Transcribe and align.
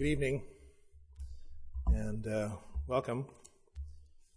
good 0.00 0.06
evening 0.06 0.42
and 1.88 2.26
uh, 2.26 2.48
welcome. 2.86 3.26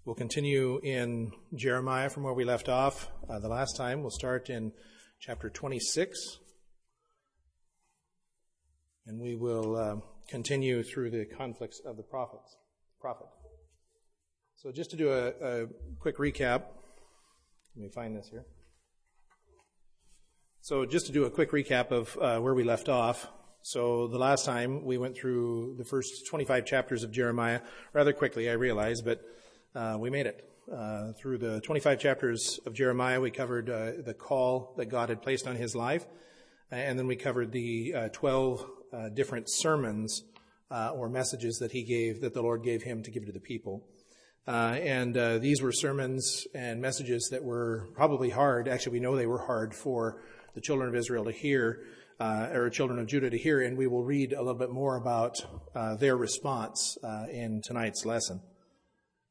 We'll 0.03 0.13
continue 0.13 0.81
in 0.83 1.31
Jeremiah 1.55 2.09
from 2.09 2.23
where 2.23 2.33
we 2.33 2.43
left 2.43 2.67
off 2.67 3.07
uh, 3.29 3.39
the 3.39 3.47
last 3.47 3.77
time. 3.77 4.01
We'll 4.01 4.11
start 4.11 4.49
in 4.49 4.73
chapter 5.21 5.49
26 5.49 6.19
and 9.07 9.21
we 9.21 9.35
will 9.35 9.77
uh, 9.77 9.95
continue 10.27 10.83
through 10.83 11.11
the 11.11 11.23
conflicts 11.23 11.79
of 11.85 11.95
the 11.95 12.03
prophets. 12.03 12.57
Prophet. 12.99 13.27
So, 14.57 14.73
just 14.73 14.91
to 14.91 14.97
do 14.97 15.13
a, 15.13 15.27
a 15.27 15.67
quick 15.97 16.17
recap, 16.17 16.63
let 17.73 17.83
me 17.83 17.87
find 17.87 18.17
this 18.17 18.27
here. 18.29 18.43
So, 20.59 20.85
just 20.85 21.05
to 21.05 21.13
do 21.13 21.23
a 21.23 21.29
quick 21.29 21.51
recap 21.51 21.91
of 21.91 22.17
uh, 22.17 22.41
where 22.41 22.53
we 22.53 22.65
left 22.65 22.89
off, 22.89 23.29
so 23.65 24.07
the 24.07 24.17
last 24.17 24.43
time 24.43 24.83
we 24.83 24.97
went 24.97 25.15
through 25.15 25.75
the 25.77 25.85
first 25.85 26.27
25 26.27 26.65
chapters 26.65 27.03
of 27.03 27.11
Jeremiah 27.11 27.61
rather 27.93 28.11
quickly, 28.11 28.49
I 28.49 28.53
realize, 28.53 29.01
but 29.01 29.21
uh, 29.73 29.95
we 29.97 30.09
made 30.09 30.25
it. 30.25 30.49
Uh, 30.69 31.13
through 31.13 31.37
the 31.37 31.61
25 31.61 31.97
chapters 31.97 32.59
of 32.65 32.73
Jeremiah, 32.73 33.21
we 33.21 33.31
covered 33.31 33.69
uh, 33.69 33.91
the 34.05 34.13
call 34.13 34.73
that 34.77 34.87
God 34.87 35.07
had 35.07 35.21
placed 35.21 35.47
on 35.47 35.55
his 35.55 35.75
life, 35.75 36.05
and 36.71 36.99
then 36.99 37.07
we 37.07 37.15
covered 37.15 37.53
the 37.53 37.93
uh, 37.95 38.09
12 38.09 38.65
uh, 38.91 39.09
different 39.09 39.49
sermons 39.49 40.23
uh, 40.69 40.91
or 40.93 41.07
messages 41.07 41.59
that 41.59 41.71
he 41.71 41.83
gave, 41.83 42.19
that 42.19 42.33
the 42.33 42.41
Lord 42.41 42.63
gave 42.63 42.83
him 42.83 43.01
to 43.03 43.11
give 43.11 43.25
to 43.27 43.31
the 43.31 43.39
people. 43.39 43.87
and 44.45 45.15
these 45.41 45.61
were 45.61 45.71
sermons 45.71 46.45
and 46.53 46.81
messages 46.81 47.29
that 47.31 47.45
were 47.45 47.87
probably 47.93 48.29
hard. 48.29 48.67
Actually, 48.67 48.93
we 48.93 48.99
know 48.99 49.15
they 49.15 49.25
were 49.25 49.45
hard 49.45 49.73
for 49.73 50.21
the 50.53 50.61
children 50.61 50.89
of 50.89 50.95
Israel 50.95 51.23
to 51.23 51.31
hear 51.31 51.79
uh, 52.19 52.49
or 52.53 52.69
children 52.69 52.99
of 52.99 53.07
Judah 53.07 53.29
to 53.29 53.37
hear, 53.37 53.61
and 53.61 53.77
we 53.77 53.87
will 53.87 54.03
read 54.03 54.33
a 54.33 54.39
little 54.39 54.59
bit 54.59 54.71
more 54.71 54.95
about 54.95 55.35
uh, 55.75 55.95
their 55.95 56.15
response 56.15 56.97
uh, 57.03 57.25
in 57.31 57.61
tonight's 57.61 58.05
lesson. 58.05 58.41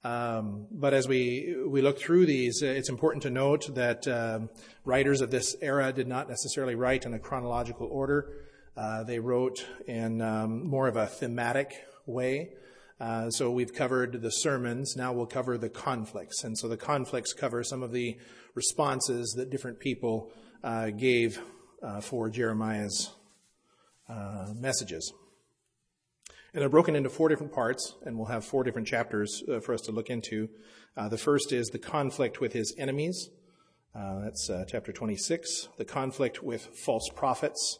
Um, 0.04 0.66
but 0.72 0.94
as 0.94 1.06
we 1.06 1.56
we 1.66 1.80
look 1.80 1.98
through 1.98 2.26
these, 2.26 2.60
uh, 2.62 2.66
it's 2.66 2.88
important 2.88 3.22
to 3.22 3.30
note 3.30 3.72
that 3.74 4.08
um, 4.08 4.50
writers 4.84 5.20
of 5.20 5.30
this 5.30 5.54
era 5.62 5.92
did 5.92 6.08
not 6.08 6.28
necessarily 6.28 6.74
write 6.74 7.06
in 7.06 7.14
a 7.14 7.20
chronological 7.20 7.86
order. 7.86 8.48
Uh, 8.76 9.04
they 9.04 9.20
wrote 9.20 9.64
in 9.86 10.20
um, 10.20 10.66
more 10.66 10.88
of 10.88 10.96
a 10.96 11.06
thematic 11.06 11.84
way. 12.06 12.50
Uh, 12.98 13.30
so 13.30 13.50
we've 13.50 13.72
covered 13.72 14.22
the 14.22 14.30
sermons. 14.30 14.96
Now 14.96 15.12
we'll 15.12 15.26
cover 15.26 15.56
the 15.56 15.68
conflicts, 15.68 16.42
and 16.42 16.58
so 16.58 16.68
the 16.68 16.76
conflicts 16.76 17.32
cover 17.32 17.62
some 17.62 17.82
of 17.82 17.92
the 17.92 18.16
responses 18.54 19.34
that 19.36 19.50
different 19.50 19.78
people 19.78 20.32
gave 20.96 21.40
uh, 21.82 22.00
for 22.00 22.30
Jeremiah's 22.30 23.10
uh, 24.08 24.48
messages. 24.54 25.12
And 26.52 26.60
they're 26.60 26.68
broken 26.68 26.94
into 26.94 27.08
four 27.08 27.28
different 27.28 27.52
parts, 27.52 27.94
and 28.04 28.16
we'll 28.16 28.26
have 28.26 28.44
four 28.44 28.62
different 28.62 28.86
chapters 28.86 29.42
uh, 29.48 29.60
for 29.60 29.72
us 29.74 29.80
to 29.82 29.92
look 29.92 30.10
into. 30.10 30.48
Uh, 30.96 31.08
the 31.08 31.18
first 31.18 31.52
is 31.52 31.68
the 31.68 31.78
conflict 31.78 32.40
with 32.40 32.52
his 32.52 32.74
enemies. 32.76 33.30
Uh, 33.94 34.20
that's 34.20 34.50
uh, 34.50 34.64
chapter 34.68 34.92
26. 34.92 35.68
The 35.78 35.84
conflict 35.84 36.42
with 36.42 36.66
false 36.84 37.08
prophets. 37.14 37.78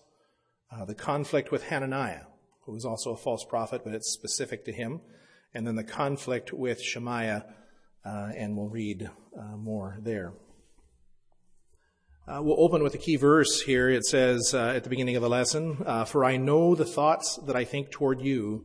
the 0.87 0.95
conflict 0.95 1.51
with 1.51 1.65
Hananiah, 1.65 2.25
who 2.65 2.73
was 2.73 2.87
also 2.87 3.13
a 3.13 3.17
false 3.17 3.45
prophet, 3.45 3.83
but 3.85 3.95
it's 3.95 4.11
specific 4.11 4.65
to 4.65 4.73
him. 4.73 5.01
And 5.53 5.67
then 5.67 5.77
the 5.77 5.85
conflict 5.85 6.53
with 6.53 6.81
Shemaiah, 6.81 7.45
and 8.05 8.57
we'll 8.57 8.71
read 8.71 9.11
more 9.59 9.99
there. 10.01 10.33
Uh, 12.25 12.41
we'll 12.41 12.61
open 12.61 12.85
with 12.85 12.95
a 12.95 12.99
key 12.99 13.17
verse 13.17 13.63
here. 13.63 13.89
It 13.89 14.05
says 14.05 14.55
uh, 14.55 14.75
at 14.77 14.85
the 14.85 14.91
beginning 14.91 15.17
of 15.17 15.23
the 15.23 15.29
lesson, 15.29 15.79
uh, 15.85 16.05
For 16.05 16.25
I 16.25 16.37
know 16.37 16.77
the 16.77 16.85
thoughts 16.85 17.37
that 17.49 17.57
I 17.57 17.65
think 17.65 17.91
toward 17.91 18.21
you, 18.21 18.65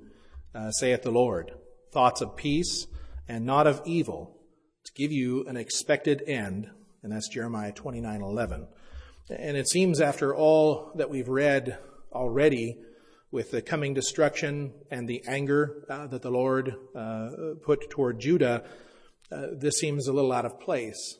uh, 0.53 0.69
saith 0.69 1.01
the 1.01 1.09
Lord, 1.09 1.51
thoughts 1.91 2.21
of 2.21 2.35
peace 2.35 2.85
and 3.27 3.47
not 3.47 3.65
of 3.65 3.81
evil, 3.83 4.37
to 4.85 4.91
give 4.93 5.11
you 5.11 5.43
an 5.47 5.57
expected 5.57 6.21
end. 6.27 6.69
And 7.01 7.11
that's 7.11 7.29
Jeremiah 7.29 7.71
29 7.71 8.21
11. 8.21 8.67
And 9.31 9.57
it 9.57 9.67
seems 9.67 10.01
after 10.01 10.35
all 10.35 10.91
that 10.93 11.09
we've 11.09 11.27
read 11.27 11.79
already, 12.11 12.77
with 13.31 13.49
the 13.49 13.63
coming 13.63 13.95
destruction 13.95 14.73
and 14.91 15.07
the 15.07 15.23
anger 15.27 15.83
uh, 15.89 16.05
that 16.07 16.21
the 16.21 16.29
Lord 16.29 16.75
uh, 16.95 17.29
put 17.65 17.89
toward 17.89 18.19
Judah, 18.19 18.63
this 19.31 19.79
seems 19.79 20.07
a 20.07 20.13
little 20.13 20.31
out 20.31 20.45
of 20.45 20.59
place. 20.59 21.17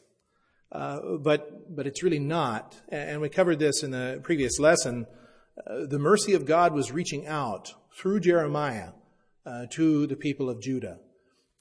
Uh, 0.72 1.18
but 1.20 1.76
but 1.76 1.88
it's 1.88 2.04
really 2.04 2.20
not. 2.20 2.76
And 2.90 3.22
we 3.22 3.30
covered 3.30 3.60
this 3.60 3.84
in 3.84 3.92
the 3.92 4.20
previous 4.24 4.60
lesson. 4.60 5.06
Uh, 5.58 5.86
the 5.88 6.00
mercy 6.00 6.34
of 6.34 6.46
God 6.46 6.74
was 6.74 6.92
reaching 6.92 7.26
out 7.26 7.74
through 7.98 8.20
Jeremiah 8.20 8.90
uh, 9.46 9.66
to 9.72 10.06
the 10.08 10.16
people 10.16 10.50
of 10.50 10.62
Judah, 10.62 11.00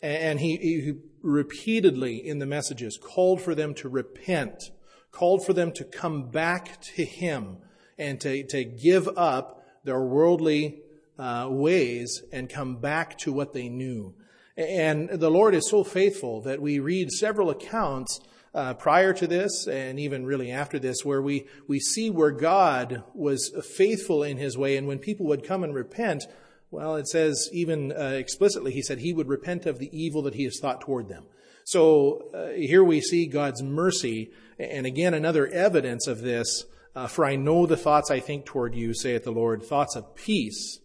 and 0.03 0.41
he, 0.41 0.57
he 0.57 0.93
repeatedly 1.23 2.17
in 2.27 2.41
the 2.41 2.47
messages 2.47 2.99
called 3.01 3.41
for 3.41 3.55
them 3.55 3.75
to 3.75 3.89
repent, 3.89 4.71
called 5.13 5.47
for 5.47 5.53
them 5.53 5.73
to 5.73 5.85
come 5.85 6.31
back 6.31 6.81
to 6.83 7.05
Him, 7.05 7.59
and 7.97 8.21
to 8.21 8.45
to 8.49 8.65
give 8.65 9.09
up 9.17 9.65
their 9.85 10.03
worldly 10.03 10.81
uh, 11.19 11.47
ways 11.49 12.23
and 12.33 12.51
come 12.51 12.77
back 12.77 13.17
to 13.19 13.33
what 13.33 13.53
they 13.53 13.69
knew. 13.69 14.15
And 14.57 15.11
the 15.11 15.31
Lord 15.31 15.55
is 15.55 15.69
so 15.71 15.85
faithful 15.85 16.41
that 16.43 16.61
we 16.61 16.79
read 16.79 17.11
several 17.11 17.51
accounts 17.51 18.21
uh, 18.57 18.73
prior 18.73 19.13
to 19.13 19.27
this 19.27 19.67
and 19.67 20.01
even 20.01 20.25
really 20.25 20.51
after 20.51 20.79
this 20.79 21.05
where 21.05 21.21
we, 21.21 21.47
we 21.69 21.79
see 21.79 22.09
where 22.09 22.31
God 22.31 23.05
was 23.15 23.53
faithful 23.77 24.23
in 24.23 24.39
his 24.39 24.57
way. 24.57 24.79
And 24.79 24.89
when 24.89 24.99
people 24.99 25.27
would 25.27 25.45
come 25.45 25.63
and 25.63 25.75
repent, 25.75 26.25
well, 26.71 26.97
it 26.97 27.07
says 27.07 27.51
even 27.53 27.93
uh, 27.93 28.15
explicitly, 28.17 28.73
he 28.73 28.81
said 28.81 28.99
he 28.99 29.13
would 29.13 29.29
repent 29.29 29.67
of 29.67 29.79
the 29.79 29.91
evil 29.93 30.23
that 30.23 30.35
he 30.35 30.45
has 30.45 30.59
thought 30.59 30.81
toward 30.81 31.09
them. 31.09 31.27
So 31.65 32.31
uh, 32.33 32.57
here 32.57 32.83
we 32.83 33.03
see 33.03 33.27
God's 33.27 33.63
mercy. 33.63 34.31
And 34.59 34.87
again, 34.87 35.13
another 35.13 35.47
evidence 35.47 36.07
of 36.07 36.23
this. 36.23 36.65
Uh, 36.95 37.07
for 37.07 37.27
I 37.27 37.37
know 37.37 37.67
the 37.67 37.77
thoughts 37.77 38.11
I 38.11 38.21
think 38.21 38.47
toward 38.47 38.75
you, 38.75 38.95
saith 38.95 39.25
the 39.25 39.33
Lord, 39.33 39.63
thoughts 39.63 39.97
of 39.97 40.15
peace 40.15 40.79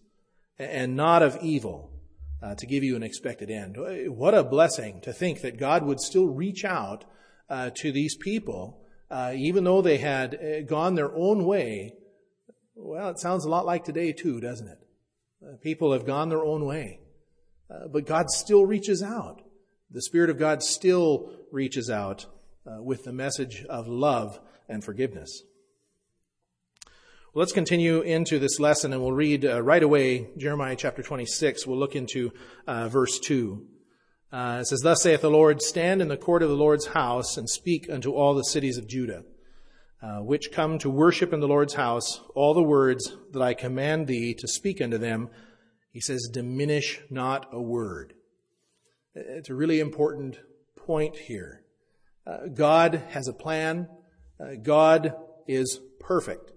and 0.59 0.97
not 0.97 1.23
of 1.23 1.37
evil. 1.41 1.87
Uh, 2.43 2.55
to 2.55 2.65
give 2.65 2.83
you 2.83 2.95
an 2.95 3.03
expected 3.03 3.51
end. 3.51 3.75
What 4.07 4.33
a 4.33 4.43
blessing 4.43 4.99
to 5.01 5.13
think 5.13 5.41
that 5.41 5.59
God 5.59 5.83
would 5.83 5.99
still 5.99 6.25
reach 6.27 6.65
out 6.65 7.05
uh, 7.51 7.69
to 7.75 7.91
these 7.91 8.15
people, 8.15 8.79
uh, 9.11 9.33
even 9.35 9.65
though 9.65 9.81
they 9.81 9.97
had 9.97 10.35
uh, 10.35 10.61
gone 10.61 10.95
their 10.95 11.13
own 11.13 11.43
way. 11.43 11.93
Well, 12.75 13.09
it 13.09 13.19
sounds 13.19 13.43
a 13.43 13.49
lot 13.49 13.65
like 13.65 13.83
today, 13.83 14.13
too, 14.13 14.39
doesn't 14.39 14.69
it? 14.69 14.79
Uh, 15.45 15.57
people 15.61 15.91
have 15.91 16.05
gone 16.05 16.29
their 16.29 16.45
own 16.45 16.65
way. 16.65 17.01
Uh, 17.69 17.89
but 17.91 18.05
God 18.05 18.29
still 18.29 18.65
reaches 18.65 19.03
out. 19.03 19.41
The 19.91 20.01
Spirit 20.01 20.29
of 20.29 20.39
God 20.39 20.63
still 20.63 21.33
reaches 21.51 21.89
out 21.89 22.25
uh, 22.65 22.81
with 22.81 23.03
the 23.03 23.11
message 23.11 23.65
of 23.65 23.85
love 23.85 24.39
and 24.69 24.81
forgiveness. 24.81 25.43
Well, 27.33 27.41
let's 27.41 27.51
continue 27.51 27.99
into 27.99 28.39
this 28.39 28.61
lesson 28.61 28.93
and 28.93 29.01
we'll 29.01 29.11
read 29.11 29.43
right 29.43 29.83
away 29.83 30.29
Jeremiah 30.37 30.77
chapter 30.77 31.03
26. 31.03 31.67
We'll 31.67 31.79
look 31.79 31.95
into 31.97 32.31
verse 32.65 33.19
2. 33.19 33.67
Uh, 34.31 34.59
it 34.61 34.65
says, 34.65 34.79
Thus 34.81 35.03
saith 35.03 35.21
the 35.21 35.29
Lord, 35.29 35.61
Stand 35.61 36.01
in 36.01 36.07
the 36.07 36.17
court 36.17 36.41
of 36.41 36.49
the 36.49 36.55
Lord's 36.55 36.87
house 36.87 37.35
and 37.35 37.49
speak 37.49 37.89
unto 37.89 38.13
all 38.13 38.33
the 38.33 38.43
cities 38.43 38.77
of 38.77 38.87
Judah, 38.87 39.25
uh, 40.01 40.19
which 40.19 40.51
come 40.53 40.79
to 40.79 40.89
worship 40.89 41.33
in 41.33 41.41
the 41.41 41.47
Lord's 41.47 41.73
house, 41.73 42.21
all 42.33 42.53
the 42.53 42.63
words 42.63 43.13
that 43.33 43.41
I 43.41 43.53
command 43.53 44.07
thee 44.07 44.33
to 44.35 44.47
speak 44.47 44.81
unto 44.81 44.97
them. 44.97 45.29
He 45.91 45.99
says, 45.99 46.29
Diminish 46.31 47.01
not 47.09 47.47
a 47.51 47.61
word. 47.61 48.13
It's 49.13 49.49
a 49.49 49.55
really 49.55 49.81
important 49.81 50.39
point 50.77 51.17
here. 51.17 51.63
Uh, 52.25 52.47
God 52.53 53.03
has 53.09 53.27
a 53.27 53.33
plan. 53.33 53.89
Uh, 54.39 54.55
God 54.61 55.13
is 55.45 55.79
perfect. 55.99 56.53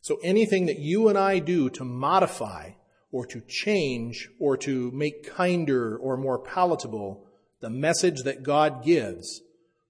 So 0.00 0.18
anything 0.22 0.66
that 0.66 0.78
you 0.78 1.08
and 1.08 1.18
I 1.18 1.40
do 1.40 1.70
to 1.70 1.84
modify 1.84 2.72
or 3.14 3.24
to 3.24 3.40
change 3.46 4.28
or 4.40 4.56
to 4.56 4.90
make 4.90 5.24
kinder 5.24 5.96
or 5.96 6.16
more 6.16 6.36
palatable 6.36 7.24
the 7.60 7.70
message 7.70 8.24
that 8.24 8.42
God 8.42 8.84
gives, 8.84 9.40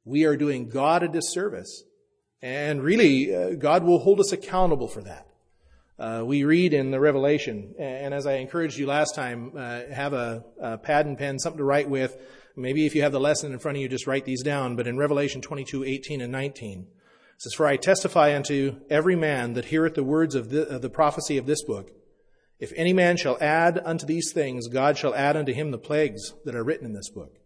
we 0.04 0.24
are 0.24 0.36
doing 0.36 0.68
God 0.68 1.02
a 1.02 1.08
disservice. 1.08 1.84
And 2.42 2.82
really, 2.82 3.34
uh, 3.34 3.54
God 3.54 3.82
will 3.82 4.00
hold 4.00 4.20
us 4.20 4.30
accountable 4.30 4.88
for 4.88 5.00
that. 5.04 5.26
Uh, 5.98 6.22
we 6.22 6.44
read 6.44 6.74
in 6.74 6.90
the 6.90 7.00
Revelation, 7.00 7.74
and 7.78 8.12
as 8.12 8.26
I 8.26 8.34
encouraged 8.34 8.76
you 8.76 8.86
last 8.86 9.14
time, 9.14 9.52
uh, 9.56 9.80
have 9.90 10.12
a, 10.12 10.44
a, 10.60 10.76
pad 10.76 11.06
and 11.06 11.16
pen, 11.16 11.38
something 11.38 11.58
to 11.58 11.64
write 11.64 11.88
with. 11.88 12.18
Maybe 12.56 12.84
if 12.84 12.94
you 12.94 13.00
have 13.00 13.12
the 13.12 13.20
lesson 13.20 13.54
in 13.54 13.58
front 13.58 13.78
of 13.78 13.82
you, 13.82 13.88
just 13.88 14.06
write 14.06 14.26
these 14.26 14.42
down. 14.42 14.76
But 14.76 14.86
in 14.86 14.98
Revelation 14.98 15.40
22, 15.40 15.82
18 15.82 16.20
and 16.20 16.30
19, 16.30 16.80
it 16.80 16.86
says, 17.38 17.54
For 17.54 17.66
I 17.66 17.78
testify 17.78 18.36
unto 18.36 18.80
every 18.90 19.16
man 19.16 19.54
that 19.54 19.66
heareth 19.66 19.94
the 19.94 20.04
words 20.04 20.34
of 20.34 20.50
the, 20.50 20.68
of 20.68 20.82
the 20.82 20.90
prophecy 20.90 21.38
of 21.38 21.46
this 21.46 21.62
book, 21.62 21.90
if 22.58 22.72
any 22.76 22.92
man 22.92 23.16
shall 23.16 23.36
add 23.40 23.80
unto 23.84 24.06
these 24.06 24.32
things, 24.32 24.68
God 24.68 24.96
shall 24.96 25.14
add 25.14 25.36
unto 25.36 25.52
him 25.52 25.70
the 25.70 25.78
plagues 25.78 26.34
that 26.44 26.54
are 26.54 26.64
written 26.64 26.86
in 26.86 26.92
this 26.94 27.10
book. 27.10 27.38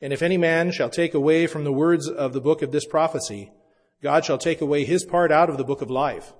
And 0.00 0.12
if 0.12 0.22
any 0.22 0.36
man 0.36 0.70
shall 0.70 0.90
take 0.90 1.14
away 1.14 1.46
from 1.46 1.64
the 1.64 1.72
words 1.72 2.08
of 2.08 2.32
the 2.32 2.40
book 2.40 2.62
of 2.62 2.70
this 2.70 2.86
prophecy, 2.86 3.50
God 4.02 4.24
shall 4.24 4.38
take 4.38 4.60
away 4.60 4.84
his 4.84 5.04
part 5.04 5.32
out 5.32 5.50
of 5.50 5.56
the 5.56 5.64
book 5.64 5.82
of 5.82 5.90
life, 5.90 6.32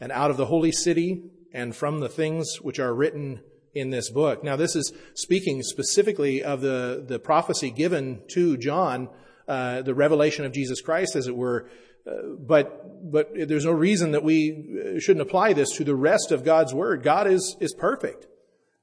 and 0.00 0.10
out 0.10 0.30
of 0.30 0.36
the 0.36 0.46
holy 0.46 0.72
city, 0.72 1.24
and 1.52 1.76
from 1.76 2.00
the 2.00 2.08
things 2.08 2.56
which 2.62 2.78
are 2.78 2.94
written 2.94 3.40
in 3.74 3.90
this 3.90 4.10
book. 4.10 4.42
Now, 4.42 4.56
this 4.56 4.74
is 4.74 4.92
speaking 5.14 5.62
specifically 5.62 6.42
of 6.42 6.60
the, 6.60 7.04
the 7.06 7.18
prophecy 7.18 7.70
given 7.70 8.22
to 8.32 8.56
John, 8.56 9.08
uh, 9.46 9.82
the 9.82 9.94
revelation 9.94 10.44
of 10.44 10.52
Jesus 10.52 10.80
Christ, 10.80 11.16
as 11.16 11.26
it 11.26 11.36
were. 11.36 11.68
Uh, 12.06 12.34
but, 12.38 13.10
but 13.10 13.30
there's 13.34 13.64
no 13.64 13.72
reason 13.72 14.12
that 14.12 14.24
we 14.24 14.98
shouldn't 14.98 15.26
apply 15.26 15.52
this 15.52 15.70
to 15.76 15.84
the 15.84 15.94
rest 15.94 16.32
of 16.32 16.44
God's 16.44 16.74
Word. 16.74 17.02
God 17.02 17.26
is, 17.26 17.56
is 17.60 17.74
perfect. 17.74 18.26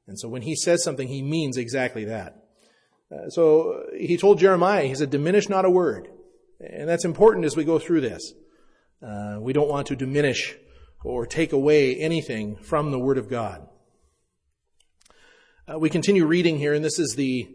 And 0.08 0.20
so 0.20 0.30
when 0.30 0.42
He 0.42 0.56
says 0.56 0.84
something, 0.84 1.08
He 1.08 1.22
means 1.22 1.58
exactly 1.58 2.06
that. 2.06 2.44
Uh, 3.12 3.30
so 3.30 3.84
He 3.98 4.18
told 4.18 4.40
Jeremiah, 4.40 4.86
He 4.86 4.96
said, 4.96 5.10
diminish 5.10 5.50
not 5.50 5.66
a 5.66 5.70
word. 5.70 6.10
And 6.60 6.88
that's 6.90 7.06
important 7.06 7.46
as 7.46 7.56
we 7.56 7.64
go 7.64 7.80
through 7.80 8.02
this. 8.02 8.34
Uh, 9.02 9.38
we 9.40 9.54
don't 9.54 9.70
want 9.70 9.88
to 9.88 9.96
diminish 9.96 10.58
or 11.04 11.26
take 11.26 11.54
away 11.54 11.96
anything 11.96 12.58
from 12.58 12.92
the 12.92 13.00
Word 13.00 13.18
of 13.18 13.30
God. 13.30 13.66
Uh, 15.72 15.80
we 15.80 15.90
continue 15.90 16.26
reading 16.26 16.58
here, 16.58 16.74
and 16.74 16.84
this 16.84 17.00
is 17.00 17.14
the, 17.16 17.48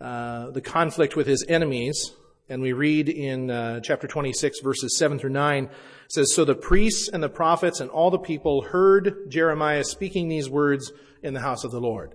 uh, 0.00 0.50
the 0.50 0.60
conflict 0.60 1.16
with 1.16 1.26
his 1.26 1.44
enemies. 1.48 2.12
And 2.48 2.60
we 2.60 2.72
read 2.72 3.08
in 3.08 3.50
uh, 3.50 3.80
chapter 3.80 4.06
26, 4.06 4.60
verses 4.60 4.98
7 4.98 5.18
through 5.18 5.30
9, 5.30 5.64
it 5.64 5.70
says, 6.08 6.34
So 6.34 6.44
the 6.44 6.54
priests 6.54 7.08
and 7.08 7.22
the 7.22 7.28
prophets 7.28 7.80
and 7.80 7.90
all 7.90 8.10
the 8.10 8.18
people 8.18 8.62
heard 8.62 9.30
Jeremiah 9.30 9.84
speaking 9.84 10.28
these 10.28 10.50
words 10.50 10.92
in 11.22 11.34
the 11.34 11.40
house 11.40 11.64
of 11.64 11.70
the 11.70 11.80
Lord. 11.80 12.14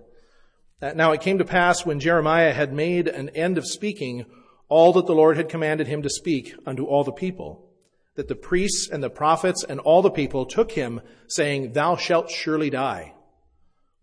Now 0.80 1.12
it 1.12 1.22
came 1.22 1.38
to 1.38 1.44
pass 1.44 1.84
when 1.84 1.98
Jeremiah 1.98 2.52
had 2.52 2.72
made 2.72 3.08
an 3.08 3.30
end 3.30 3.58
of 3.58 3.66
speaking 3.66 4.26
all 4.68 4.92
that 4.92 5.06
the 5.06 5.14
Lord 5.14 5.36
had 5.36 5.48
commanded 5.48 5.88
him 5.88 6.02
to 6.02 6.10
speak 6.10 6.54
unto 6.66 6.84
all 6.84 7.02
the 7.02 7.12
people, 7.12 7.64
that 8.14 8.28
the 8.28 8.36
priests 8.36 8.88
and 8.90 9.02
the 9.02 9.10
prophets 9.10 9.64
and 9.64 9.80
all 9.80 10.02
the 10.02 10.10
people 10.10 10.44
took 10.46 10.72
him, 10.72 11.00
saying, 11.26 11.72
Thou 11.72 11.96
shalt 11.96 12.30
surely 12.30 12.70
die. 12.70 13.14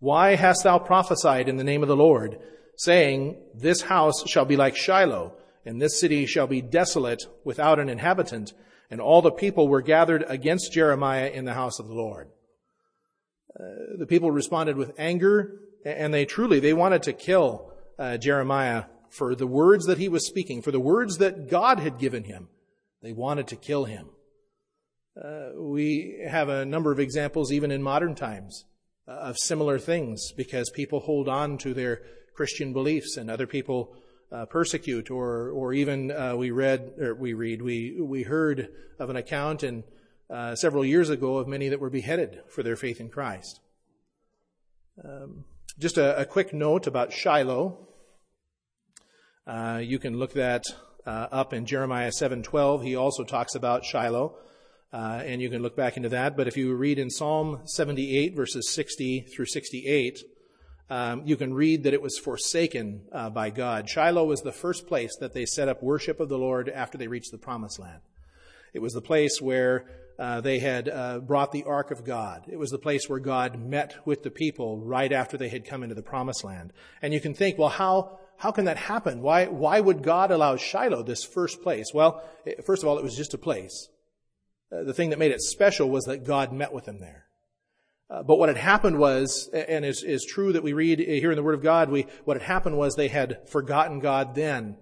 Why 0.00 0.34
hast 0.34 0.64
thou 0.64 0.78
prophesied 0.78 1.48
in 1.48 1.56
the 1.56 1.64
name 1.64 1.82
of 1.82 1.88
the 1.88 1.96
Lord, 1.96 2.38
saying, 2.76 3.36
This 3.54 3.82
house 3.82 4.24
shall 4.26 4.44
be 4.44 4.56
like 4.56 4.76
Shiloh, 4.76 5.34
and 5.66 5.82
this 5.82 6.00
city 6.00 6.24
shall 6.24 6.46
be 6.46 6.62
desolate 6.62 7.26
without 7.44 7.78
an 7.78 7.88
inhabitant? 7.88 8.54
And 8.88 9.00
all 9.00 9.20
the 9.20 9.32
people 9.32 9.66
were 9.66 9.82
gathered 9.82 10.24
against 10.28 10.72
Jeremiah 10.72 11.28
in 11.28 11.44
the 11.44 11.54
house 11.54 11.80
of 11.80 11.88
the 11.88 11.94
Lord. 11.94 12.28
Uh, 13.58 13.98
the 13.98 14.06
people 14.06 14.30
responded 14.30 14.76
with 14.76 14.92
anger, 14.96 15.60
and 15.84 16.14
they 16.14 16.24
truly, 16.24 16.60
they 16.60 16.72
wanted 16.72 17.02
to 17.02 17.12
kill 17.12 17.72
uh, 17.98 18.16
Jeremiah 18.16 18.84
for 19.10 19.34
the 19.34 19.46
words 19.46 19.86
that 19.86 19.98
he 19.98 20.08
was 20.08 20.26
speaking, 20.26 20.62
for 20.62 20.70
the 20.70 20.80
words 20.80 21.18
that 21.18 21.50
God 21.50 21.80
had 21.80 21.98
given 21.98 22.24
him. 22.24 22.48
They 23.02 23.12
wanted 23.12 23.48
to 23.48 23.56
kill 23.56 23.84
him. 23.84 24.10
Uh, 25.20 25.50
we 25.56 26.20
have 26.28 26.48
a 26.48 26.64
number 26.64 26.92
of 26.92 27.00
examples 27.00 27.50
even 27.50 27.70
in 27.70 27.82
modern 27.82 28.14
times 28.14 28.66
uh, 29.08 29.12
of 29.12 29.38
similar 29.38 29.78
things 29.78 30.32
because 30.32 30.70
people 30.70 31.00
hold 31.00 31.28
on 31.28 31.56
to 31.58 31.72
their 31.72 32.02
Christian 32.34 32.72
beliefs 32.72 33.16
and 33.16 33.30
other 33.30 33.46
people 33.46 33.96
uh, 34.32 34.46
persecute 34.46 35.10
or 35.10 35.50
or 35.50 35.72
even 35.72 36.10
uh, 36.10 36.34
we 36.36 36.50
read 36.50 36.92
or 36.98 37.14
we 37.14 37.32
read 37.32 37.62
we 37.62 38.00
we 38.00 38.22
heard 38.22 38.68
of 38.98 39.10
an 39.10 39.16
account 39.16 39.62
in 39.62 39.84
uh, 40.28 40.54
several 40.56 40.84
years 40.84 41.10
ago 41.10 41.38
of 41.38 41.46
many 41.46 41.68
that 41.68 41.80
were 41.80 41.90
beheaded 41.90 42.42
for 42.48 42.62
their 42.62 42.76
faith 42.76 43.00
in 43.00 43.08
Christ. 43.08 43.60
Um, 45.04 45.44
just 45.78 45.98
a, 45.98 46.18
a, 46.18 46.24
quick 46.24 46.54
note 46.54 46.86
about 46.86 47.12
Shiloh. 47.12 47.86
Uh, 49.46 49.80
you 49.82 49.98
can 49.98 50.18
look 50.18 50.32
that 50.32 50.64
uh, 51.06 51.28
up 51.30 51.52
in 51.52 51.66
Jeremiah 51.66 52.10
7:12. 52.10 52.82
He 52.84 52.96
also 52.96 53.24
talks 53.24 53.54
about 53.54 53.84
Shiloh. 53.84 54.36
Uh, 54.92 55.20
and 55.26 55.42
you 55.42 55.50
can 55.50 55.62
look 55.62 55.76
back 55.76 55.96
into 55.96 56.08
that. 56.08 56.36
But 56.36 56.48
if 56.48 56.56
you 56.56 56.74
read 56.74 56.98
in 56.98 57.10
Psalm 57.10 57.60
78, 57.66 58.34
verses 58.34 58.72
60 58.72 59.26
through 59.34 59.46
68, 59.46 60.20
um, 60.88 61.22
you 61.24 61.36
can 61.36 61.52
read 61.52 61.82
that 61.82 61.94
it 61.94 62.02
was 62.02 62.18
forsaken 62.18 63.02
uh, 63.12 63.30
by 63.30 63.50
God. 63.50 63.88
Shiloh 63.88 64.24
was 64.24 64.42
the 64.42 64.52
first 64.52 64.86
place 64.86 65.16
that 65.16 65.34
they 65.34 65.44
set 65.44 65.68
up 65.68 65.82
worship 65.82 66.20
of 66.20 66.28
the 66.28 66.38
Lord 66.38 66.68
after 66.68 66.96
they 66.96 67.08
reached 67.08 67.32
the 67.32 67.38
promised 67.38 67.78
land. 67.78 68.00
It 68.72 68.80
was 68.80 68.92
the 68.92 69.00
place 69.00 69.40
where 69.40 69.86
uh, 70.18 70.40
they 70.40 70.58
had 70.58 70.88
uh, 70.88 71.18
brought 71.18 71.52
the 71.52 71.64
ark 71.64 71.90
of 71.90 72.04
God. 72.04 72.44
It 72.48 72.58
was 72.58 72.70
the 72.70 72.78
place 72.78 73.08
where 73.08 73.18
God 73.18 73.58
met 73.58 74.06
with 74.06 74.22
the 74.22 74.30
people 74.30 74.78
right 74.78 75.12
after 75.12 75.36
they 75.36 75.48
had 75.48 75.66
come 75.66 75.82
into 75.82 75.94
the 75.94 76.02
promised 76.02 76.44
land. 76.44 76.72
And 77.02 77.12
you 77.12 77.20
can 77.20 77.34
think, 77.34 77.58
well, 77.58 77.68
how, 77.68 78.18
how 78.36 78.52
can 78.52 78.66
that 78.66 78.76
happen? 78.76 79.22
Why, 79.22 79.46
why 79.46 79.80
would 79.80 80.02
God 80.02 80.30
allow 80.30 80.56
Shiloh, 80.56 81.02
this 81.02 81.24
first 81.24 81.62
place? 81.62 81.92
Well, 81.92 82.22
first 82.64 82.82
of 82.82 82.88
all, 82.88 82.98
it 82.98 83.04
was 83.04 83.16
just 83.16 83.34
a 83.34 83.38
place. 83.38 83.88
Uh, 84.72 84.84
the 84.84 84.94
thing 84.94 85.10
that 85.10 85.18
made 85.18 85.32
it 85.32 85.42
special 85.42 85.90
was 85.90 86.04
that 86.04 86.24
God 86.24 86.52
met 86.52 86.72
with 86.72 86.84
them 86.84 86.98
there. 87.00 87.25
Uh, 88.08 88.22
but 88.22 88.36
what 88.36 88.48
had 88.48 88.58
happened 88.58 88.98
was, 88.98 89.48
and 89.52 89.84
is, 89.84 90.04
is 90.04 90.24
true 90.24 90.52
that 90.52 90.62
we 90.62 90.72
read 90.72 91.00
here 91.00 91.32
in 91.32 91.36
the 91.36 91.42
Word 91.42 91.56
of 91.56 91.62
God, 91.62 91.90
we, 91.90 92.06
what 92.24 92.36
had 92.36 92.46
happened 92.46 92.78
was 92.78 92.94
they 92.94 93.08
had 93.08 93.48
forgotten 93.48 93.98
God 93.98 94.34
then. 94.34 94.76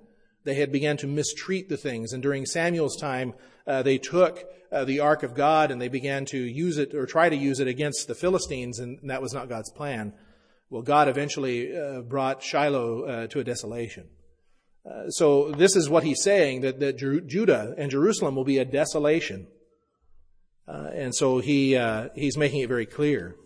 They 0.44 0.54
had 0.54 0.70
begun 0.70 0.98
to 0.98 1.06
mistreat 1.06 1.70
the 1.70 1.78
things. 1.78 2.12
And 2.12 2.22
during 2.22 2.44
Samuel's 2.44 3.00
time, 3.00 3.32
uh, 3.66 3.82
they 3.82 3.96
took 3.96 4.44
uh, 4.70 4.84
the 4.84 5.00
Ark 5.00 5.22
of 5.22 5.34
God 5.34 5.70
and 5.70 5.80
they 5.80 5.88
began 5.88 6.26
to 6.26 6.38
use 6.38 6.76
it 6.76 6.94
or 6.94 7.06
try 7.06 7.30
to 7.30 7.36
use 7.36 7.60
it 7.60 7.68
against 7.68 8.08
the 8.08 8.14
Philistines, 8.14 8.78
and 8.78 8.98
that 9.04 9.22
was 9.22 9.32
not 9.32 9.48
God's 9.48 9.70
plan. 9.70 10.12
Well, 10.68 10.82
God 10.82 11.08
eventually 11.08 11.74
uh, 11.74 12.02
brought 12.02 12.42
Shiloh 12.42 13.04
uh, 13.04 13.26
to 13.28 13.40
a 13.40 13.44
desolation. 13.44 14.08
so 15.08 15.50
this 15.52 15.76
is 15.76 15.88
what 15.88 16.04
he's 16.04 16.22
saying, 16.22 16.60
that, 16.60 16.80
that 16.80 16.98
Judah 16.98 17.74
and 17.78 17.90
Jerusalem 17.90 18.36
will 18.36 18.44
be 18.44 18.58
a 18.58 18.66
desolation. 18.66 19.46
Uh, 20.66 20.90
and 20.94 21.14
so 21.14 21.38
he, 21.38 21.76
uh, 21.76 22.08
he's 22.14 22.36
making 22.36 22.60
it 22.60 22.68
very 22.68 22.86
clear. 22.86 23.36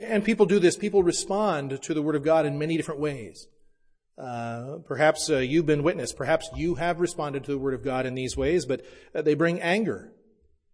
And 0.00 0.24
people 0.24 0.46
do 0.46 0.58
this. 0.58 0.76
People 0.76 1.02
respond 1.02 1.80
to 1.82 1.94
the 1.94 2.02
Word 2.02 2.16
of 2.16 2.24
God 2.24 2.46
in 2.46 2.58
many 2.58 2.76
different 2.76 3.00
ways. 3.00 3.46
Uh, 4.18 4.78
perhaps 4.86 5.30
uh, 5.30 5.38
you've 5.38 5.66
been 5.66 5.82
witness. 5.82 6.12
Perhaps 6.12 6.50
you 6.54 6.74
have 6.76 7.00
responded 7.00 7.44
to 7.44 7.52
the 7.52 7.58
Word 7.58 7.74
of 7.74 7.84
God 7.84 8.06
in 8.06 8.14
these 8.14 8.36
ways, 8.36 8.66
but 8.66 8.84
uh, 9.14 9.22
they 9.22 9.34
bring 9.34 9.60
anger. 9.60 10.12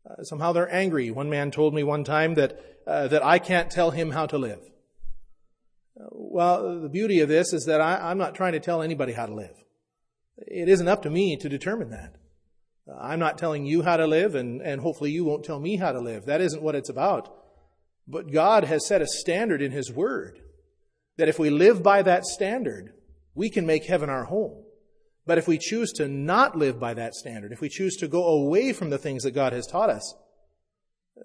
Uh, 0.09 0.23
somehow 0.23 0.53
they're 0.53 0.73
angry. 0.75 1.11
One 1.11 1.29
man 1.29 1.51
told 1.51 1.75
me 1.75 1.83
one 1.83 2.05
time 2.05 2.35
that, 2.35 2.59
that 2.87 3.25
I 3.25 3.39
can't 3.39 3.71
tell 3.71 3.91
him 3.91 4.11
how 4.11 4.27
to 4.27 4.39
live. 4.39 4.61
Well, 6.11 6.81
the 6.81 6.89
beauty 6.89 7.21
of 7.21 7.29
this 7.29 7.53
is 7.53 7.67
that 7.67 7.81
I, 7.81 8.11
I'm 8.11 8.19
not 8.19 8.35
trying 8.35 8.53
to 8.53 8.61
tell 8.61 8.83
anybody 8.83 9.13
how 9.13 9.27
to 9.27 9.35
live. 9.35 9.55
It 10.39 10.69
isn't 10.69 10.89
up 10.89 11.03
to 11.03 11.11
me 11.11 11.37
to 11.37 11.49
determine 11.49 11.91
that. 11.91 12.17
I'm 12.99 13.19
not 13.19 13.39
telling 13.39 13.67
you 13.67 13.83
how 13.83 13.97
to 13.97 14.07
live, 14.07 14.35
and, 14.35 14.61
and 14.63 14.81
hopefully 14.81 15.11
you 15.11 15.25
won't 15.25 15.45
tell 15.45 15.61
me 15.61 15.77
how 15.77 15.93
to 15.93 16.01
live. 16.01 16.27
That 16.27 16.41
isn't 16.41 16.63
what 16.63 16.75
it's 16.75 16.89
about. 16.89 17.35
But 18.09 18.33
God 18.33 18.65
has 18.65 18.87
set 18.87 19.03
a 19.03 19.07
standard 19.07 19.63
in 19.63 19.71
His 19.71 19.93
Word 19.93 20.41
that 21.17 21.29
if 21.29 21.39
we 21.39 21.51
live 21.51 21.83
by 21.83 22.03
that 22.03 22.25
standard, 22.25 22.93
we 23.35 23.51
can 23.51 23.67
make 23.67 23.85
heaven 23.85 24.11
our 24.11 24.25
home. 24.25 24.65
But 25.27 25.39
if 25.39 25.47
we 25.47 25.59
choose 25.59 25.93
to 25.93 26.09
not 26.09 26.57
live 26.57 26.81
by 26.81 26.95
that 26.95 27.15
standard, 27.15 27.53
if 27.53 27.61
we 27.61 27.69
choose 27.69 27.97
to 27.97 28.09
go 28.09 28.25
away 28.27 28.73
from 28.73 28.91
the 28.91 28.99
things 28.99 29.23
that 29.23 29.33
God 29.33 29.53
has 29.53 29.67
taught 29.67 29.91
us, 29.91 30.15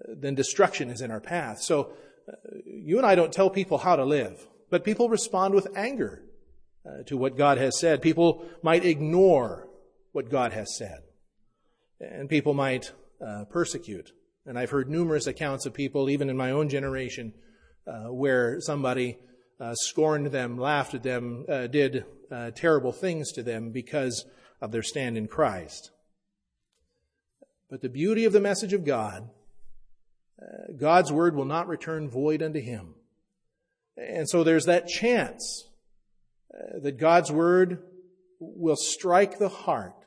then 0.06 0.34
destruction 0.34 0.90
is 0.90 1.00
in 1.00 1.10
our 1.10 1.20
path. 1.20 1.60
So 1.62 1.92
uh, 2.28 2.32
you 2.64 2.98
and 2.98 3.06
I 3.06 3.14
don't 3.14 3.32
tell 3.32 3.50
people 3.50 3.78
how 3.78 3.96
to 3.96 4.04
live, 4.04 4.46
but 4.70 4.84
people 4.84 5.08
respond 5.08 5.54
with 5.54 5.68
anger 5.74 6.22
uh, 6.84 7.02
to 7.06 7.16
what 7.16 7.36
God 7.36 7.58
has 7.58 7.80
said. 7.80 8.02
People 8.02 8.46
might 8.62 8.84
ignore 8.84 9.68
what 10.12 10.30
God 10.30 10.52
has 10.52 10.76
said 10.76 11.05
and 12.00 12.28
people 12.28 12.54
might 12.54 12.92
uh, 13.24 13.44
persecute. 13.50 14.12
And 14.44 14.58
I've 14.58 14.70
heard 14.70 14.88
numerous 14.88 15.26
accounts 15.26 15.66
of 15.66 15.74
people, 15.74 16.08
even 16.08 16.30
in 16.30 16.36
my 16.36 16.50
own 16.50 16.68
generation, 16.68 17.32
uh, 17.86 18.12
where 18.12 18.60
somebody 18.60 19.18
uh, 19.60 19.74
scorned 19.74 20.26
them, 20.28 20.58
laughed 20.58 20.94
at 20.94 21.02
them, 21.02 21.44
uh, 21.48 21.66
did 21.66 22.04
uh, 22.30 22.50
terrible 22.54 22.92
things 22.92 23.32
to 23.32 23.42
them 23.42 23.70
because 23.70 24.24
of 24.60 24.72
their 24.72 24.82
stand 24.82 25.16
in 25.16 25.26
Christ. 25.26 25.90
But 27.70 27.82
the 27.82 27.88
beauty 27.88 28.24
of 28.24 28.32
the 28.32 28.40
message 28.40 28.72
of 28.72 28.84
God, 28.84 29.28
uh, 30.40 30.72
God's 30.78 31.10
word 31.10 31.34
will 31.34 31.44
not 31.44 31.68
return 31.68 32.08
void 32.08 32.42
unto 32.42 32.60
him. 32.60 32.94
And 33.96 34.28
so 34.28 34.44
there's 34.44 34.66
that 34.66 34.86
chance 34.86 35.68
that 36.82 36.98
God's 36.98 37.32
word 37.32 37.82
will 38.38 38.76
strike 38.76 39.38
the 39.38 39.48
heart 39.48 40.05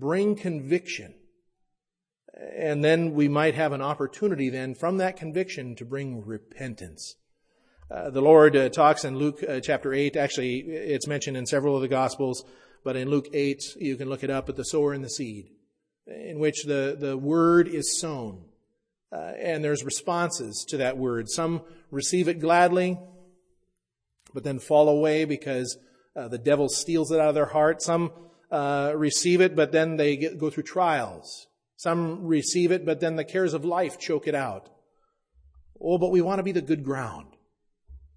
bring 0.00 0.34
conviction. 0.34 1.14
And 2.56 2.82
then 2.82 3.14
we 3.14 3.28
might 3.28 3.54
have 3.54 3.72
an 3.72 3.82
opportunity 3.82 4.48
then 4.48 4.74
from 4.74 4.96
that 4.96 5.16
conviction 5.16 5.76
to 5.76 5.84
bring 5.84 6.24
repentance. 6.24 7.16
Uh, 7.90 8.08
the 8.08 8.22
Lord 8.22 8.56
uh, 8.56 8.68
talks 8.68 9.04
in 9.04 9.18
Luke 9.18 9.44
uh, 9.46 9.60
chapter 9.60 9.92
8. 9.92 10.16
Actually, 10.16 10.60
it's 10.60 11.06
mentioned 11.06 11.36
in 11.36 11.44
several 11.44 11.74
of 11.74 11.82
the 11.82 11.88
Gospels, 11.88 12.44
but 12.84 12.96
in 12.96 13.10
Luke 13.10 13.26
8, 13.32 13.62
you 13.78 13.96
can 13.96 14.08
look 14.08 14.22
it 14.22 14.30
up 14.30 14.48
at 14.48 14.56
the 14.56 14.64
sower 14.64 14.92
and 14.92 15.04
the 15.04 15.10
seed, 15.10 15.50
in 16.06 16.38
which 16.38 16.64
the, 16.64 16.96
the 16.98 17.18
word 17.18 17.68
is 17.68 18.00
sown. 18.00 18.44
Uh, 19.12 19.32
and 19.38 19.62
there's 19.64 19.84
responses 19.84 20.64
to 20.68 20.76
that 20.76 20.96
word. 20.96 21.28
Some 21.28 21.62
receive 21.90 22.28
it 22.28 22.38
gladly, 22.38 22.96
but 24.32 24.44
then 24.44 24.60
fall 24.60 24.88
away 24.88 25.24
because 25.24 25.76
uh, 26.14 26.28
the 26.28 26.38
devil 26.38 26.68
steals 26.68 27.10
it 27.10 27.18
out 27.18 27.30
of 27.30 27.34
their 27.34 27.46
heart. 27.46 27.82
Some 27.82 28.12
uh, 28.50 28.92
receive 28.96 29.40
it, 29.40 29.54
but 29.54 29.72
then 29.72 29.96
they 29.96 30.16
get, 30.16 30.38
go 30.38 30.50
through 30.50 30.64
trials. 30.64 31.46
Some 31.76 32.26
receive 32.26 32.72
it, 32.72 32.84
but 32.84 33.00
then 33.00 33.16
the 33.16 33.24
cares 33.24 33.54
of 33.54 33.64
life 33.64 33.98
choke 33.98 34.26
it 34.26 34.34
out. 34.34 34.68
Oh, 35.80 35.98
but 35.98 36.10
we 36.10 36.20
want 36.20 36.38
to 36.38 36.42
be 36.42 36.52
the 36.52 36.60
good 36.60 36.84
ground. 36.84 37.36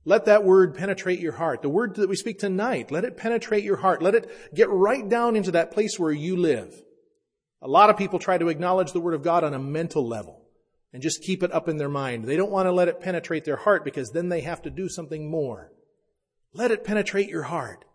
Let 0.05 0.25
that 0.25 0.43
word 0.43 0.75
penetrate 0.75 1.19
your 1.19 1.31
heart. 1.33 1.61
The 1.61 1.69
word 1.69 1.95
that 1.95 2.09
we 2.09 2.17
speak 2.17 2.39
tonight, 2.39 2.91
let 2.91 3.05
it 3.05 3.15
penetrate 3.15 3.63
your 3.63 3.77
heart. 3.77 4.01
Let 4.01 4.15
it 4.15 4.53
get 4.53 4.69
right 4.69 5.07
down 5.07 5.37
into 5.37 5.51
that 5.51 5.71
place 5.71 5.97
where 5.97 6.11
you 6.11 6.35
live. 6.35 6.73
A 7.61 7.67
lot 7.69 7.89
of 7.89 7.97
people 7.97 8.19
try 8.19 8.37
to 8.37 8.49
acknowledge 8.49 8.91
the 8.91 8.99
word 8.99 9.13
of 9.13 9.23
God 9.23 9.45
on 9.45 9.53
a 9.53 9.59
mental 9.59 10.05
level 10.05 10.41
and 10.91 11.01
just 11.01 11.23
keep 11.23 11.41
it 11.41 11.53
up 11.53 11.69
in 11.69 11.77
their 11.77 11.87
mind. 11.87 12.25
They 12.25 12.35
don't 12.35 12.51
want 12.51 12.67
to 12.67 12.73
let 12.73 12.89
it 12.89 12.99
penetrate 12.99 13.45
their 13.45 13.55
heart 13.55 13.85
because 13.85 14.11
then 14.11 14.27
they 14.27 14.41
have 14.41 14.61
to 14.63 14.69
do 14.69 14.89
something 14.89 15.31
more. 15.31 15.71
Let 16.53 16.71
it 16.71 16.83
penetrate 16.83 17.29
your 17.29 17.43
heart. 17.43 17.85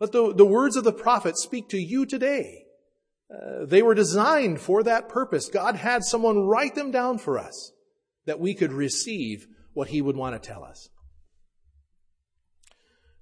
Let 0.00 0.12
the, 0.12 0.34
the 0.34 0.44
words 0.44 0.76
of 0.76 0.84
the 0.84 0.92
prophet 0.92 1.38
speak 1.38 1.68
to 1.70 1.78
you 1.78 2.06
today. 2.06 2.64
Uh, 3.30 3.64
they 3.64 3.82
were 3.82 3.94
designed 3.94 4.60
for 4.60 4.82
that 4.82 5.08
purpose. 5.08 5.48
God 5.48 5.76
had 5.76 6.04
someone 6.04 6.46
write 6.46 6.74
them 6.74 6.90
down 6.90 7.18
for 7.18 7.38
us 7.38 7.72
that 8.26 8.40
we 8.40 8.54
could 8.54 8.72
receive 8.72 9.46
what 9.72 9.88
he 9.88 10.02
would 10.02 10.16
want 10.16 10.40
to 10.40 10.46
tell 10.46 10.64
us. 10.64 10.88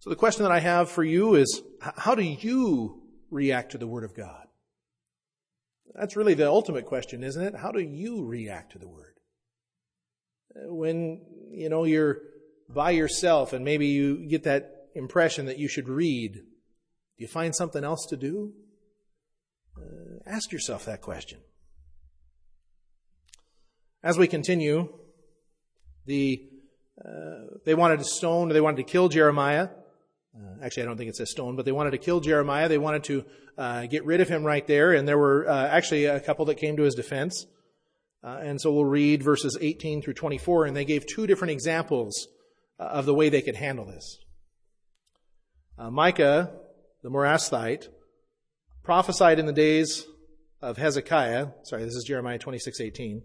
So 0.01 0.11
the 0.11 0.17
question 0.17 0.43
that 0.43 0.53
I 0.53 0.59
have 0.59 0.91
for 0.91 1.05
you 1.05 1.37
is, 1.37 1.63
how 1.81 2.15
do 2.15 2.23
you 2.23 3.03
react 3.31 3.73
to 3.73 3.79
the 3.79 3.87
Word 3.87 4.05
of 4.05 4.17
God? 4.17 4.47
That's 5.95 6.17
really 6.17 6.35
the 6.35 6.49
ultimate 6.49 6.87
question, 6.87 7.23
isn't 7.23 7.43
it? 7.43 7.55
How 7.55 7.71
do 7.71 7.81
you 7.81 8.25
react 8.25 8.73
to 8.73 8.79
the 8.79 8.89
Word? 8.89 9.15
When, 10.55 11.21
you 11.51 11.69
know, 11.69 11.85
you're 11.85 12.19
by 12.69 12.91
yourself 12.91 13.53
and 13.53 13.65
maybe 13.65 13.87
you 13.87 14.27
get 14.29 14.45
that 14.45 14.71
impression 14.95 15.47
that 15.47 15.59
you 15.59 15.69
should 15.69 15.89
read, 15.89 16.41
do 17.19 17.23
you 17.23 17.29
find 17.29 17.55
something 17.55 17.85
else 17.85 18.07
to 18.11 18.17
do? 18.17 18.53
Uh, 19.77 20.19
ask 20.27 20.53
yourself 20.53 20.85
that 20.87 21.01
question. 21.01 21.39
As 24.03 24.19
we 24.19 24.27
continue, 24.27 24.89
the 26.07 26.49
uh, 27.05 27.59
they 27.65 27.75
wanted 27.75 27.99
to 27.99 28.05
stone, 28.05 28.49
they 28.49 28.61
wanted 28.61 28.79
to 28.79 28.83
kill 28.85 29.09
Jeremiah. 29.09 29.69
Uh, 30.35 30.65
actually, 30.65 30.85
I 30.85 30.87
don't 30.87 30.97
think 30.97 31.11
it 31.11 31.17
says 31.17 31.31
stone, 31.31 31.57
but 31.57 31.65
they 31.65 31.73
wanted 31.73 31.93
to 31.93 31.99
kill 31.99 32.21
Jeremiah. 32.21 32.69
They 32.69 32.79
wanted 32.79 33.05
to 33.05 33.25
uh, 33.59 33.87
get 33.87 34.05
rid 34.05 34.21
of 34.21 34.29
him 34.29 34.45
right 34.45 34.67
there, 34.67 34.93
and 34.93 35.07
there 35.07 35.19
were 35.19 35.49
uh, 35.49 35.69
actually 35.69 36.07
a 36.07 36.21
couple 36.21 36.47
that 36.47 36.57
came 36.57 36.77
to 36.77 36.83
his 36.83 36.95
defense. 36.95 37.47
Uh, 38.25 38.39
and 38.41 38.61
so 38.61 38.73
we'll 38.73 38.85
read 38.85 39.23
verses 39.23 39.59
18 39.61 40.03
through 40.03 40.15
24, 40.15 40.67
and 40.67 40.77
they 40.77 40.85
gave 40.85 41.07
two 41.07 41.27
different 41.27 41.53
examples 41.53 42.29
uh, 42.79 42.85
of 42.85 43.05
the 43.05 43.15
way 43.15 43.29
they 43.29 43.43
could 43.43 43.57
handle 43.57 43.85
this. 43.85 44.19
Micah, 45.91 46.53
the 47.03 47.11
Morasthite, 47.11 47.89
prophesied 48.83 49.39
in 49.39 49.47
the 49.47 49.53
days 49.53 50.07
of 50.61 50.77
Hezekiah. 50.77 51.49
Sorry, 51.65 51.85
this 51.85 51.95
is 51.95 52.05
Jeremiah 52.05 52.39
26:18, 52.39 53.23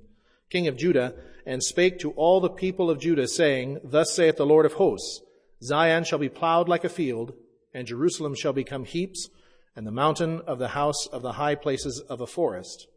king 0.49 0.67
of 0.67 0.77
Judah, 0.77 1.15
and 1.45 1.63
spake 1.63 1.99
to 1.99 2.11
all 2.11 2.41
the 2.41 2.49
people 2.49 2.89
of 2.89 2.99
Judah, 2.99 3.27
saying, 3.27 3.79
Thus 3.83 4.13
saith 4.13 4.37
the 4.37 4.45
Lord 4.45 4.65
of 4.65 4.73
hosts. 4.73 5.21
Zion 5.63 6.03
shall 6.03 6.19
be 6.19 6.29
plowed 6.29 6.67
like 6.67 6.83
a 6.83 6.89
field, 6.89 7.33
and 7.73 7.87
Jerusalem 7.87 8.35
shall 8.35 8.53
become 8.53 8.83
heaps, 8.83 9.29
and 9.75 9.85
the 9.85 9.91
mountain 9.91 10.41
of 10.41 10.57
the 10.57 10.69
house 10.69 11.05
of 11.07 11.21
the 11.21 11.33
high 11.33 11.55
places 11.55 11.99
of 12.09 12.19
a 12.19 12.27
forest. 12.27 12.87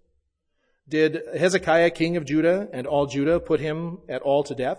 Did 0.89 1.23
Hezekiah, 1.37 1.91
king 1.91 2.17
of 2.17 2.25
Judah, 2.25 2.69
and 2.73 2.87
all 2.87 3.07
Judah 3.07 3.39
put 3.39 3.61
him 3.61 3.99
at 4.09 4.23
all 4.23 4.43
to 4.45 4.55
death? 4.55 4.79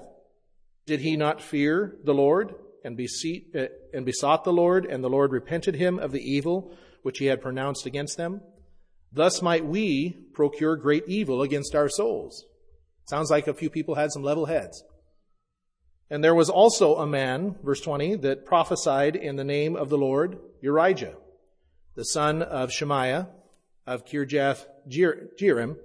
Did 0.87 1.01
he 1.01 1.15
not 1.15 1.41
fear 1.41 1.95
the 2.03 2.13
Lord 2.13 2.55
and, 2.83 2.99
uh, 2.99 3.65
and 3.93 4.05
besought 4.05 4.43
the 4.43 4.53
Lord, 4.53 4.85
and 4.85 5.03
the 5.03 5.09
Lord 5.09 5.31
repented 5.31 5.75
him 5.75 5.99
of 5.99 6.11
the 6.11 6.21
evil 6.21 6.75
which 7.03 7.19
he 7.19 7.25
had 7.25 7.41
pronounced 7.41 7.85
against 7.85 8.17
them? 8.17 8.41
Thus 9.11 9.41
might 9.41 9.65
we 9.65 10.11
procure 10.33 10.75
great 10.75 11.03
evil 11.07 11.41
against 11.41 11.75
our 11.75 11.89
souls. 11.89 12.45
Sounds 13.05 13.29
like 13.29 13.47
a 13.47 13.53
few 13.53 13.69
people 13.69 13.95
had 13.95 14.11
some 14.11 14.23
level 14.23 14.45
heads. 14.45 14.83
And 16.09 16.23
there 16.23 16.35
was 16.35 16.49
also 16.49 16.95
a 16.97 17.07
man, 17.07 17.55
verse 17.63 17.81
20, 17.81 18.15
that 18.17 18.45
prophesied 18.45 19.15
in 19.15 19.35
the 19.37 19.43
name 19.43 19.75
of 19.75 19.89
the 19.89 19.97
Lord, 19.97 20.39
Urijah, 20.63 21.15
the 21.95 22.03
son 22.03 22.41
of 22.41 22.71
Shemaiah 22.71 23.27
of 23.87 24.05
Kirjath 24.05 24.65
Jearim, 24.87 25.77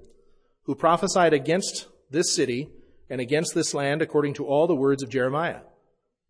who 0.64 0.74
prophesied 0.74 1.32
against 1.32 1.86
this 2.10 2.34
city 2.34 2.68
and 3.08 3.20
against 3.20 3.54
this 3.54 3.72
land 3.72 4.02
according 4.02 4.34
to 4.34 4.46
all 4.46 4.66
the 4.66 4.74
words 4.74 5.02
of 5.02 5.10
Jeremiah. 5.10 5.60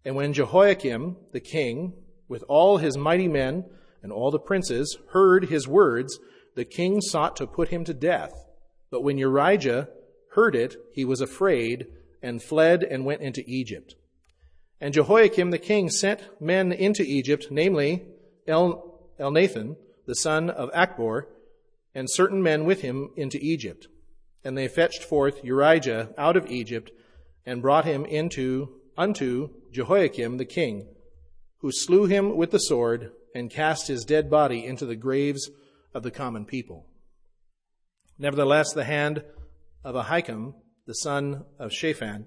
And 0.07 0.15
when 0.15 0.33
Jehoiakim, 0.33 1.17
the 1.33 1.41
king, 1.41 1.93
with 2.29 2.45
all 2.49 2.77
his 2.77 2.97
mighty 2.97 3.27
men 3.27 3.65
and 4.05 4.13
all 4.13 4.31
the 4.31 4.39
princes, 4.39 4.97
heard 5.11 5.47
his 5.47 5.67
words, 5.67 6.21
the 6.55 6.65
king 6.65 7.01
sought 7.01 7.35
to 7.37 7.47
put 7.49 7.71
him 7.71 7.83
to 7.85 7.93
death. 7.93 8.33
But 8.89 9.03
when 9.03 9.17
Urijah 9.17 9.89
heard 10.31 10.55
it, 10.55 10.77
he 10.93 11.05
was 11.05 11.21
afraid 11.21 11.89
and 12.23 12.41
fled 12.41 12.85
and 12.85 13.05
went 13.05 13.21
into 13.21 13.43
Egypt. 13.49 13.97
And 14.81 14.95
Jehoiakim 14.95 15.51
the 15.51 15.59
king 15.59 15.91
sent 15.91 16.41
men 16.41 16.71
into 16.71 17.03
Egypt, 17.03 17.49
namely 17.51 18.07
El, 18.47 19.01
Elnathan, 19.19 19.75
the 20.07 20.15
son 20.15 20.51
of 20.51 20.71
Achbor, 20.71 21.23
and 21.97 22.09
certain 22.09 22.45
men 22.45 22.65
with 22.65 22.83
him 22.83 23.11
into 23.17 23.39
Egypt. 23.43 23.89
And 24.45 24.57
they 24.57 24.69
fetched 24.69 25.03
forth 25.03 25.43
Urijah 25.43 26.15
out 26.17 26.37
of 26.37 26.49
Egypt 26.49 26.93
and 27.45 27.61
brought 27.61 27.87
him 27.87 28.05
into 28.05 28.69
unto 28.97 29.51
Jehoiakim 29.73 30.39
the 30.39 30.45
king, 30.45 30.89
who 31.59 31.71
slew 31.73 32.07
him 32.07 32.37
with 32.37 32.51
the 32.51 32.59
sword 32.59 33.13
and 33.35 33.51
cast 33.51 33.89
his 33.89 34.05
dead 34.05 34.31
body 34.31 34.65
into 34.65 34.87
the 34.87 34.97
graves 34.97 35.51
of 35.95 36.03
the 36.03 36.11
common 36.11 36.45
people. 36.45 36.87
Nevertheless, 38.19 38.73
the 38.73 38.85
hand 38.85 39.25
of 39.85 39.95
Ahikam, 39.95 40.55
the 40.87 40.95
son 40.95 41.45
of 41.59 41.73
Shaphan, 41.73 42.27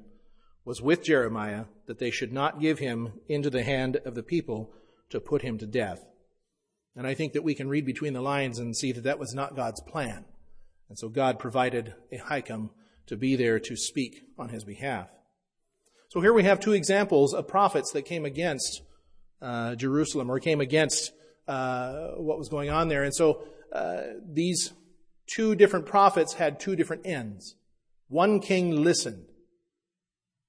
was 0.65 0.81
with 0.81 1.03
Jeremiah 1.03 1.65
that 1.87 1.99
they 1.99 2.11
should 2.11 2.31
not 2.31 2.61
give 2.61 2.79
him 2.79 3.13
into 3.27 3.49
the 3.49 3.63
hand 3.63 3.97
of 4.05 4.13
the 4.13 4.23
people 4.23 4.71
to 5.09 5.19
put 5.19 5.41
him 5.41 5.57
to 5.57 5.65
death. 5.65 6.05
And 6.95 7.07
I 7.07 7.13
think 7.13 7.33
that 7.33 7.43
we 7.43 7.55
can 7.55 7.69
read 7.69 7.85
between 7.85 8.13
the 8.13 8.21
lines 8.21 8.59
and 8.59 8.75
see 8.75 8.91
that 8.91 9.03
that 9.05 9.19
was 9.19 9.33
not 9.33 9.55
God's 9.55 9.81
plan. 9.81 10.25
And 10.89 10.97
so 10.99 11.09
God 11.09 11.39
provided 11.39 11.93
Ahikam 12.13 12.69
to 13.07 13.17
be 13.17 13.35
there 13.35 13.59
to 13.59 13.75
speak 13.75 14.21
on 14.37 14.49
his 14.49 14.63
behalf. 14.63 15.09
So 16.09 16.21
here 16.21 16.33
we 16.33 16.43
have 16.43 16.59
two 16.59 16.73
examples 16.73 17.35
of 17.35 17.47
prophets 17.47 17.91
that 17.91 18.01
came 18.01 18.25
against 18.25 18.81
uh, 19.43 19.75
Jerusalem 19.75 20.31
or 20.31 20.39
came 20.39 20.59
against 20.59 21.11
uh, 21.47 22.13
what 22.15 22.39
was 22.39 22.49
going 22.49 22.71
on 22.71 22.87
there. 22.87 23.03
And 23.03 23.13
so 23.13 23.43
uh, 23.71 24.01
these 24.27 24.73
two 25.27 25.53
different 25.53 25.85
prophets 25.85 26.33
had 26.33 26.59
two 26.59 26.75
different 26.75 27.05
ends. 27.05 27.55
One 28.07 28.39
king 28.39 28.83
listened, 28.83 29.27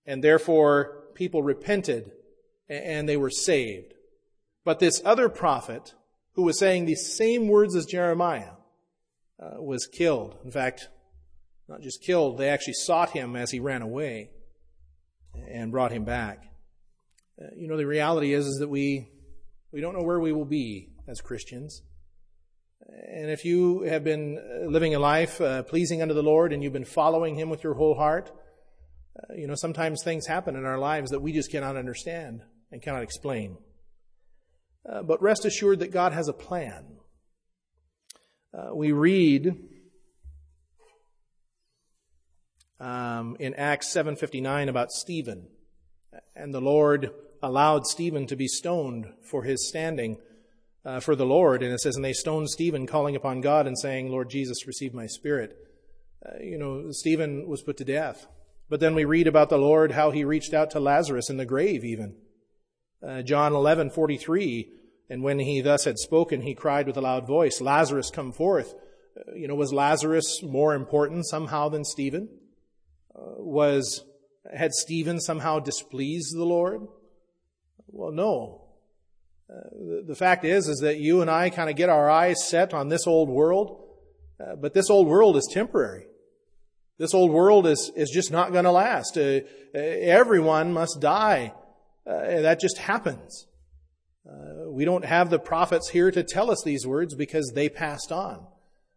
and 0.07 0.25
therefore 0.25 1.05
people 1.15 1.43
repented 1.43 2.11
and 2.71 3.07
they 3.07 3.19
were 3.19 3.29
saved. 3.29 3.93
But 4.65 4.79
this 4.79 5.03
other 5.05 5.29
prophet, 5.29 5.93
who 6.37 6.43
was 6.45 6.59
saying 6.59 6.87
these 6.87 7.15
same 7.15 7.49
words 7.49 7.77
as 7.77 7.85
Jeremiah, 7.85 8.53
uh, 9.39 9.61
was 9.61 9.87
killed. 9.87 10.39
In 10.43 10.51
fact, 10.51 10.89
not 11.69 11.83
just 11.83 12.03
killed, 12.03 12.39
they 12.39 12.49
actually 12.49 12.75
sought 12.75 13.11
him 13.11 13.37
as 13.37 13.51
he 13.51 13.61
ran 13.61 13.83
away 13.83 14.31
and 15.51 15.73
brought 15.73 15.93
him 15.93 16.05
back. 16.05 16.45
Uh, 17.41 17.47
you 17.57 17.69
know, 17.69 17.77
the 17.77 17.87
reality 17.87 18.33
is, 18.33 18.47
is 18.47 18.59
that 18.59 18.69
we, 18.69 19.09
we 19.73 19.81
don't 19.81 19.95
know 19.95 20.05
where 20.05 20.21
we 20.21 20.33
will 20.33 20.45
be 20.45 20.91
as 21.09 21.21
Christians. 21.21 21.83
And 23.13 23.31
if 23.31 23.45
you 23.45 23.83
have 23.83 24.05
been 24.05 24.39
uh, 24.39 24.67
living 24.69 24.95
a 24.95 24.99
life 24.99 25.41
uh, 25.41 25.63
pleasing 25.63 26.03
unto 26.03 26.15
the 26.15 26.23
Lord 26.23 26.53
and 26.53 26.63
you've 26.63 26.73
been 26.73 26.85
following 26.85 27.37
Him 27.37 27.51
with 27.51 27.63
your 27.63 27.75
whole 27.75 27.95
heart, 27.95 28.31
uh, 29.19 29.35
you 29.35 29.47
know, 29.47 29.55
sometimes 29.55 30.03
things 30.03 30.27
happen 30.27 30.57
in 30.57 30.65
our 30.65 30.79
lives 30.79 31.11
that 31.11 31.21
we 31.21 31.33
just 31.33 31.51
cannot 31.51 31.77
understand 31.77 32.43
and 32.73 32.83
cannot 32.83 33.03
explain. 33.03 33.57
Uh, 34.91 35.03
but 35.03 35.23
rest 35.23 35.45
assured 35.45 35.81
that 35.81 35.93
God 35.93 36.13
has 36.13 36.29
a 36.29 36.33
plan. 36.33 36.97
Uh, 38.53 38.75
we 38.75 38.93
read 38.93 39.55
um, 42.81 43.37
in 43.39 43.55
Acts 43.55 43.95
7:59 43.95 44.69
about 44.69 44.91
Stephen, 44.91 45.47
and 46.35 46.53
the 46.53 46.61
Lord 46.61 47.11
allowed 47.43 47.87
Stephen 47.87 48.27
to 48.27 48.37
be 48.37 48.49
stoned 48.49 49.13
for 49.23 49.45
his 49.45 49.69
standing 49.69 50.19
uh, 50.85 51.01
for 51.01 51.15
the 51.15 51.27
Lord. 51.27 51.63
And 51.63 51.73
it 51.73 51.81
says, 51.81 51.97
and 51.97 52.05
they 52.05 52.13
stoned 52.13 52.51
Stephen, 52.51 52.87
calling 52.87 53.17
upon 53.17 53.41
God 53.41 53.67
and 53.67 53.79
saying, 53.79 54.11
Lord 54.11 54.31
Jesus, 54.31 54.67
receive 54.67 54.95
my 54.95 55.07
spirit. 55.07 55.57
Uh, 56.25 56.43
you 56.43 56.59
know, 56.59 56.91
Stephen 56.91 57.49
was 57.49 57.63
put 57.63 57.77
to 57.79 57.85
death. 57.85 58.27
But 58.69 58.81
then 58.81 58.95
we 58.95 59.05
read 59.05 59.27
about 59.27 59.49
the 59.49 59.59
Lord, 59.59 59.93
how 59.93 60.11
he 60.11 60.25
reached 60.25 60.55
out 60.55 60.71
to 60.73 60.81
Lazarus 60.81 61.29
in 61.29 61.39
the 61.39 61.47
grave 61.47 61.85
even. 61.85 62.17
Uh, 63.07 63.23
John 63.23 63.53
11:43, 63.53 64.69
and 65.09 65.23
when 65.23 65.39
he 65.39 65.61
thus 65.61 65.85
had 65.85 65.99
spoken, 65.99 66.43
he 66.43 66.55
cried 66.55 66.87
with 66.87 66.97
a 66.97 67.01
loud 67.01 67.27
voice, 67.27 67.61
Lazarus, 67.61 68.11
come 68.11 68.31
forth. 68.31 68.75
Uh, 69.17 69.35
you 69.35 69.49
know, 69.49 69.55
was 69.55 69.73
Lazarus 69.73 70.43
more 70.43 70.75
important 70.75 71.27
somehow 71.27 71.69
than 71.69 71.85
Stephen? 71.85 72.29
Was, 73.15 74.05
had 74.55 74.73
Stephen 74.73 75.21
somehow 75.21 75.59
displeased 75.59 76.37
the 76.37 76.45
Lord? 76.45 76.87
Well, 77.89 78.13
no. 78.13 78.69
Uh, 79.51 80.07
the, 80.07 80.15
fact 80.15 80.45
is, 80.45 80.69
is 80.69 80.79
that 80.79 80.99
you 80.99 81.23
and 81.23 81.31
I 81.31 81.51
kind 81.51 81.69
of 81.69 81.77
get 81.77 81.89
our 81.89 82.09
eyes 82.09 82.49
set 82.49 82.73
on 82.73 82.89
this 82.89 83.07
old 83.07 83.29
world, 83.29 83.85
uh, 84.41 84.55
but 84.57 84.75
this 84.75 84.91
old 84.91 85.09
world 85.09 85.37
is 85.37 85.49
temporary. 85.53 86.05
This 86.99 87.15
old 87.15 87.33
world 87.33 87.67
is, 87.67 87.91
is 87.97 88.11
just 88.11 88.31
not 88.31 88.53
going 88.53 88.65
to 88.65 88.71
last. 88.71 89.17
Uh, 89.17 89.41
uh, 89.75 89.79
everyone 89.79 90.73
must 90.73 91.01
die 91.01 91.53
Uh, 92.07 92.41
that 92.43 92.61
just 92.61 92.79
happens. 92.79 93.47
Uh, 94.27 94.71
we 94.71 94.85
don't 94.85 95.05
have 95.05 95.31
the 95.31 95.39
prophets 95.39 95.91
here 95.91 96.11
to 96.11 96.23
tell 96.23 96.51
us 96.51 96.63
these 96.65 96.87
words 96.87 97.15
because 97.15 97.53
they 97.55 97.69
passed 97.69 98.11
on. 98.11 98.47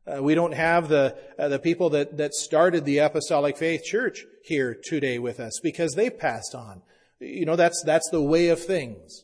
Uh, 0.06 0.22
we 0.22 0.36
don't 0.36 0.54
have 0.54 0.90
the 0.90 1.16
uh, 1.40 1.48
the 1.48 1.60
people 1.60 1.90
that 1.92 2.18
that 2.18 2.34
started 2.34 2.84
the 2.84 2.98
apostolic 2.98 3.56
faith 3.56 3.84
church 3.84 4.26
here 4.44 4.78
today 4.84 5.18
with 5.18 5.40
us 5.40 5.60
because 5.64 5.94
they 5.94 6.10
passed 6.10 6.54
on. 6.54 6.82
You 7.20 7.46
know 7.46 7.56
that's 7.56 7.82
that's 7.86 8.10
the 8.10 8.22
way 8.22 8.50
of 8.50 8.62
things. 8.62 9.24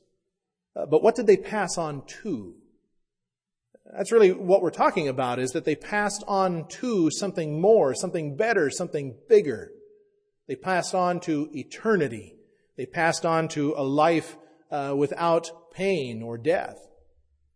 Uh, 0.75 0.85
but 0.85 1.03
what 1.03 1.15
did 1.15 1.27
they 1.27 1.35
pass 1.37 1.77
on 1.77 2.03
to? 2.21 2.55
That's 3.91 4.11
really 4.11 4.31
what 4.31 4.61
we're 4.61 4.69
talking 4.69 5.07
about 5.07 5.39
is 5.39 5.51
that 5.51 5.65
they 5.65 5.75
passed 5.75 6.23
on 6.27 6.67
to 6.79 7.09
something 7.11 7.59
more, 7.59 7.93
something 7.93 8.37
better, 8.37 8.69
something 8.69 9.15
bigger. 9.27 9.71
They 10.47 10.55
passed 10.55 10.95
on 10.95 11.19
to 11.21 11.49
eternity. 11.53 12.35
They 12.77 12.85
passed 12.85 13.25
on 13.25 13.49
to 13.49 13.73
a 13.75 13.83
life 13.83 14.37
uh, 14.71 14.93
without 14.95 15.73
pain 15.73 16.21
or 16.21 16.37
death. 16.37 16.77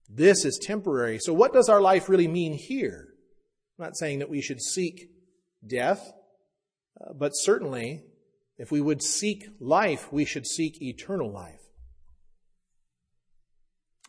This 0.10 0.44
is 0.44 0.60
temporary. 0.62 1.20
So 1.20 1.34
what 1.34 1.54
does 1.54 1.70
our 1.70 1.82
life 1.82 2.10
really 2.10 2.28
mean 2.28 2.54
here? 2.54 3.13
I'm 3.78 3.86
not 3.86 3.98
saying 3.98 4.20
that 4.20 4.30
we 4.30 4.42
should 4.42 4.62
seek 4.62 5.10
death, 5.66 6.12
uh, 7.02 7.14
but 7.14 7.32
certainly 7.32 8.04
if 8.58 8.72
we 8.72 8.82
would 8.82 9.02
seek 9.02 9.48
life, 9.60 10.12
we 10.12 10.26
should 10.26 10.46
seek 10.46 10.82
eternal 10.82 11.32
life. 11.32 11.60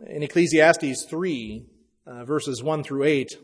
In 0.07 0.23
Ecclesiastes 0.23 1.07
3, 1.09 1.67
uh, 2.07 2.25
verses 2.25 2.63
1 2.63 2.83
through 2.83 3.05
8, 3.05 3.39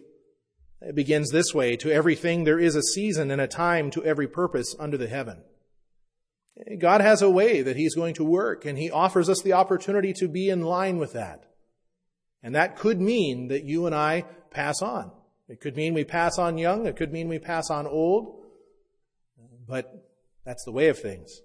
it 0.82 0.94
begins 0.94 1.30
this 1.30 1.54
way 1.54 1.76
To 1.76 1.90
everything 1.90 2.44
there 2.44 2.58
is 2.58 2.74
a 2.74 2.82
season 2.82 3.30
and 3.30 3.40
a 3.40 3.46
time 3.46 3.90
to 3.92 4.04
every 4.04 4.28
purpose 4.28 4.74
under 4.78 4.98
the 4.98 5.08
heaven. 5.08 5.42
God 6.78 7.00
has 7.00 7.22
a 7.22 7.30
way 7.30 7.62
that 7.62 7.76
He's 7.76 7.94
going 7.94 8.14
to 8.14 8.24
work, 8.24 8.64
and 8.66 8.76
He 8.76 8.90
offers 8.90 9.28
us 9.30 9.40
the 9.40 9.52
opportunity 9.52 10.12
to 10.14 10.28
be 10.28 10.50
in 10.50 10.62
line 10.62 10.98
with 10.98 11.12
that. 11.14 11.44
And 12.42 12.54
that 12.54 12.76
could 12.76 13.00
mean 13.00 13.48
that 13.48 13.64
you 13.64 13.86
and 13.86 13.94
I 13.94 14.24
pass 14.50 14.82
on. 14.82 15.12
It 15.50 15.60
could 15.60 15.76
mean 15.76 15.92
we 15.92 16.04
pass 16.04 16.38
on 16.38 16.56
young, 16.56 16.86
it 16.86 16.96
could 16.96 17.12
mean 17.12 17.28
we 17.28 17.38
pass 17.38 17.68
on 17.70 17.86
old, 17.86 18.46
but 19.68 20.08
that's 20.46 20.64
the 20.64 20.72
way 20.72 20.88
of 20.88 20.98
things. 20.98 21.40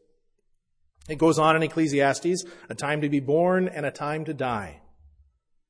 It 1.09 1.17
goes 1.17 1.37
on 1.37 1.55
in 1.55 1.63
Ecclesiastes 1.63 2.45
a 2.69 2.75
time 2.75 3.01
to 3.01 3.09
be 3.09 3.19
born 3.19 3.67
and 3.67 3.85
a 3.85 3.91
time 3.91 4.23
to 4.25 4.33
die 4.33 4.81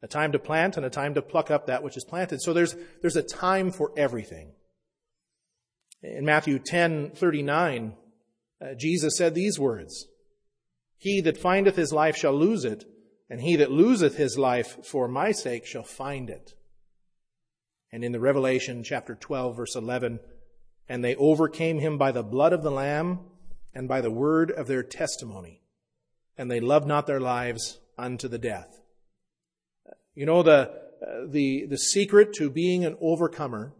a 0.05 0.07
time 0.07 0.31
to 0.31 0.37
plant 0.37 0.77
and 0.77 0.85
a 0.85 0.89
time 0.89 1.15
to 1.15 1.21
pluck 1.21 1.49
up 1.49 1.65
that 1.65 1.81
which 1.81 1.97
is 1.97 2.03
planted. 2.03 2.39
So 2.39 2.53
there's, 2.53 2.75
there's 3.01 3.15
a 3.15 3.23
time 3.23 3.71
for 3.71 3.91
everything. 3.97 4.51
In 6.03 6.23
Matthew 6.25 6.59
10, 6.59 7.11
39, 7.15 7.95
uh, 8.61 8.65
Jesus 8.77 9.17
said 9.17 9.33
these 9.33 9.59
words, 9.59 10.05
He 10.97 11.21
that 11.21 11.39
findeth 11.39 11.75
his 11.75 11.91
life 11.91 12.15
shall 12.15 12.35
lose 12.35 12.65
it, 12.65 12.85
and 13.31 13.41
he 13.41 13.55
that 13.55 13.71
loseth 13.71 14.15
his 14.15 14.37
life 14.37 14.85
for 14.85 15.07
my 15.07 15.31
sake 15.31 15.65
shall 15.65 15.83
find 15.83 16.29
it. 16.29 16.53
And 17.95 18.03
in 18.03 18.11
the 18.11 18.19
Revelation 18.19 18.83
chapter 18.83 19.15
12, 19.15 19.55
verse 19.55 19.73
11, 19.73 20.19
and 20.89 21.01
they 21.01 21.15
overcame 21.15 21.79
him 21.79 21.97
by 21.97 22.11
the 22.11 22.23
blood 22.23 22.51
of 22.51 22.61
the 22.61 22.69
Lamb 22.69 23.21
and 23.73 23.87
by 23.87 24.01
the 24.01 24.11
word 24.11 24.51
of 24.51 24.67
their 24.67 24.83
testimony, 24.83 25.61
and 26.37 26.51
they 26.51 26.59
loved 26.59 26.85
not 26.85 27.07
their 27.07 27.21
lives 27.21 27.79
unto 27.97 28.27
the 28.27 28.37
death. 28.37 28.81
You 30.13 30.25
know, 30.25 30.43
the, 30.43 30.73
uh, 31.01 31.25
the, 31.25 31.67
the 31.67 31.77
secret 31.77 32.33
to 32.33 32.49
being 32.49 32.83
an 32.83 32.97
overcomer, 32.99 33.71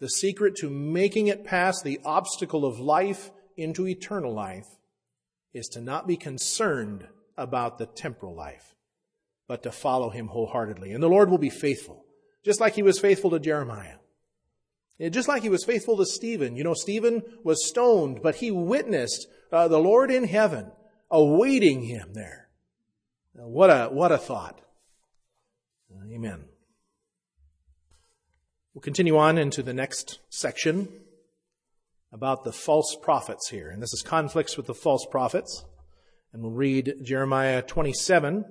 the 0.00 0.10
secret 0.10 0.54
to 0.56 0.68
making 0.68 1.28
it 1.28 1.42
past 1.42 1.82
the 1.82 1.98
obstacle 2.04 2.66
of 2.66 2.78
life 2.78 3.30
into 3.56 3.88
eternal 3.88 4.34
life, 4.34 4.68
is 5.54 5.66
to 5.68 5.80
not 5.80 6.06
be 6.06 6.18
concerned 6.18 7.08
about 7.38 7.78
the 7.78 7.86
temporal 7.86 8.34
life, 8.34 8.74
but 9.48 9.62
to 9.62 9.72
follow 9.72 10.10
Him 10.10 10.26
wholeheartedly. 10.26 10.92
And 10.92 11.02
the 11.02 11.08
Lord 11.08 11.30
will 11.30 11.38
be 11.38 11.48
faithful, 11.48 12.04
just 12.44 12.60
like 12.60 12.74
He 12.74 12.82
was 12.82 12.98
faithful 12.98 13.30
to 13.30 13.40
Jeremiah. 13.40 13.96
Just 15.10 15.28
like 15.28 15.42
He 15.42 15.48
was 15.48 15.64
faithful 15.64 15.96
to 15.96 16.06
Stephen. 16.06 16.56
You 16.56 16.64
know, 16.64 16.74
Stephen 16.74 17.22
was 17.42 17.66
stoned, 17.66 18.20
but 18.22 18.36
he 18.36 18.50
witnessed 18.50 19.26
uh, 19.50 19.68
the 19.68 19.78
Lord 19.78 20.10
in 20.10 20.24
heaven 20.24 20.70
awaiting 21.10 21.82
him 21.82 22.14
there. 22.14 22.48
What 23.34 23.70
a, 23.70 23.88
what 23.88 24.12
a 24.12 24.18
thought. 24.18 24.60
Amen. 26.10 26.44
We'll 28.74 28.82
continue 28.82 29.16
on 29.18 29.38
into 29.38 29.62
the 29.62 29.74
next 29.74 30.20
section 30.30 30.88
about 32.12 32.44
the 32.44 32.52
false 32.52 32.96
prophets 33.00 33.48
here. 33.48 33.70
And 33.70 33.82
this 33.82 33.92
is 33.92 34.02
conflicts 34.02 34.56
with 34.56 34.66
the 34.66 34.74
false 34.74 35.06
prophets. 35.10 35.64
And 36.32 36.42
we'll 36.42 36.52
read 36.52 36.94
Jeremiah 37.02 37.62
27, 37.62 38.44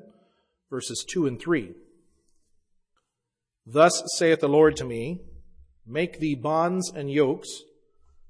verses 0.69 1.06
2 1.08 1.27
and 1.27 1.39
3. 1.39 1.73
Thus 3.65 4.04
saith 4.17 4.39
the 4.39 4.50
Lord 4.50 4.76
to 4.78 4.86
me, 4.86 5.21
Make 5.86 6.19
thee 6.19 6.36
bonds 6.36 6.91
and 6.93 7.12
yokes, 7.12 7.63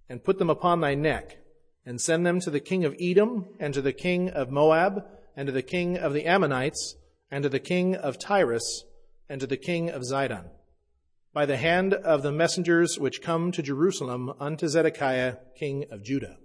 and 0.10 0.24
put 0.24 0.40
them 0.40 0.50
upon 0.50 0.82
thy 0.82 0.96
neck, 0.96 1.38
and 1.86 2.00
send 2.00 2.26
them 2.26 2.40
to 2.42 2.50
the 2.50 2.60
king 2.60 2.86
of 2.86 2.96
Edom, 3.00 3.48
and 3.60 3.74
to 3.74 3.82
the 3.82 3.94
king 3.94 4.30
of 4.30 4.50
Moab, 4.50 5.06
and 5.36 5.48
to 5.48 5.52
the 5.52 5.62
king 5.62 5.98
of 5.98 6.14
the 6.14 6.26
Ammonites, 6.26 6.96
and 7.30 7.44
to 7.44 7.50
the 7.50 7.60
king 7.60 7.96
of 7.96 8.20
Tyrus, 8.20 8.84
and 9.30 9.40
to 9.40 9.48
the 9.48 9.58
king 9.58 9.90
of 9.90 10.04
Zidon, 10.04 10.50
by 11.34 11.46
the 11.46 11.58
hand 11.58 11.94
of 11.94 12.24
the 12.24 12.32
messengers 12.32 13.00
which 13.00 13.22
come 13.22 13.52
to 13.54 13.62
Jerusalem 13.62 14.34
unto 14.40 14.68
Zedekiah, 14.68 15.38
king 15.58 15.86
of 15.92 16.04
Judah. 16.04 16.38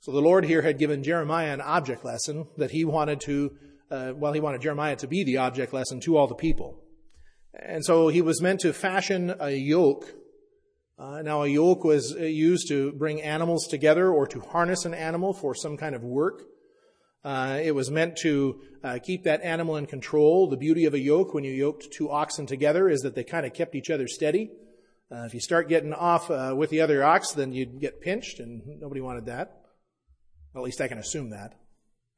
So 0.00 0.12
the 0.12 0.22
Lord 0.22 0.46
here 0.46 0.62
had 0.62 0.78
given 0.78 1.02
Jeremiah 1.02 1.52
an 1.52 1.60
object 1.60 2.04
lesson 2.04 2.46
that 2.56 2.70
he 2.70 2.84
wanted 2.84 3.20
to, 3.22 3.56
uh, 3.90 4.12
well, 4.16 4.32
he 4.32 4.40
wanted 4.40 4.62
Jeremiah 4.62 4.96
to 4.96 5.06
be 5.06 5.24
the 5.24 5.38
object 5.38 5.74
lesson 5.74 6.00
to 6.00 6.16
all 6.16 6.26
the 6.26 6.34
people. 6.34 6.82
And 7.58 7.84
so 7.84 8.08
he 8.08 8.22
was 8.22 8.40
meant 8.40 8.60
to 8.60 8.72
fashion 8.72 9.34
a 9.40 9.50
yoke. 9.50 10.06
Uh, 10.98 11.22
now, 11.22 11.42
a 11.42 11.48
yoke 11.48 11.84
was 11.84 12.12
used 12.12 12.68
to 12.68 12.92
bring 12.92 13.22
animals 13.22 13.66
together 13.68 14.10
or 14.10 14.26
to 14.26 14.40
harness 14.40 14.84
an 14.84 14.94
animal 14.94 15.32
for 15.32 15.54
some 15.54 15.76
kind 15.76 15.94
of 15.94 16.02
work. 16.02 16.42
Uh, 17.24 17.60
it 17.62 17.74
was 17.74 17.90
meant 17.90 18.16
to 18.16 18.60
uh, 18.82 18.98
keep 19.02 19.24
that 19.24 19.42
animal 19.42 19.76
in 19.76 19.86
control. 19.86 20.48
The 20.48 20.56
beauty 20.56 20.84
of 20.86 20.94
a 20.94 20.98
yoke 20.98 21.34
when 21.34 21.44
you 21.44 21.52
yoked 21.52 21.92
two 21.92 22.10
oxen 22.10 22.46
together 22.46 22.88
is 22.88 23.00
that 23.00 23.14
they 23.14 23.24
kind 23.24 23.44
of 23.44 23.52
kept 23.52 23.74
each 23.74 23.90
other 23.90 24.08
steady. 24.08 24.50
Uh, 25.10 25.24
if 25.24 25.34
you 25.34 25.40
start 25.40 25.68
getting 25.68 25.92
off 25.92 26.30
uh, 26.30 26.54
with 26.56 26.70
the 26.70 26.80
other 26.80 27.02
ox, 27.02 27.32
then 27.32 27.52
you'd 27.52 27.80
get 27.80 28.00
pinched, 28.00 28.40
and 28.40 28.62
nobody 28.80 29.00
wanted 29.00 29.26
that. 29.26 29.62
At 30.54 30.62
least 30.62 30.80
I 30.80 30.88
can 30.88 30.98
assume 30.98 31.30
that. 31.30 31.54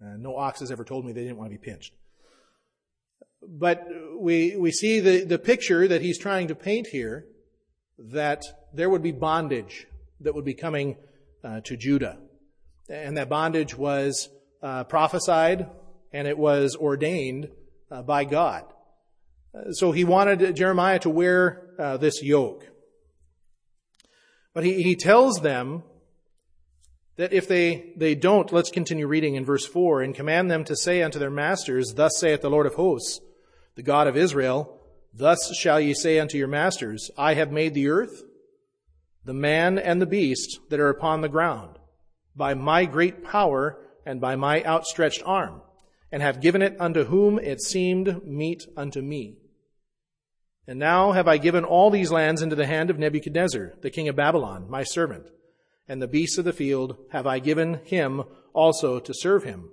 Uh, 0.02 0.16
no 0.18 0.36
ox 0.36 0.60
has 0.60 0.70
ever 0.70 0.84
told 0.84 1.04
me 1.04 1.12
they 1.12 1.22
didn't 1.22 1.36
want 1.36 1.50
to 1.50 1.58
be 1.58 1.70
pinched. 1.70 1.94
But 3.42 3.86
we, 4.18 4.56
we 4.56 4.70
see 4.70 5.00
the, 5.00 5.24
the 5.24 5.38
picture 5.38 5.88
that 5.88 6.02
he's 6.02 6.18
trying 6.18 6.48
to 6.48 6.54
paint 6.54 6.88
here 6.88 7.26
that 7.98 8.44
there 8.72 8.90
would 8.90 9.02
be 9.02 9.12
bondage 9.12 9.86
that 10.20 10.34
would 10.34 10.44
be 10.44 10.54
coming 10.54 10.96
uh, 11.42 11.60
to 11.64 11.76
Judah. 11.76 12.18
And 12.88 13.16
that 13.16 13.28
bondage 13.28 13.76
was 13.76 14.28
uh, 14.62 14.84
prophesied 14.84 15.68
and 16.12 16.26
it 16.28 16.36
was 16.36 16.76
ordained 16.76 17.50
uh, 17.90 18.02
by 18.02 18.24
God. 18.24 18.64
So 19.72 19.92
he 19.92 20.04
wanted 20.04 20.54
Jeremiah 20.54 20.98
to 21.00 21.10
wear 21.10 21.70
uh, 21.78 21.96
this 21.96 22.22
yoke. 22.22 22.66
But 24.54 24.64
he, 24.64 24.82
he 24.82 24.96
tells 24.96 25.40
them 25.40 25.82
that 27.16 27.32
if 27.32 27.48
they, 27.48 27.92
they 27.96 28.14
don't, 28.14 28.52
let's 28.52 28.70
continue 28.70 29.06
reading 29.06 29.34
in 29.34 29.44
verse 29.44 29.66
4, 29.66 30.02
and 30.02 30.14
command 30.14 30.50
them 30.50 30.64
to 30.64 30.76
say 30.76 31.02
unto 31.02 31.18
their 31.18 31.30
masters, 31.30 31.94
Thus 31.94 32.12
saith 32.18 32.40
the 32.40 32.50
Lord 32.50 32.66
of 32.66 32.74
hosts, 32.74 33.20
the 33.80 33.84
God 33.84 34.06
of 34.06 34.14
Israel, 34.14 34.78
Thus 35.14 35.56
shall 35.56 35.80
ye 35.80 35.94
say 35.94 36.18
unto 36.18 36.36
your 36.36 36.48
masters, 36.48 37.10
I 37.16 37.32
have 37.32 37.50
made 37.50 37.72
the 37.72 37.88
earth, 37.88 38.24
the 39.24 39.32
man 39.32 39.78
and 39.78 40.02
the 40.02 40.06
beast 40.06 40.60
that 40.68 40.78
are 40.80 40.90
upon 40.90 41.22
the 41.22 41.30
ground. 41.30 41.78
By 42.36 42.52
my 42.52 42.84
great 42.84 43.24
power 43.24 43.78
and 44.04 44.20
by 44.20 44.36
my 44.36 44.62
outstretched 44.64 45.22
arm, 45.24 45.62
and 46.12 46.20
have 46.20 46.42
given 46.42 46.60
it 46.60 46.76
unto 46.78 47.04
whom 47.04 47.38
it 47.38 47.62
seemed 47.62 48.22
meet 48.22 48.66
unto 48.76 49.00
me. 49.00 49.38
And 50.66 50.78
now 50.78 51.12
have 51.12 51.26
I 51.26 51.38
given 51.38 51.64
all 51.64 51.88
these 51.88 52.12
lands 52.12 52.42
into 52.42 52.56
the 52.56 52.66
hand 52.66 52.90
of 52.90 52.98
Nebuchadnezzar, 52.98 53.76
the 53.80 53.90
king 53.90 54.10
of 54.10 54.14
Babylon, 54.16 54.68
my 54.68 54.82
servant, 54.82 55.30
and 55.88 56.02
the 56.02 56.06
beasts 56.06 56.36
of 56.36 56.44
the 56.44 56.52
field 56.52 56.98
have 57.12 57.26
I 57.26 57.38
given 57.38 57.80
him 57.84 58.24
also 58.52 59.00
to 59.00 59.14
serve 59.14 59.44
him. 59.44 59.70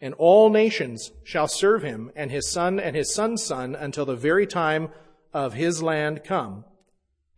And 0.00 0.14
all 0.14 0.50
nations 0.50 1.12
shall 1.22 1.48
serve 1.48 1.82
him, 1.82 2.10
and 2.14 2.30
his 2.30 2.50
son 2.50 2.78
and 2.78 2.94
his 2.94 3.14
son's 3.14 3.42
son, 3.42 3.74
until 3.74 4.04
the 4.04 4.16
very 4.16 4.46
time 4.46 4.88
of 5.32 5.54
his 5.54 5.82
land 5.82 6.24
come. 6.24 6.64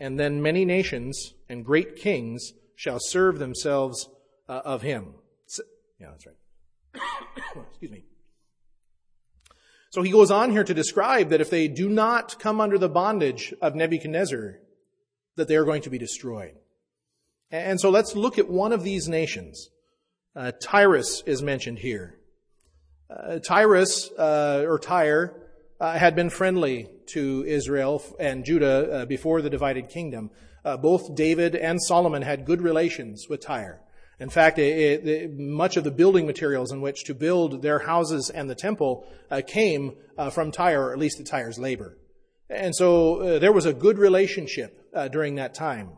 And 0.01 0.19
then 0.19 0.43
many 0.43 0.65
nations 0.65 1.35
and 1.49 1.65
great 1.65 1.97
kings 1.97 2.53
shall 2.75 2.99
serve 3.01 3.39
themselves 3.39 4.09
uh, 4.49 4.63
of 4.65 4.83
him. 4.83 5.15
Yeah, 5.99 6.09
that's 6.11 6.27
right. 6.27 7.03
Excuse 7.71 7.91
me. 7.91 8.05
So 9.91 10.03
he 10.03 10.11
goes 10.11 10.31
on 10.31 10.51
here 10.51 10.65
to 10.65 10.75
describe 10.75 11.31
that 11.31 11.41
if 11.41 11.49
they 11.49 11.69
do 11.69 11.89
not 11.89 12.39
come 12.39 12.61
under 12.61 12.77
the 12.77 12.89
bondage 12.89 13.55
of 13.63 13.75
Nebuchadnezzar, 13.75 14.59
that 15.37 15.49
they 15.49 15.57
are 15.57 15.65
going 15.65 15.83
to 15.83 15.91
be 15.91 15.99
destroyed. 15.99 16.55
And 17.51 17.81
so 17.81 17.91
let's 17.91 18.15
look 18.15 18.39
at 18.39 18.49
one 18.49 18.73
of 18.73 18.83
these 18.83 19.09
nations. 19.09 19.71
Uh, 20.35 20.53
Tyrus 20.61 21.23
is 21.25 21.43
mentioned 21.43 21.79
here. 21.79 22.16
Uh, 23.09 23.39
Tyrus, 23.39 24.11
uh, 24.19 24.65
or 24.67 24.79
Tyre, 24.81 25.33
uh, 25.81 25.97
had 25.97 26.17
been 26.17 26.29
friendly 26.29 26.89
to 27.07 27.45
Israel 27.47 28.03
and 28.19 28.45
Judah 28.45 28.91
uh, 28.91 29.05
before 29.05 29.43
the 29.43 29.51
divided 29.51 29.89
kingdom. 29.89 30.31
Uh, 30.65 30.77
both 30.77 31.15
David 31.15 31.55
and 31.55 31.81
Solomon 31.81 32.23
had 32.23 32.45
good 32.45 32.61
relations 32.61 33.27
with 33.29 33.41
Tyre. 33.41 33.81
In 34.19 34.29
fact, 34.29 34.59
it, 34.59 35.07
it, 35.07 35.39
much 35.39 35.77
of 35.77 35.85
the 35.85 35.93
building 35.93 36.27
materials 36.27 36.73
in 36.73 36.81
which 36.81 37.05
to 37.05 37.15
build 37.15 37.63
their 37.63 37.79
houses 37.79 38.29
and 38.29 38.51
the 38.51 38.55
temple 38.57 39.07
uh, 39.31 39.43
came 39.47 39.95
from 40.33 40.51
Tyre, 40.51 40.87
or 40.87 40.93
at 40.93 40.99
least 40.99 41.19
the 41.19 41.25
Tyre's 41.25 41.59
labor. 41.59 41.97
And 42.49 42.75
so 42.75 43.39
there 43.39 43.53
was 43.53 43.67
a 43.67 43.75
good 43.75 43.99
relationship 43.99 44.91
during 45.13 45.35
that 45.35 45.53
time. 45.53 45.91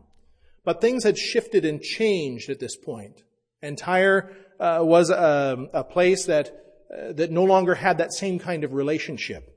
But 0.64 0.80
things 0.80 1.04
had 1.04 1.16
shifted 1.16 1.64
and 1.64 1.80
changed 1.80 2.50
at 2.50 2.58
this 2.58 2.76
point. 2.76 3.22
And 3.62 3.78
Tyre 3.78 4.34
was 4.58 5.10
a, 5.10 5.68
a 5.72 5.84
place 5.84 6.24
that 6.26 6.67
that 6.90 7.30
no 7.30 7.44
longer 7.44 7.74
had 7.74 7.98
that 7.98 8.12
same 8.12 8.38
kind 8.38 8.64
of 8.64 8.72
relationship. 8.72 9.54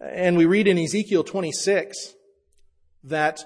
And 0.00 0.36
we 0.36 0.46
read 0.46 0.68
in 0.68 0.78
Ezekiel 0.78 1.24
26 1.24 2.14
that 3.04 3.44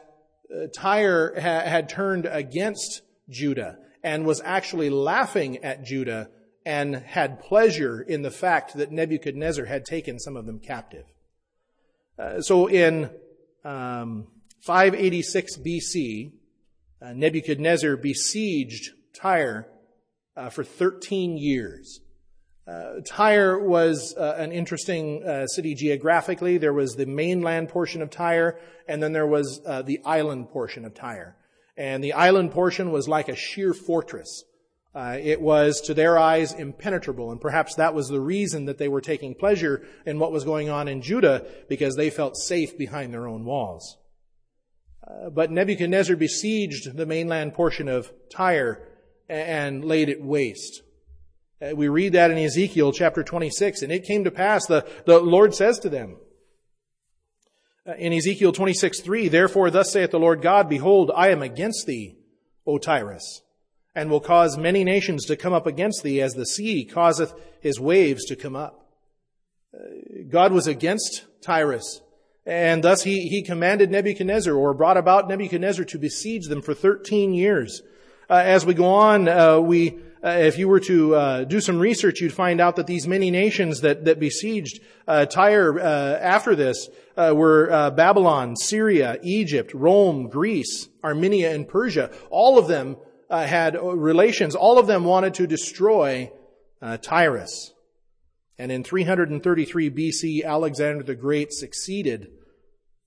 uh, 0.55 0.67
Tyre 0.75 1.35
ha- 1.35 1.69
had 1.69 1.89
turned 1.89 2.27
against 2.27 3.03
Judah 3.29 3.79
and 4.03 4.27
was 4.27 4.41
actually 4.45 4.91
laughing 4.91 5.59
at 5.59 5.85
Judah 5.85 6.31
and 6.65 6.97
had 6.97 7.41
pleasure 7.41 8.01
in 8.01 8.23
the 8.23 8.31
fact 8.31 8.77
that 8.77 8.93
Nebuchadnezzar 8.93 9.65
had 9.65 9.85
taken 9.85 10.19
some 10.19 10.37
of 10.37 10.47
them 10.47 10.59
captive. 10.59 11.05
Uh, 12.19 12.41
so 12.41 12.67
in 12.67 13.11
um, 13.65 14.27
586 14.63 15.59
BC, 15.59 16.33
uh, 17.01 17.13
Nebuchadnezzar 17.13 17.97
besieged 17.97 18.91
Tyre 19.15 19.69
uh, 20.37 20.51
for 20.51 20.65
13 20.65 21.37
years. 21.37 22.01
Uh, 22.69 23.01
Tyre 23.07 23.59
was 23.59 24.15
uh, 24.19 24.35
an 24.37 24.53
interesting 24.53 25.25
uh, 25.25 25.47
city 25.47 25.75
geographically. 25.75 26.59
There 26.59 26.75
was 26.75 26.97
the 26.97 27.07
mainland 27.07 27.71
portion 27.71 28.03
of 28.03 28.11
Tyre, 28.11 28.59
and 28.87 29.03
then 29.03 29.13
there 29.13 29.27
was 29.27 29.63
uh, 29.65 29.81
the 29.83 30.01
island 30.05 30.51
portion 30.51 30.85
of 30.85 30.95
Tyre. 30.95 31.35
And 31.79 32.05
the 32.05 32.13
island 32.13 32.51
portion 32.51 32.91
was 32.91 33.09
like 33.09 33.31
a 33.31 33.37
sheer 33.37 33.73
fortress. 33.73 34.45
Uh, 34.95 35.17
it 35.19 35.41
was, 35.41 35.81
to 35.83 35.95
their 35.95 36.19
eyes, 36.19 36.53
impenetrable, 36.53 37.31
and 37.31 37.41
perhaps 37.41 37.77
that 37.77 37.95
was 37.95 38.09
the 38.09 38.21
reason 38.21 38.67
that 38.67 38.77
they 38.77 38.89
were 38.89 39.01
taking 39.01 39.35
pleasure 39.35 39.87
in 40.05 40.19
what 40.19 40.33
was 40.33 40.45
going 40.45 40.69
on 40.69 40.89
in 40.89 41.01
Judah, 41.01 41.47
because 41.69 41.97
they 41.97 42.11
felt 42.11 42.37
safe 42.37 42.77
behind 42.77 43.15
their 43.15 43.29
own 43.29 43.45
walls. 43.45 43.97
Uh, 45.07 45.31
but 45.31 45.51
Nebuchadnezzar 45.51 46.17
besieged 46.17 46.97
the 46.97 47.07
mainland 47.07 47.55
portion 47.55 47.89
of 47.89 48.13
Tyre 48.31 48.83
and 49.27 49.85
laid 49.85 50.11
it 50.11 50.23
waste. 50.23 50.83
Uh, 51.61 51.75
we 51.75 51.89
read 51.89 52.13
that 52.13 52.31
in 52.31 52.39
Ezekiel 52.39 52.93
chapter 52.93 53.23
26. 53.25 53.83
And 53.83 53.91
it 53.91 54.05
came 54.05 54.25
to 54.25 54.31
pass, 54.31 54.67
the, 54.67 54.87
the 55.07 55.19
Lord 55.19 55.55
says 55.55 55.79
to 55.81 55.89
them, 55.89 56.17
uh, 57.87 57.95
in 57.95 58.13
Ezekiel 58.13 58.53
26, 58.53 59.01
3, 59.01 59.29
Therefore 59.29 59.71
thus 59.71 59.93
saith 59.93 60.11
the 60.11 60.21
Lord 60.21 60.41
God, 60.41 60.69
Behold, 60.69 61.11
I 61.15 61.31
am 61.31 61.43
against 61.43 61.87
thee, 61.87 62.17
O 62.67 62.79
Tyrus, 62.79 63.43
and 63.95 64.11
will 64.11 64.21
cause 64.21 64.57
many 64.57 64.85
nations 64.85 65.25
to 65.27 65.37
come 65.37 65.53
up 65.53 65.67
against 65.67 66.03
thee 66.03 66.21
as 66.21 66.35
the 66.35 66.47
sea 66.47 66.85
causeth 66.85 67.33
his 67.61 67.81
waves 67.81 68.25
to 68.27 68.37
come 68.37 68.55
up. 68.55 68.87
Uh, 69.75 69.79
God 70.29 70.53
was 70.53 70.67
against 70.67 71.25
Tyrus, 71.43 72.03
and 72.47 72.85
thus 72.85 73.03
he, 73.03 73.29
he 73.29 73.43
commanded 73.43 73.91
Nebuchadnezzar, 73.91 74.55
or 74.55 74.75
brought 74.75 74.97
about 74.97 75.29
Nebuchadnezzar 75.29 75.85
to 75.87 75.99
besiege 75.99 76.47
them 76.47 76.63
for 76.63 76.75
13 76.75 77.35
years. 77.35 77.83
Uh, 78.31 78.43
as 78.45 78.65
we 78.65 78.75
go 78.75 78.87
on, 78.87 79.29
uh, 79.29 79.59
we 79.59 79.99
uh, 80.25 80.31
if 80.31 80.59
you 80.59 80.69
were 80.69 80.81
to 80.81 81.15
uh, 81.15 81.45
do 81.45 81.61
some 81.61 81.79
research, 81.79 82.21
you'd 82.21 82.33
find 82.33 82.61
out 82.61 82.77
that 82.77 82.87
these 82.87 83.07
many 83.07 83.31
nations 83.31 83.81
that, 83.81 84.05
that 84.05 84.19
besieged 84.19 84.81
uh, 85.07 85.27
Tyre 85.27 85.79
uh, 85.79 86.19
after 86.21 86.55
this 86.55 86.89
uh, 87.17 87.33
were 87.35 87.71
uh, 87.71 87.91
Babylon, 87.91 88.57
Syria, 88.57 89.19
Egypt, 89.23 89.73
Rome, 89.75 90.29
Greece, 90.29 90.89
Armenia, 91.03 91.55
and 91.55 91.69
Persia. 91.69 92.11
All 92.31 92.59
of 92.59 92.69
them 92.69 92.97
had 93.31 93.77
relations. 93.81 94.55
All 94.55 94.79
of 94.79 94.87
them 94.87 95.05
wanted 95.05 95.35
to 95.35 95.47
destroy 95.47 96.33
Tyrus. 97.03 97.75
And 98.59 98.73
in 98.73 98.83
333 98.83 99.91
BC, 99.91 100.45
Alexander 100.45 101.05
the 101.05 101.15
Great 101.15 101.53
succeeded 101.53 102.31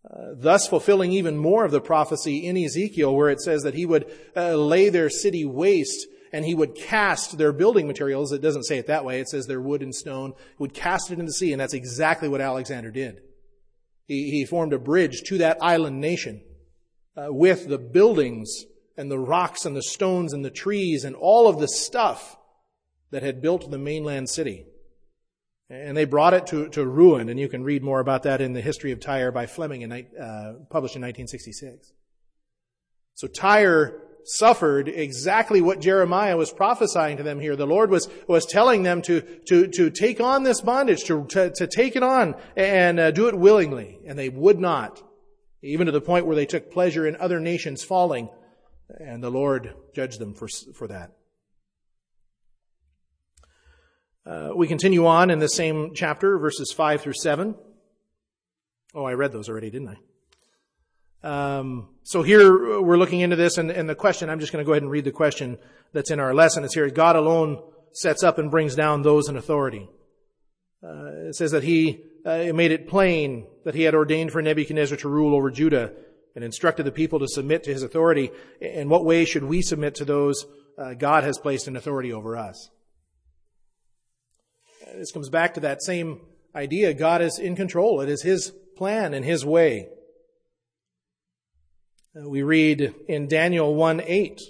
uh, 0.10 0.34
thus 0.34 0.68
fulfilling 0.68 1.12
even 1.12 1.38
more 1.38 1.64
of 1.64 1.70
the 1.70 1.80
prophecy 1.80 2.48
in 2.48 2.58
Ezekiel 2.58 3.16
where 3.16 3.30
it 3.30 3.40
says 3.40 3.62
that 3.62 3.76
he 3.76 3.86
would 3.86 4.12
uh, 4.36 4.56
lay 4.56 4.90
their 4.90 5.12
city 5.12 5.46
waste 5.46 6.08
and 6.32 6.46
he 6.46 6.56
would 6.56 6.76
cast 6.76 7.38
their 7.38 7.52
building 7.52 7.88
materials. 7.88 8.32
It 8.32 8.42
doesn't 8.42 8.64
say 8.64 8.78
it 8.78 8.88
that 8.88 9.06
way. 9.06 9.20
It 9.20 9.30
says 9.30 9.48
their 9.48 9.62
wood 9.62 9.82
and 9.82 9.94
stone. 9.94 10.34
Would 10.60 10.74
cast 10.74 11.12
it 11.12 11.20
into 11.20 11.26
the 11.26 11.34
sea, 11.34 11.52
and 11.52 11.60
that's 11.60 11.74
exactly 11.74 12.30
what 12.30 12.42
Alexander 12.42 12.92
did. 12.92 13.22
He, 14.08 14.32
he 14.32 14.46
formed 14.46 14.74
a 14.74 14.80
bridge 14.80 15.22
to 15.28 15.38
that 15.40 15.58
island 15.62 16.00
nation 16.00 16.42
uh, 17.18 17.28
with 17.30 17.68
the 17.68 17.78
buildings 17.78 18.66
and 18.98 19.12
the 19.12 19.20
rocks 19.20 19.66
and 19.66 19.76
the 19.76 19.84
stones 19.84 20.34
and 20.34 20.44
the 20.44 20.52
trees 20.52 21.04
and 21.04 21.16
all 21.16 21.48
of 21.48 21.60
the 21.60 21.68
stuff 21.68 22.38
that 23.12 23.24
had 23.24 23.42
built 23.42 23.70
the 23.70 23.78
mainland 23.78 24.30
city. 24.30 24.66
And 25.70 25.96
they 25.96 26.04
brought 26.04 26.34
it 26.34 26.48
to, 26.48 26.68
to 26.70 26.86
ruin, 26.86 27.30
and 27.30 27.40
you 27.40 27.48
can 27.48 27.64
read 27.64 27.82
more 27.82 28.02
about 28.02 28.24
that 28.24 28.42
in 28.42 28.52
the 28.52 28.60
history 28.60 28.92
of 28.92 29.00
Tyre 29.00 29.32
by 29.32 29.46
Fleming, 29.46 29.84
in, 29.84 29.92
uh, 29.92 30.54
published 30.70 30.98
in 30.98 31.02
1966. 31.02 31.94
So 33.14 33.28
Tyre 33.28 34.02
suffered 34.26 34.88
exactly 34.88 35.62
what 35.62 35.82
Jeremiah 35.82 36.38
was 36.38 36.52
prophesying 36.52 37.18
to 37.18 37.24
them 37.24 37.40
here. 37.40 37.56
The 37.56 37.68
Lord 37.68 37.90
was, 37.90 38.10
was 38.28 38.46
telling 38.46 38.84
them 38.84 39.02
to, 39.04 39.22
to, 39.48 39.68
to 39.68 39.90
take 39.90 40.20
on 40.20 40.44
this 40.44 40.62
bondage, 40.62 41.04
to, 41.06 41.26
to, 41.30 41.52
to 41.52 41.68
take 41.68 41.96
it 41.96 42.04
on 42.04 42.36
and 42.56 43.00
uh, 43.00 43.12
do 43.12 43.28
it 43.28 43.38
willingly. 43.38 44.00
And 44.06 44.18
they 44.18 44.30
would 44.30 44.60
not, 44.60 45.02
even 45.62 45.86
to 45.86 45.92
the 45.92 46.02
point 46.02 46.26
where 46.26 46.36
they 46.36 46.46
took 46.46 46.72
pleasure 46.72 47.08
in 47.08 47.16
other 47.18 47.40
nations 47.40 47.84
falling. 47.84 48.30
And 49.00 49.24
the 49.24 49.30
Lord 49.30 49.74
judged 49.96 50.20
them 50.20 50.34
for, 50.34 50.48
for 50.74 50.88
that. 50.88 51.12
Uh, 54.26 54.50
we 54.56 54.68
continue 54.68 55.08
on 55.08 55.32
in 55.32 55.40
the 55.40 55.48
same 55.48 55.94
chapter, 55.96 56.38
verses 56.38 56.72
5 56.72 57.02
through 57.02 57.14
7. 57.14 57.56
Oh, 58.94 59.06
I 59.06 59.14
read 59.14 59.32
those 59.32 59.50
already, 59.50 59.72
didn't 59.72 59.90
I? 59.90 59.98
Um, 61.24 61.90
so 62.04 62.24
here 62.24 62.82
we're 62.82 62.98
looking 62.98 63.20
into 63.20 63.36
this, 63.36 63.58
and, 63.58 63.70
and 63.70 63.88
the 63.88 63.96
question, 63.96 64.30
I'm 64.30 64.40
just 64.40 64.52
going 64.52 64.64
to 64.64 64.66
go 64.66 64.74
ahead 64.74 64.84
and 64.84 64.92
read 64.92 65.06
the 65.06 65.12
question 65.12 65.58
that's 65.94 66.12
in 66.12 66.20
our 66.20 66.34
lesson. 66.34 66.64
It's 66.64 66.74
here 66.74 66.90
God 66.90 67.16
alone 67.16 67.62
sets 67.94 68.24
up 68.24 68.38
and 68.38 68.50
brings 68.50 68.76
down 68.76 69.02
those 69.02 69.30
in 69.30 69.38
authority. 69.38 69.88
Uh, 70.84 71.28
it 71.28 71.36
says 71.36 71.52
that 71.52 71.64
he 71.64 72.04
uh, 72.26 72.52
made 72.54 72.72
it 72.72 72.88
plain 72.88 73.48
that 73.66 73.76
he 73.76 73.84
had 73.84 73.94
ordained 73.94 74.32
for 74.32 74.42
Nebuchadnezzar 74.42 74.98
to 74.98 75.10
rule 75.10 75.36
over 75.36 75.52
Judah 75.52 75.92
and 76.36 76.44
instructed 76.44 76.86
the 76.86 76.92
people 76.92 77.20
to 77.20 77.28
submit 77.28 77.64
to 77.64 77.74
his 77.74 77.84
authority. 77.84 78.32
In 78.60 78.90
what 78.90 79.06
way 79.06 79.26
should 79.26 79.44
we 79.44 79.62
submit 79.62 79.96
to 79.96 80.06
those 80.06 80.46
uh, 80.78 80.94
God 80.94 81.24
has 81.24 81.38
placed 81.38 81.68
in 81.68 81.76
authority 81.76 82.12
over 82.12 82.36
us? 82.36 82.70
This 84.96 85.12
comes 85.12 85.30
back 85.30 85.54
to 85.54 85.60
that 85.62 85.84
same 85.84 86.22
idea. 86.56 86.94
God 86.94 87.22
is 87.22 87.38
in 87.38 87.56
control. 87.56 88.02
It 88.02 88.10
is 88.10 88.24
his 88.24 88.52
plan 88.76 89.14
and 89.14 89.24
his 89.24 89.46
way. 89.46 89.90
Uh, 92.14 92.28
we 92.28 92.44
read 92.44 92.94
in 93.08 93.26
Daniel 93.26 93.74
1 93.74 94.02
8, 94.06 94.42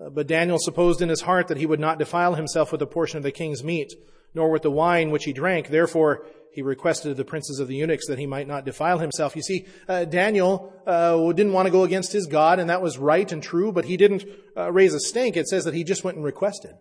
uh, 0.00 0.10
but 0.10 0.26
Daniel 0.26 0.58
supposed 0.58 1.00
in 1.00 1.08
his 1.08 1.20
heart 1.20 1.46
that 1.46 1.56
he 1.56 1.66
would 1.66 1.78
not 1.78 2.00
defile 2.00 2.34
himself 2.34 2.72
with 2.72 2.82
a 2.82 2.86
portion 2.86 3.16
of 3.16 3.22
the 3.22 3.30
king's 3.30 3.62
meat, 3.62 3.92
nor 4.34 4.50
with 4.50 4.62
the 4.62 4.72
wine 4.72 5.12
which 5.12 5.22
he 5.22 5.32
drank. 5.32 5.68
Therefore, 5.68 6.26
he 6.52 6.62
requested 6.62 7.12
of 7.12 7.16
the 7.16 7.24
princes 7.24 7.60
of 7.60 7.68
the 7.68 7.76
eunuchs 7.76 8.08
that 8.08 8.18
he 8.18 8.26
might 8.26 8.48
not 8.48 8.64
defile 8.64 8.98
himself. 8.98 9.36
You 9.36 9.42
see, 9.42 9.66
uh, 9.88 10.04
Daniel 10.04 10.72
uh, 10.84 11.30
didn't 11.32 11.52
want 11.52 11.66
to 11.66 11.72
go 11.72 11.84
against 11.84 12.12
his 12.12 12.26
God, 12.26 12.58
and 12.58 12.68
that 12.70 12.82
was 12.82 12.98
right 12.98 13.30
and 13.30 13.40
true, 13.40 13.70
but 13.70 13.84
he 13.84 13.96
didn't 13.96 14.24
uh, 14.56 14.72
raise 14.72 14.92
a 14.92 14.98
stink. 14.98 15.36
It 15.36 15.46
says 15.46 15.66
that 15.66 15.74
he 15.74 15.84
just 15.84 16.02
went 16.02 16.16
and 16.16 16.24
requested. 16.24 16.74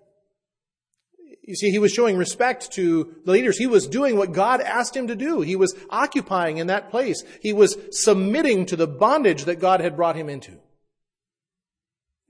You 1.49 1.55
see, 1.55 1.71
he 1.71 1.79
was 1.79 1.91
showing 1.91 2.15
respect 2.15 2.73
to 2.73 3.15
the 3.25 3.31
leaders. 3.31 3.57
He 3.57 3.65
was 3.65 3.87
doing 3.87 4.15
what 4.15 4.33
God 4.33 4.61
asked 4.61 4.95
him 4.95 5.07
to 5.07 5.15
do. 5.15 5.41
He 5.41 5.55
was 5.55 5.75
occupying 5.89 6.57
in 6.57 6.67
that 6.67 6.91
place. 6.91 7.23
He 7.41 7.53
was 7.53 7.75
submitting 7.89 8.67
to 8.67 8.75
the 8.75 8.85
bondage 8.85 9.45
that 9.45 9.55
God 9.55 9.81
had 9.81 9.95
brought 9.95 10.15
him 10.15 10.29
into. 10.29 10.59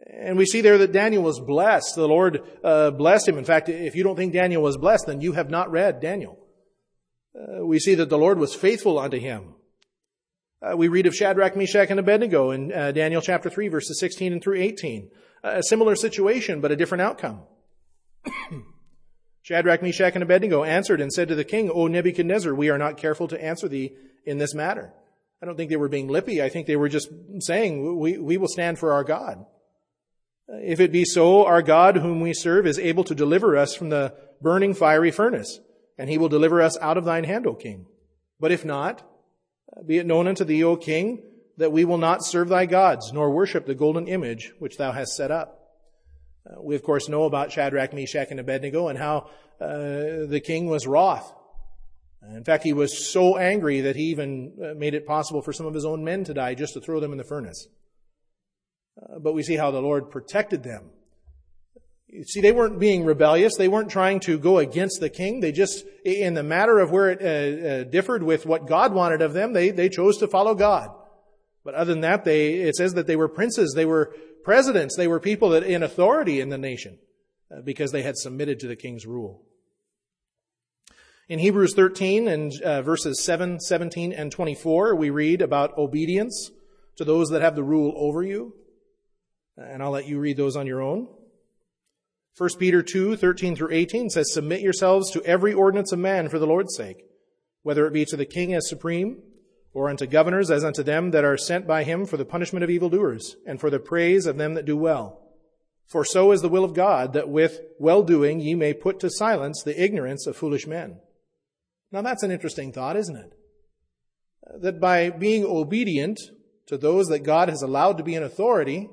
And 0.09 0.37
we 0.37 0.45
see 0.45 0.61
there 0.61 0.77
that 0.77 0.93
Daniel 0.93 1.21
was 1.21 1.41
blessed. 1.41 1.95
The 1.97 2.07
Lord 2.07 2.41
uh, 2.63 2.91
blessed 2.91 3.27
him. 3.27 3.37
In 3.37 3.43
fact, 3.43 3.67
if 3.67 3.93
you 3.93 4.05
don't 4.05 4.15
think 4.15 4.31
Daniel 4.31 4.61
was 4.61 4.77
blessed, 4.77 5.07
then 5.07 5.19
you 5.19 5.33
have 5.33 5.49
not 5.49 5.69
read 5.69 5.99
Daniel. 5.99 6.39
Uh, 7.35 7.65
we 7.65 7.77
see 7.77 7.95
that 7.95 8.07
the 8.07 8.17
Lord 8.17 8.39
was 8.39 8.55
faithful 8.55 8.97
unto 8.97 9.19
him. 9.19 9.55
Uh, 10.61 10.77
we 10.77 10.87
read 10.87 11.07
of 11.07 11.13
Shadrach, 11.13 11.57
Meshach, 11.57 11.89
and 11.89 11.99
Abednego 11.99 12.51
in 12.51 12.71
uh, 12.71 12.93
Daniel 12.93 13.21
chapter 13.21 13.49
3, 13.49 13.67
verses 13.67 13.99
16 13.99 14.31
and 14.31 14.41
through 14.41 14.61
18. 14.61 15.09
a 15.43 15.63
similar 15.63 15.97
situation, 15.97 16.61
but 16.61 16.71
a 16.71 16.77
different 16.77 17.01
outcome. 17.01 17.41
Shadrach, 19.49 19.81
Meshach, 19.81 20.13
and 20.13 20.21
Abednego 20.21 20.63
answered 20.63 21.01
and 21.01 21.11
said 21.11 21.29
to 21.29 21.33
the 21.33 21.43
king, 21.43 21.71
O 21.71 21.87
Nebuchadnezzar, 21.87 22.53
we 22.53 22.69
are 22.69 22.77
not 22.77 22.97
careful 22.97 23.27
to 23.29 23.43
answer 23.43 23.67
thee 23.67 23.93
in 24.23 24.37
this 24.37 24.53
matter. 24.53 24.93
I 25.41 25.47
don't 25.47 25.55
think 25.55 25.71
they 25.71 25.75
were 25.75 25.89
being 25.89 26.07
lippy. 26.07 26.39
I 26.39 26.49
think 26.49 26.67
they 26.67 26.75
were 26.75 26.87
just 26.87 27.09
saying, 27.39 27.97
we, 27.97 28.19
we 28.19 28.37
will 28.37 28.47
stand 28.47 28.77
for 28.77 28.93
our 28.93 29.03
God. 29.03 29.43
Uh, 30.47 30.57
if 30.57 30.79
it 30.79 30.91
be 30.91 31.03
so, 31.03 31.47
our 31.47 31.63
God 31.63 31.95
whom 31.95 32.21
we 32.21 32.31
serve 32.31 32.67
is 32.67 32.77
able 32.77 33.03
to 33.05 33.15
deliver 33.15 33.57
us 33.57 33.73
from 33.73 33.89
the 33.89 34.13
burning 34.39 34.75
fiery 34.75 35.09
furnace. 35.09 35.59
and 35.97 36.11
he 36.11 36.19
will 36.19 36.29
deliver 36.29 36.61
us 36.61 36.77
out 36.77 36.99
of 36.99 37.05
thine 37.05 37.23
hand, 37.23 37.47
O 37.47 37.55
king. 37.55 37.87
But 38.39 38.51
if 38.51 38.63
not, 38.63 39.01
uh, 39.75 39.81
be 39.81 39.97
it 39.97 40.05
known 40.05 40.27
unto 40.27 40.43
thee, 40.43 40.63
O 40.63 40.75
king, 40.75 41.23
that 41.57 41.71
we 41.71 41.85
will 41.85 41.97
not 41.97 42.23
serve 42.23 42.49
thy 42.49 42.67
gods, 42.67 43.11
nor 43.11 43.31
worship 43.31 43.65
the 43.65 43.73
golden 43.73 44.07
image 44.07 44.53
which 44.59 44.77
thou 44.77 44.91
hast 44.91 45.15
set 45.15 45.31
up. 45.31 45.58
Uh, 46.45 46.61
we, 46.61 46.75
of 46.75 46.83
course, 46.83 47.09
know 47.09 47.23
about 47.23 47.51
Shadrach, 47.51 47.93
Meshach, 47.93 48.27
and 48.31 48.39
Abednego 48.39 48.87
and 48.87 48.97
how 48.97 49.29
uh, 49.59 50.27
the 50.27 50.41
king 50.43 50.67
was 50.67 50.87
wroth. 50.87 51.33
In 52.35 52.43
fact, 52.43 52.63
he 52.63 52.73
was 52.73 53.11
so 53.11 53.37
angry 53.37 53.81
that 53.81 53.95
he 53.95 54.03
even 54.05 54.53
uh, 54.61 54.73
made 54.75 54.93
it 54.93 55.07
possible 55.07 55.41
for 55.41 55.53
some 55.53 55.65
of 55.65 55.73
his 55.73 55.85
own 55.85 56.03
men 56.03 56.23
to 56.25 56.33
die 56.33 56.53
just 56.53 56.73
to 56.73 56.81
throw 56.81 56.99
them 56.99 57.11
in 57.11 57.17
the 57.17 57.23
furnace. 57.23 57.67
Uh, 59.01 59.19
but 59.19 59.33
we 59.33 59.43
see 59.43 59.55
how 59.55 59.71
the 59.71 59.81
Lord 59.81 60.11
protected 60.11 60.63
them 60.63 60.91
you 62.11 62.23
see, 62.23 62.41
they 62.41 62.51
weren't 62.51 62.79
being 62.79 63.05
rebellious. 63.05 63.55
They 63.55 63.67
weren't 63.67 63.91
trying 63.91 64.19
to 64.21 64.39
go 64.39 64.57
against 64.57 64.99
the 64.99 65.09
king. 65.09 65.41
They 65.41 65.51
just, 65.51 65.85
in 66.03 66.33
the 66.33 66.43
matter 66.43 66.79
of 66.79 66.89
where 66.89 67.11
it 67.11 67.21
uh, 67.21 67.67
uh, 67.67 67.83
differed 67.83 68.23
with 68.23 68.47
what 68.47 68.65
God 68.65 68.93
wanted 68.93 69.21
of 69.21 69.33
them, 69.33 69.53
they, 69.53 69.69
they 69.69 69.89
chose 69.89 70.17
to 70.17 70.27
follow 70.27 70.55
God. 70.55 70.89
But 71.63 71.75
other 71.75 71.93
than 71.93 72.01
that, 72.01 72.25
they, 72.25 72.53
it 72.55 72.75
says 72.75 72.95
that 72.95 73.05
they 73.05 73.15
were 73.15 73.27
princes, 73.27 73.73
they 73.75 73.85
were 73.85 74.15
presidents, 74.43 74.95
they 74.95 75.07
were 75.07 75.19
people 75.19 75.49
that 75.49 75.63
in 75.63 75.83
authority 75.83 76.39
in 76.39 76.49
the 76.49 76.57
nation 76.57 76.97
uh, 77.51 77.61
because 77.61 77.91
they 77.91 78.03
had 78.03 78.17
submitted 78.17 78.59
to 78.59 78.67
the 78.67 78.75
king's 78.75 79.05
rule. 79.05 79.43
In 81.27 81.39
Hebrews 81.39 81.75
13 81.75 82.27
and 82.27 82.51
uh, 82.63 82.81
verses 82.81 83.23
7, 83.23 83.59
17, 83.59 84.13
and 84.13 84.31
24, 84.31 84.95
we 84.95 85.11
read 85.11 85.41
about 85.41 85.77
obedience 85.77 86.49
to 86.95 87.05
those 87.05 87.29
that 87.29 87.43
have 87.43 87.55
the 87.55 87.63
rule 87.63 87.93
over 87.95 88.23
you. 88.23 88.55
And 89.55 89.83
I'll 89.83 89.91
let 89.91 90.07
you 90.07 90.19
read 90.19 90.37
those 90.37 90.55
on 90.55 90.65
your 90.65 90.81
own. 90.81 91.07
1 92.37 92.49
Peter 92.57 92.81
2, 92.81 93.15
13 93.15 93.55
through 93.55 93.71
18 93.71 94.09
says, 94.09 94.33
Submit 94.33 94.61
yourselves 94.61 95.11
to 95.11 95.23
every 95.23 95.53
ordinance 95.53 95.91
of 95.91 95.99
man 95.99 96.29
for 96.29 96.39
the 96.39 96.47
Lord's 96.47 96.75
sake, 96.75 97.03
whether 97.63 97.85
it 97.85 97.93
be 97.93 98.05
to 98.05 98.17
the 98.17 98.25
king 98.25 98.53
as 98.53 98.67
supreme, 98.67 99.21
or 99.73 99.89
unto 99.89 100.05
governors 100.05 100.49
as 100.49 100.63
unto 100.63 100.83
them 100.83 101.11
that 101.11 101.23
are 101.23 101.37
sent 101.37 101.67
by 101.67 101.83
him 101.83 102.05
for 102.05 102.17
the 102.17 102.25
punishment 102.25 102.63
of 102.63 102.69
evildoers, 102.69 103.35
and 103.45 103.59
for 103.59 103.69
the 103.69 103.79
praise 103.79 104.25
of 104.25 104.37
them 104.37 104.55
that 104.55 104.65
do 104.65 104.75
well. 104.75 105.21
For 105.85 106.05
so 106.05 106.31
is 106.31 106.41
the 106.41 106.49
will 106.49 106.63
of 106.63 106.73
God, 106.73 107.13
that 107.13 107.29
with 107.29 107.61
well 107.79 108.03
doing 108.03 108.39
ye 108.39 108.55
may 108.55 108.73
put 108.73 108.99
to 108.99 109.09
silence 109.09 109.63
the 109.63 109.81
ignorance 109.81 110.27
of 110.27 110.35
foolish 110.37 110.67
men. 110.67 110.99
Now 111.91 112.01
that's 112.01 112.23
an 112.23 112.31
interesting 112.31 112.71
thought, 112.71 112.95
isn't 112.95 113.15
it? 113.15 113.33
That 114.61 114.79
by 114.79 115.09
being 115.09 115.45
obedient 115.45 116.19
to 116.67 116.77
those 116.77 117.07
that 117.07 117.19
God 117.19 117.49
has 117.49 117.63
allowed 117.63 117.97
to 117.97 118.03
be 118.03 118.15
in 118.15 118.23
authority, 118.23 118.89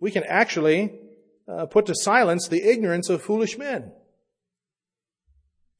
we 0.00 0.10
can 0.10 0.24
actually 0.24 0.92
uh, 1.48 1.66
put 1.66 1.86
to 1.86 1.94
silence 1.94 2.48
the 2.48 2.68
ignorance 2.68 3.08
of 3.08 3.22
foolish 3.22 3.56
men. 3.56 3.92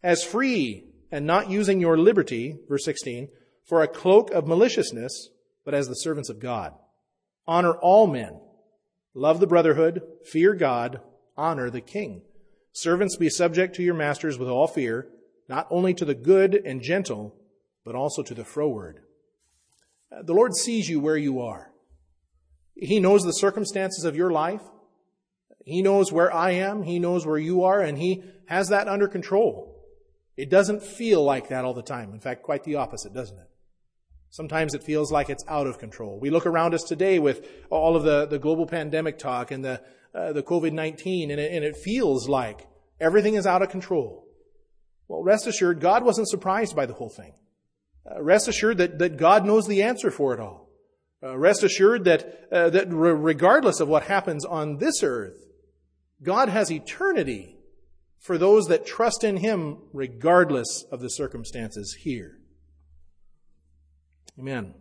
As 0.02 0.22
free 0.22 0.84
and 1.10 1.26
not 1.26 1.50
using 1.50 1.80
your 1.80 1.98
liberty, 1.98 2.56
verse 2.68 2.84
16, 2.84 3.28
for 3.64 3.82
a 3.82 3.88
cloak 3.88 4.30
of 4.30 4.46
maliciousness, 4.46 5.30
but 5.64 5.74
as 5.74 5.88
the 5.88 5.94
servants 5.94 6.28
of 6.28 6.40
God. 6.40 6.74
Honor 7.46 7.72
all 7.72 8.06
men. 8.06 8.40
Love 9.14 9.40
the 9.40 9.46
brotherhood. 9.46 10.02
Fear 10.24 10.54
God. 10.54 11.00
Honor 11.36 11.70
the 11.70 11.80
king. 11.80 12.22
Servants 12.72 13.16
be 13.16 13.30
subject 13.30 13.76
to 13.76 13.82
your 13.82 13.94
masters 13.94 14.38
with 14.38 14.48
all 14.48 14.66
fear, 14.66 15.08
not 15.48 15.66
only 15.70 15.94
to 15.94 16.04
the 16.04 16.14
good 16.14 16.54
and 16.54 16.82
gentle, 16.82 17.34
but 17.84 17.94
also 17.94 18.22
to 18.22 18.34
the 18.34 18.44
froward. 18.44 19.00
The 20.22 20.34
Lord 20.34 20.54
sees 20.54 20.88
you 20.88 21.00
where 21.00 21.16
you 21.16 21.40
are. 21.40 21.70
He 22.74 22.98
knows 22.98 23.22
the 23.22 23.32
circumstances 23.32 24.04
of 24.04 24.16
your 24.16 24.30
life. 24.30 24.62
He 25.64 25.82
knows 25.82 26.12
where 26.12 26.32
I 26.32 26.52
am, 26.52 26.82
He 26.82 26.98
knows 26.98 27.24
where 27.24 27.38
you 27.38 27.64
are, 27.64 27.80
and 27.80 27.96
He 27.96 28.22
has 28.46 28.68
that 28.68 28.88
under 28.88 29.08
control. 29.08 29.82
It 30.36 30.50
doesn't 30.50 30.82
feel 30.82 31.22
like 31.24 31.48
that 31.48 31.64
all 31.64 31.74
the 31.74 31.82
time. 31.82 32.12
In 32.12 32.20
fact, 32.20 32.42
quite 32.42 32.64
the 32.64 32.74
opposite, 32.76 33.14
doesn't 33.14 33.38
it? 33.38 33.48
Sometimes 34.34 34.74
it 34.74 34.82
feels 34.82 35.12
like 35.12 35.30
it's 35.30 35.44
out 35.46 35.68
of 35.68 35.78
control. 35.78 36.18
We 36.18 36.28
look 36.28 36.44
around 36.44 36.74
us 36.74 36.82
today 36.82 37.20
with 37.20 37.46
all 37.70 37.94
of 37.94 38.02
the, 38.02 38.26
the 38.26 38.40
global 38.40 38.66
pandemic 38.66 39.16
talk 39.16 39.52
and 39.52 39.64
the, 39.64 39.80
uh, 40.12 40.32
the 40.32 40.42
COVID-19, 40.42 41.30
and 41.30 41.38
it, 41.38 41.52
and 41.52 41.64
it 41.64 41.76
feels 41.76 42.28
like 42.28 42.66
everything 43.00 43.34
is 43.34 43.46
out 43.46 43.62
of 43.62 43.68
control. 43.68 44.26
Well, 45.06 45.22
rest 45.22 45.46
assured, 45.46 45.78
God 45.78 46.04
wasn't 46.04 46.28
surprised 46.28 46.74
by 46.74 46.84
the 46.84 46.94
whole 46.94 47.10
thing. 47.10 47.34
Uh, 48.10 48.20
rest 48.20 48.48
assured 48.48 48.78
that, 48.78 48.98
that 48.98 49.18
God 49.18 49.46
knows 49.46 49.68
the 49.68 49.84
answer 49.84 50.10
for 50.10 50.34
it 50.34 50.40
all. 50.40 50.68
Uh, 51.22 51.38
rest 51.38 51.62
assured 51.62 52.02
that, 52.02 52.48
uh, 52.50 52.70
that 52.70 52.92
re- 52.92 53.12
regardless 53.12 53.78
of 53.78 53.86
what 53.86 54.02
happens 54.02 54.44
on 54.44 54.78
this 54.78 55.04
earth, 55.04 55.46
God 56.24 56.48
has 56.48 56.72
eternity 56.72 57.56
for 58.18 58.36
those 58.36 58.66
that 58.66 58.84
trust 58.84 59.22
in 59.22 59.36
Him 59.36 59.82
regardless 59.92 60.84
of 60.90 60.98
the 60.98 61.10
circumstances 61.10 61.98
here. 62.00 62.40
Amen. 64.38 64.74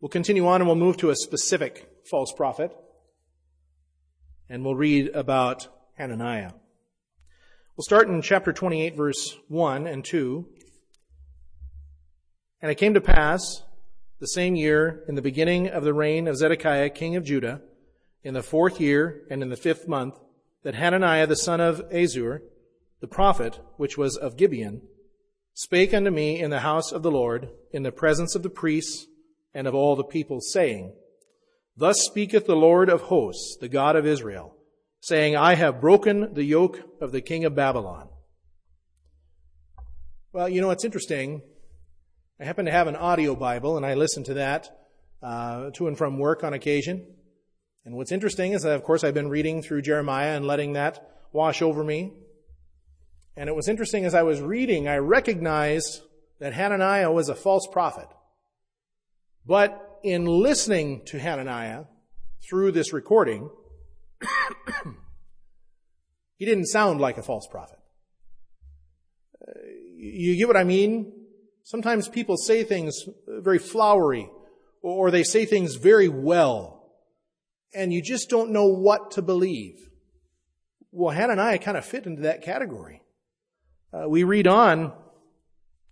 We'll 0.00 0.10
continue 0.10 0.46
on 0.46 0.60
and 0.60 0.66
we'll 0.66 0.76
move 0.76 0.98
to 0.98 1.10
a 1.10 1.16
specific 1.16 1.88
false 2.04 2.32
prophet. 2.36 2.70
And 4.50 4.62
we'll 4.62 4.76
read 4.76 5.08
about 5.14 5.68
Hananiah. 5.96 6.52
We'll 7.76 7.84
start 7.84 8.08
in 8.08 8.20
chapter 8.20 8.52
28, 8.52 8.94
verse 8.94 9.36
1 9.48 9.86
and 9.86 10.04
2. 10.04 10.46
And 12.60 12.70
it 12.70 12.74
came 12.74 12.92
to 12.94 13.00
pass 13.00 13.62
the 14.20 14.26
same 14.26 14.54
year, 14.54 15.02
in 15.08 15.14
the 15.14 15.22
beginning 15.22 15.68
of 15.68 15.82
the 15.82 15.94
reign 15.94 16.28
of 16.28 16.36
Zedekiah, 16.36 16.90
king 16.90 17.16
of 17.16 17.24
Judah, 17.24 17.62
in 18.22 18.34
the 18.34 18.42
fourth 18.42 18.80
year 18.80 19.22
and 19.30 19.42
in 19.42 19.48
the 19.48 19.56
fifth 19.56 19.88
month, 19.88 20.18
that 20.62 20.74
Hananiah 20.74 21.26
the 21.26 21.36
son 21.36 21.60
of 21.60 21.80
Azur, 21.90 22.40
the 23.00 23.06
prophet, 23.06 23.60
which 23.76 23.98
was 23.98 24.16
of 24.16 24.36
Gibeon, 24.36 24.82
spake 25.54 25.94
unto 25.94 26.10
me 26.10 26.40
in 26.40 26.50
the 26.50 26.60
house 26.60 26.92
of 26.92 27.02
the 27.02 27.10
Lord, 27.10 27.48
in 27.72 27.82
the 27.82 27.92
presence 27.92 28.34
of 28.34 28.42
the 28.42 28.50
priests 28.50 29.06
and 29.54 29.66
of 29.66 29.74
all 29.74 29.96
the 29.96 30.04
people, 30.04 30.40
saying, 30.40 30.94
Thus 31.76 31.96
speaketh 32.00 32.46
the 32.46 32.56
Lord 32.56 32.88
of 32.88 33.02
hosts, 33.02 33.56
the 33.60 33.68
God 33.68 33.96
of 33.96 34.06
Israel, 34.06 34.54
saying, 35.00 35.36
I 35.36 35.54
have 35.54 35.80
broken 35.80 36.34
the 36.34 36.44
yoke 36.44 36.80
of 37.00 37.12
the 37.12 37.20
king 37.20 37.44
of 37.44 37.54
Babylon. 37.54 38.08
Well, 40.32 40.48
you 40.48 40.60
know, 40.60 40.70
it's 40.70 40.84
interesting. 40.84 41.42
I 42.40 42.44
happen 42.44 42.66
to 42.66 42.72
have 42.72 42.88
an 42.88 42.96
audio 42.96 43.36
Bible, 43.36 43.76
and 43.76 43.86
I 43.86 43.94
listen 43.94 44.24
to 44.24 44.34
that 44.34 44.68
uh, 45.22 45.70
to 45.70 45.88
and 45.88 45.96
from 45.96 46.18
work 46.18 46.44
on 46.44 46.52
occasion. 46.52 47.06
And 47.84 47.94
what's 47.96 48.12
interesting 48.12 48.52
is 48.52 48.62
that, 48.62 48.74
of 48.74 48.82
course, 48.82 49.04
I've 49.04 49.14
been 49.14 49.28
reading 49.28 49.62
through 49.62 49.82
Jeremiah 49.82 50.36
and 50.36 50.46
letting 50.46 50.72
that 50.72 51.08
wash 51.32 51.62
over 51.62 51.84
me. 51.84 52.12
And 53.36 53.48
it 53.48 53.56
was 53.56 53.68
interesting 53.68 54.04
as 54.04 54.14
I 54.14 54.22
was 54.22 54.40
reading, 54.40 54.88
I 54.88 54.96
recognized 54.98 56.02
that 56.40 56.52
Hananiah 56.52 57.10
was 57.10 57.28
a 57.28 57.34
false 57.34 57.66
prophet. 57.70 58.08
But 59.46 59.98
in 60.02 60.24
listening 60.24 61.02
to 61.06 61.18
Hananiah 61.18 61.84
through 62.48 62.72
this 62.72 62.92
recording, 62.92 63.50
he 66.36 66.44
didn't 66.44 66.66
sound 66.66 67.00
like 67.00 67.18
a 67.18 67.22
false 67.22 67.46
prophet. 67.50 67.78
You 69.96 70.36
get 70.36 70.48
what 70.48 70.56
I 70.56 70.64
mean? 70.64 71.12
Sometimes 71.62 72.08
people 72.08 72.36
say 72.36 72.62
things 72.62 73.04
very 73.26 73.58
flowery, 73.58 74.30
or 74.82 75.10
they 75.10 75.24
say 75.24 75.44
things 75.46 75.76
very 75.76 76.08
well 76.08 76.74
and 77.74 77.92
you 77.92 78.00
just 78.00 78.30
don't 78.30 78.50
know 78.50 78.66
what 78.66 79.10
to 79.12 79.22
believe. 79.22 79.90
Well, 80.92 81.14
Hananiah 81.14 81.58
kind 81.58 81.76
of 81.76 81.84
fit 81.84 82.06
into 82.06 82.22
that 82.22 82.42
category. 82.42 83.02
Uh, 83.94 84.08
we 84.08 84.24
read 84.24 84.46
on, 84.46 84.92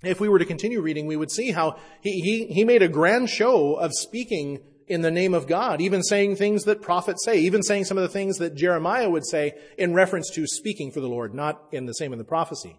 if 0.02 0.20
we 0.20 0.28
were 0.28 0.38
to 0.38 0.44
continue 0.44 0.80
reading, 0.80 1.06
we 1.06 1.16
would 1.16 1.30
see 1.30 1.52
how 1.52 1.76
he, 2.00 2.20
he, 2.20 2.46
he 2.46 2.64
made 2.64 2.82
a 2.82 2.88
grand 2.88 3.30
show 3.30 3.74
of 3.74 3.92
speaking 3.92 4.60
in 4.88 5.02
the 5.02 5.10
name 5.10 5.34
of 5.34 5.46
God, 5.46 5.80
even 5.80 6.02
saying 6.02 6.36
things 6.36 6.64
that 6.64 6.82
prophets 6.82 7.24
say, 7.24 7.38
even 7.38 7.62
saying 7.62 7.84
some 7.84 7.96
of 7.96 8.02
the 8.02 8.08
things 8.08 8.38
that 8.38 8.56
Jeremiah 8.56 9.08
would 9.08 9.24
say 9.24 9.54
in 9.78 9.94
reference 9.94 10.30
to 10.30 10.46
speaking 10.46 10.90
for 10.90 11.00
the 11.00 11.08
Lord, 11.08 11.32
not 11.34 11.62
in 11.70 11.86
the 11.86 11.94
same 11.94 12.12
in 12.12 12.18
the 12.18 12.24
prophecy. 12.24 12.76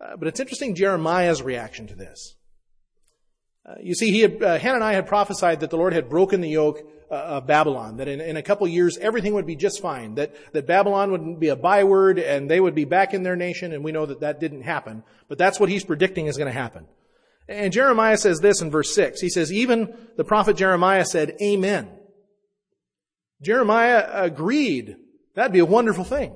Uh, 0.00 0.16
but 0.16 0.26
it's 0.26 0.40
interesting 0.40 0.74
Jeremiah's 0.74 1.42
reaction 1.42 1.86
to 1.86 1.94
this. 1.94 2.34
Uh, 3.64 3.74
you 3.80 3.94
see, 3.94 4.10
he 4.10 4.20
had, 4.20 4.42
uh, 4.42 4.58
Hananiah 4.58 4.96
had 4.96 5.06
prophesied 5.06 5.60
that 5.60 5.70
the 5.70 5.76
Lord 5.76 5.92
had 5.92 6.10
broken 6.10 6.40
the 6.40 6.50
yoke 6.50 6.82
uh, 7.10 7.14
of 7.14 7.46
Babylon, 7.46 7.98
that 7.98 8.08
in, 8.08 8.20
in 8.20 8.36
a 8.36 8.42
couple 8.42 8.66
years 8.66 8.98
everything 8.98 9.34
would 9.34 9.46
be 9.46 9.56
just 9.56 9.80
fine, 9.80 10.14
that, 10.16 10.34
that 10.52 10.66
Babylon 10.66 11.10
would 11.12 11.40
be 11.40 11.48
a 11.48 11.56
byword 11.56 12.18
and 12.18 12.50
they 12.50 12.60
would 12.60 12.74
be 12.74 12.84
back 12.84 13.14
in 13.14 13.22
their 13.22 13.36
nation, 13.36 13.72
and 13.72 13.84
we 13.84 13.92
know 13.92 14.06
that 14.06 14.20
that 14.20 14.40
didn't 14.40 14.62
happen. 14.62 15.02
But 15.28 15.38
that's 15.38 15.60
what 15.60 15.68
he's 15.68 15.84
predicting 15.84 16.26
is 16.26 16.36
going 16.36 16.52
to 16.52 16.58
happen. 16.58 16.86
And 17.48 17.72
Jeremiah 17.72 18.16
says 18.16 18.40
this 18.40 18.62
in 18.62 18.70
verse 18.70 18.94
6. 18.94 19.20
He 19.20 19.28
says, 19.28 19.52
even 19.52 19.94
the 20.16 20.24
prophet 20.24 20.56
Jeremiah 20.56 21.04
said, 21.04 21.36
Amen. 21.42 21.90
Jeremiah 23.42 24.08
agreed. 24.12 24.96
That'd 25.34 25.52
be 25.52 25.58
a 25.58 25.66
wonderful 25.66 26.04
thing. 26.04 26.34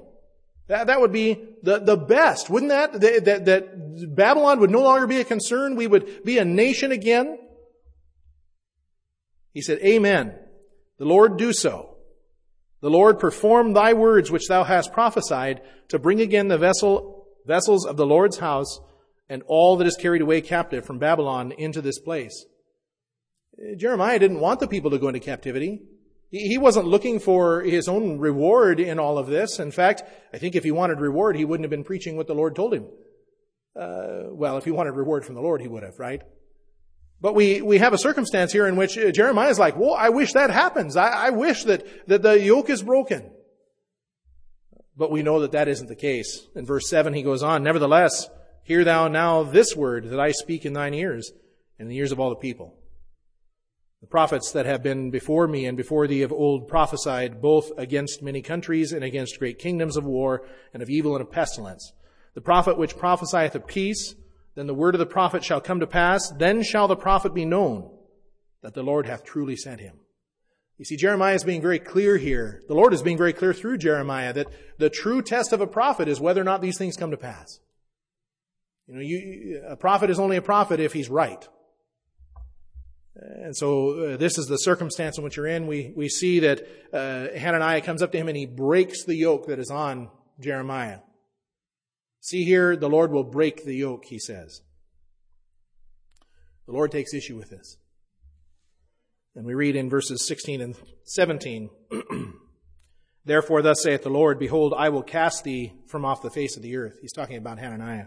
That, 0.68 0.88
that 0.88 1.00
would 1.00 1.12
be 1.12 1.42
the, 1.62 1.78
the 1.78 1.96
best, 1.96 2.50
wouldn't 2.50 2.70
that? 2.70 2.92
that? 3.00 3.24
That, 3.24 3.44
that 3.46 4.14
Babylon 4.14 4.60
would 4.60 4.70
no 4.70 4.82
longer 4.82 5.06
be 5.06 5.20
a 5.20 5.24
concern. 5.24 5.76
We 5.76 5.86
would 5.86 6.24
be 6.24 6.36
a 6.36 6.44
nation 6.44 6.92
again. 6.92 7.38
He 9.54 9.62
said, 9.62 9.78
Amen. 9.78 10.38
The 10.98 11.04
Lord 11.04 11.36
do 11.36 11.52
so. 11.52 11.96
The 12.80 12.90
Lord 12.90 13.18
perform 13.18 13.72
thy 13.72 13.92
words 13.92 14.30
which 14.30 14.48
thou 14.48 14.64
hast 14.64 14.92
prophesied 14.92 15.60
to 15.88 15.98
bring 15.98 16.20
again 16.20 16.48
the 16.48 16.58
vessel, 16.58 17.26
vessels 17.46 17.84
of 17.86 17.96
the 17.96 18.06
Lord's 18.06 18.38
house 18.38 18.80
and 19.28 19.42
all 19.46 19.76
that 19.76 19.86
is 19.86 19.96
carried 19.96 20.22
away 20.22 20.40
captive 20.40 20.84
from 20.84 20.98
Babylon 20.98 21.52
into 21.52 21.82
this 21.82 21.98
place. 21.98 22.46
Jeremiah 23.76 24.18
didn't 24.18 24.40
want 24.40 24.60
the 24.60 24.68
people 24.68 24.90
to 24.90 24.98
go 24.98 25.08
into 25.08 25.20
captivity. 25.20 25.82
He 26.30 26.58
wasn't 26.58 26.86
looking 26.86 27.18
for 27.18 27.62
his 27.62 27.88
own 27.88 28.18
reward 28.18 28.80
in 28.80 28.98
all 28.98 29.18
of 29.18 29.28
this. 29.28 29.58
In 29.58 29.70
fact, 29.70 30.02
I 30.32 30.38
think 30.38 30.54
if 30.54 30.62
he 30.62 30.70
wanted 30.70 31.00
reward, 31.00 31.36
he 31.36 31.44
wouldn't 31.44 31.64
have 31.64 31.70
been 31.70 31.84
preaching 31.84 32.16
what 32.16 32.26
the 32.26 32.34
Lord 32.34 32.54
told 32.54 32.74
him. 32.74 32.86
Uh, 33.74 34.24
well, 34.30 34.58
if 34.58 34.64
he 34.64 34.70
wanted 34.70 34.92
reward 34.92 35.24
from 35.24 35.34
the 35.34 35.40
Lord, 35.40 35.60
he 35.60 35.68
would 35.68 35.82
have, 35.82 35.98
right? 35.98 36.22
But 37.20 37.34
we, 37.34 37.60
we 37.62 37.78
have 37.78 37.92
a 37.92 37.98
circumstance 37.98 38.52
here 38.52 38.66
in 38.66 38.76
which 38.76 38.96
uh, 38.96 39.10
Jeremiah 39.10 39.50
is 39.50 39.58
like, 39.58 39.76
well, 39.76 39.94
I 39.94 40.08
wish 40.10 40.34
that 40.34 40.50
happens. 40.50 40.96
I, 40.96 41.08
I 41.08 41.30
wish 41.30 41.64
that, 41.64 42.06
that 42.06 42.22
the 42.22 42.40
yoke 42.40 42.70
is 42.70 42.82
broken. 42.82 43.30
But 44.96 45.10
we 45.10 45.22
know 45.22 45.40
that 45.40 45.52
that 45.52 45.68
isn't 45.68 45.88
the 45.88 45.96
case. 45.96 46.46
In 46.54 46.64
verse 46.64 46.88
7, 46.88 47.14
he 47.14 47.22
goes 47.22 47.42
on, 47.42 47.62
Nevertheless, 47.62 48.28
hear 48.62 48.84
thou 48.84 49.08
now 49.08 49.42
this 49.42 49.74
word 49.74 50.10
that 50.10 50.20
I 50.20 50.30
speak 50.32 50.64
in 50.64 50.72
thine 50.72 50.94
ears, 50.94 51.32
and 51.78 51.90
the 51.90 51.96
ears 51.96 52.12
of 52.12 52.20
all 52.20 52.30
the 52.30 52.36
people. 52.36 52.74
The 54.00 54.06
prophets 54.06 54.52
that 54.52 54.66
have 54.66 54.82
been 54.82 55.10
before 55.10 55.48
me 55.48 55.66
and 55.66 55.76
before 55.76 56.06
thee 56.06 56.22
of 56.22 56.32
old 56.32 56.68
prophesied 56.68 57.42
both 57.42 57.72
against 57.76 58.22
many 58.22 58.42
countries 58.42 58.92
and 58.92 59.02
against 59.02 59.40
great 59.40 59.58
kingdoms 59.58 59.96
of 59.96 60.04
war 60.04 60.46
and 60.72 60.84
of 60.84 60.88
evil 60.88 61.16
and 61.16 61.22
of 61.22 61.32
pestilence. 61.32 61.92
The 62.34 62.40
prophet 62.40 62.78
which 62.78 62.96
prophesieth 62.96 63.56
of 63.56 63.66
peace, 63.66 64.14
then 64.58 64.66
the 64.66 64.74
word 64.74 64.94
of 64.94 64.98
the 64.98 65.06
prophet 65.06 65.44
shall 65.44 65.60
come 65.60 65.78
to 65.78 65.86
pass, 65.86 66.32
then 66.36 66.64
shall 66.64 66.88
the 66.88 66.96
prophet 66.96 67.32
be 67.32 67.44
known 67.44 67.90
that 68.62 68.74
the 68.74 68.82
Lord 68.82 69.06
hath 69.06 69.24
truly 69.24 69.56
sent 69.56 69.80
him. 69.80 70.00
You 70.78 70.84
see, 70.84 70.96
Jeremiah 70.96 71.34
is 71.34 71.44
being 71.44 71.62
very 71.62 71.78
clear 71.78 72.16
here. 72.16 72.62
The 72.66 72.74
Lord 72.74 72.92
is 72.92 73.02
being 73.02 73.16
very 73.16 73.32
clear 73.32 73.52
through 73.52 73.78
Jeremiah 73.78 74.32
that 74.32 74.48
the 74.78 74.90
true 74.90 75.22
test 75.22 75.52
of 75.52 75.60
a 75.60 75.66
prophet 75.66 76.08
is 76.08 76.20
whether 76.20 76.40
or 76.40 76.44
not 76.44 76.60
these 76.60 76.76
things 76.76 76.96
come 76.96 77.12
to 77.12 77.16
pass. 77.16 77.60
You 78.88 78.94
know, 78.94 79.00
you, 79.00 79.62
a 79.68 79.76
prophet 79.76 80.10
is 80.10 80.18
only 80.18 80.36
a 80.36 80.42
prophet 80.42 80.80
if 80.80 80.92
he's 80.92 81.08
right. 81.08 81.46
And 83.14 83.56
so 83.56 83.90
uh, 83.90 84.16
this 84.16 84.38
is 84.38 84.46
the 84.46 84.56
circumstance 84.56 85.18
in 85.18 85.24
which 85.24 85.36
you're 85.36 85.46
in. 85.46 85.66
We, 85.66 85.92
we 85.96 86.08
see 86.08 86.40
that 86.40 86.66
uh, 86.92 87.36
Hananiah 87.36 87.80
comes 87.80 88.02
up 88.02 88.12
to 88.12 88.18
him 88.18 88.28
and 88.28 88.36
he 88.36 88.46
breaks 88.46 89.04
the 89.04 89.14
yoke 89.14 89.46
that 89.46 89.58
is 89.58 89.70
on 89.70 90.10
Jeremiah. 90.40 90.98
See 92.20 92.44
here, 92.44 92.76
the 92.76 92.88
Lord 92.88 93.10
will 93.12 93.24
break 93.24 93.64
the 93.64 93.74
yoke, 93.74 94.04
he 94.06 94.18
says. 94.18 94.62
The 96.66 96.72
Lord 96.72 96.92
takes 96.92 97.14
issue 97.14 97.36
with 97.36 97.50
this. 97.50 97.76
And 99.34 99.46
we 99.46 99.54
read 99.54 99.76
in 99.76 99.88
verses 99.88 100.26
16 100.26 100.60
and 100.60 100.76
17 101.04 101.70
Therefore, 103.28 103.60
thus 103.60 103.82
saith 103.82 104.04
the 104.04 104.08
Lord, 104.08 104.38
Behold, 104.38 104.72
I 104.74 104.88
will 104.88 105.02
cast 105.02 105.44
thee 105.44 105.74
from 105.86 106.06
off 106.06 106.22
the 106.22 106.30
face 106.30 106.56
of 106.56 106.62
the 106.62 106.76
earth. 106.78 106.98
He's 107.02 107.12
talking 107.12 107.36
about 107.36 107.58
Hananiah. 107.58 108.06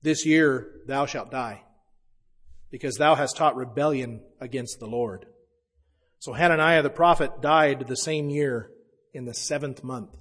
This 0.00 0.24
year 0.24 0.80
thou 0.86 1.04
shalt 1.04 1.30
die, 1.30 1.62
because 2.70 2.96
thou 2.96 3.14
hast 3.14 3.36
taught 3.36 3.54
rebellion 3.54 4.22
against 4.40 4.80
the 4.80 4.86
Lord. 4.86 5.26
So 6.20 6.32
Hananiah 6.32 6.82
the 6.82 6.88
prophet 6.88 7.42
died 7.42 7.86
the 7.86 7.96
same 7.96 8.30
year 8.30 8.70
in 9.12 9.26
the 9.26 9.34
seventh 9.34 9.84
month. 9.84 10.16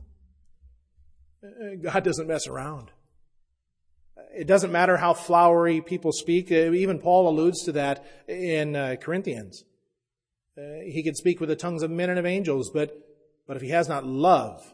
God 1.81 2.03
doesn't 2.03 2.27
mess 2.27 2.47
around. 2.47 2.91
It 4.33 4.47
doesn't 4.47 4.71
matter 4.71 4.97
how 4.97 5.13
flowery 5.13 5.81
people 5.81 6.11
speak. 6.11 6.51
Uh, 6.51 6.71
even 6.71 6.99
Paul 6.99 7.27
alludes 7.27 7.63
to 7.63 7.71
that 7.73 8.05
in 8.27 8.75
uh, 8.75 8.95
Corinthians. 9.01 9.63
Uh, 10.57 10.81
he 10.85 11.01
can 11.03 11.15
speak 11.15 11.39
with 11.39 11.49
the 11.49 11.55
tongues 11.55 11.83
of 11.83 11.91
men 11.91 12.09
and 12.09 12.19
of 12.19 12.25
angels, 12.25 12.69
but, 12.69 12.95
but 13.47 13.57
if 13.57 13.63
he 13.63 13.69
has 13.69 13.89
not 13.89 14.05
love, 14.05 14.73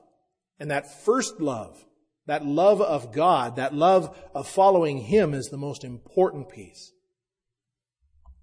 and 0.59 0.71
that 0.71 1.03
first 1.03 1.39
love, 1.39 1.85
that 2.25 2.45
love 2.45 2.81
of 2.81 3.13
God, 3.13 3.55
that 3.55 3.73
love 3.73 4.15
of 4.35 4.47
following 4.47 4.97
Him 4.97 5.33
is 5.33 5.47
the 5.47 5.57
most 5.57 5.83
important 5.83 6.49
piece. 6.49 6.91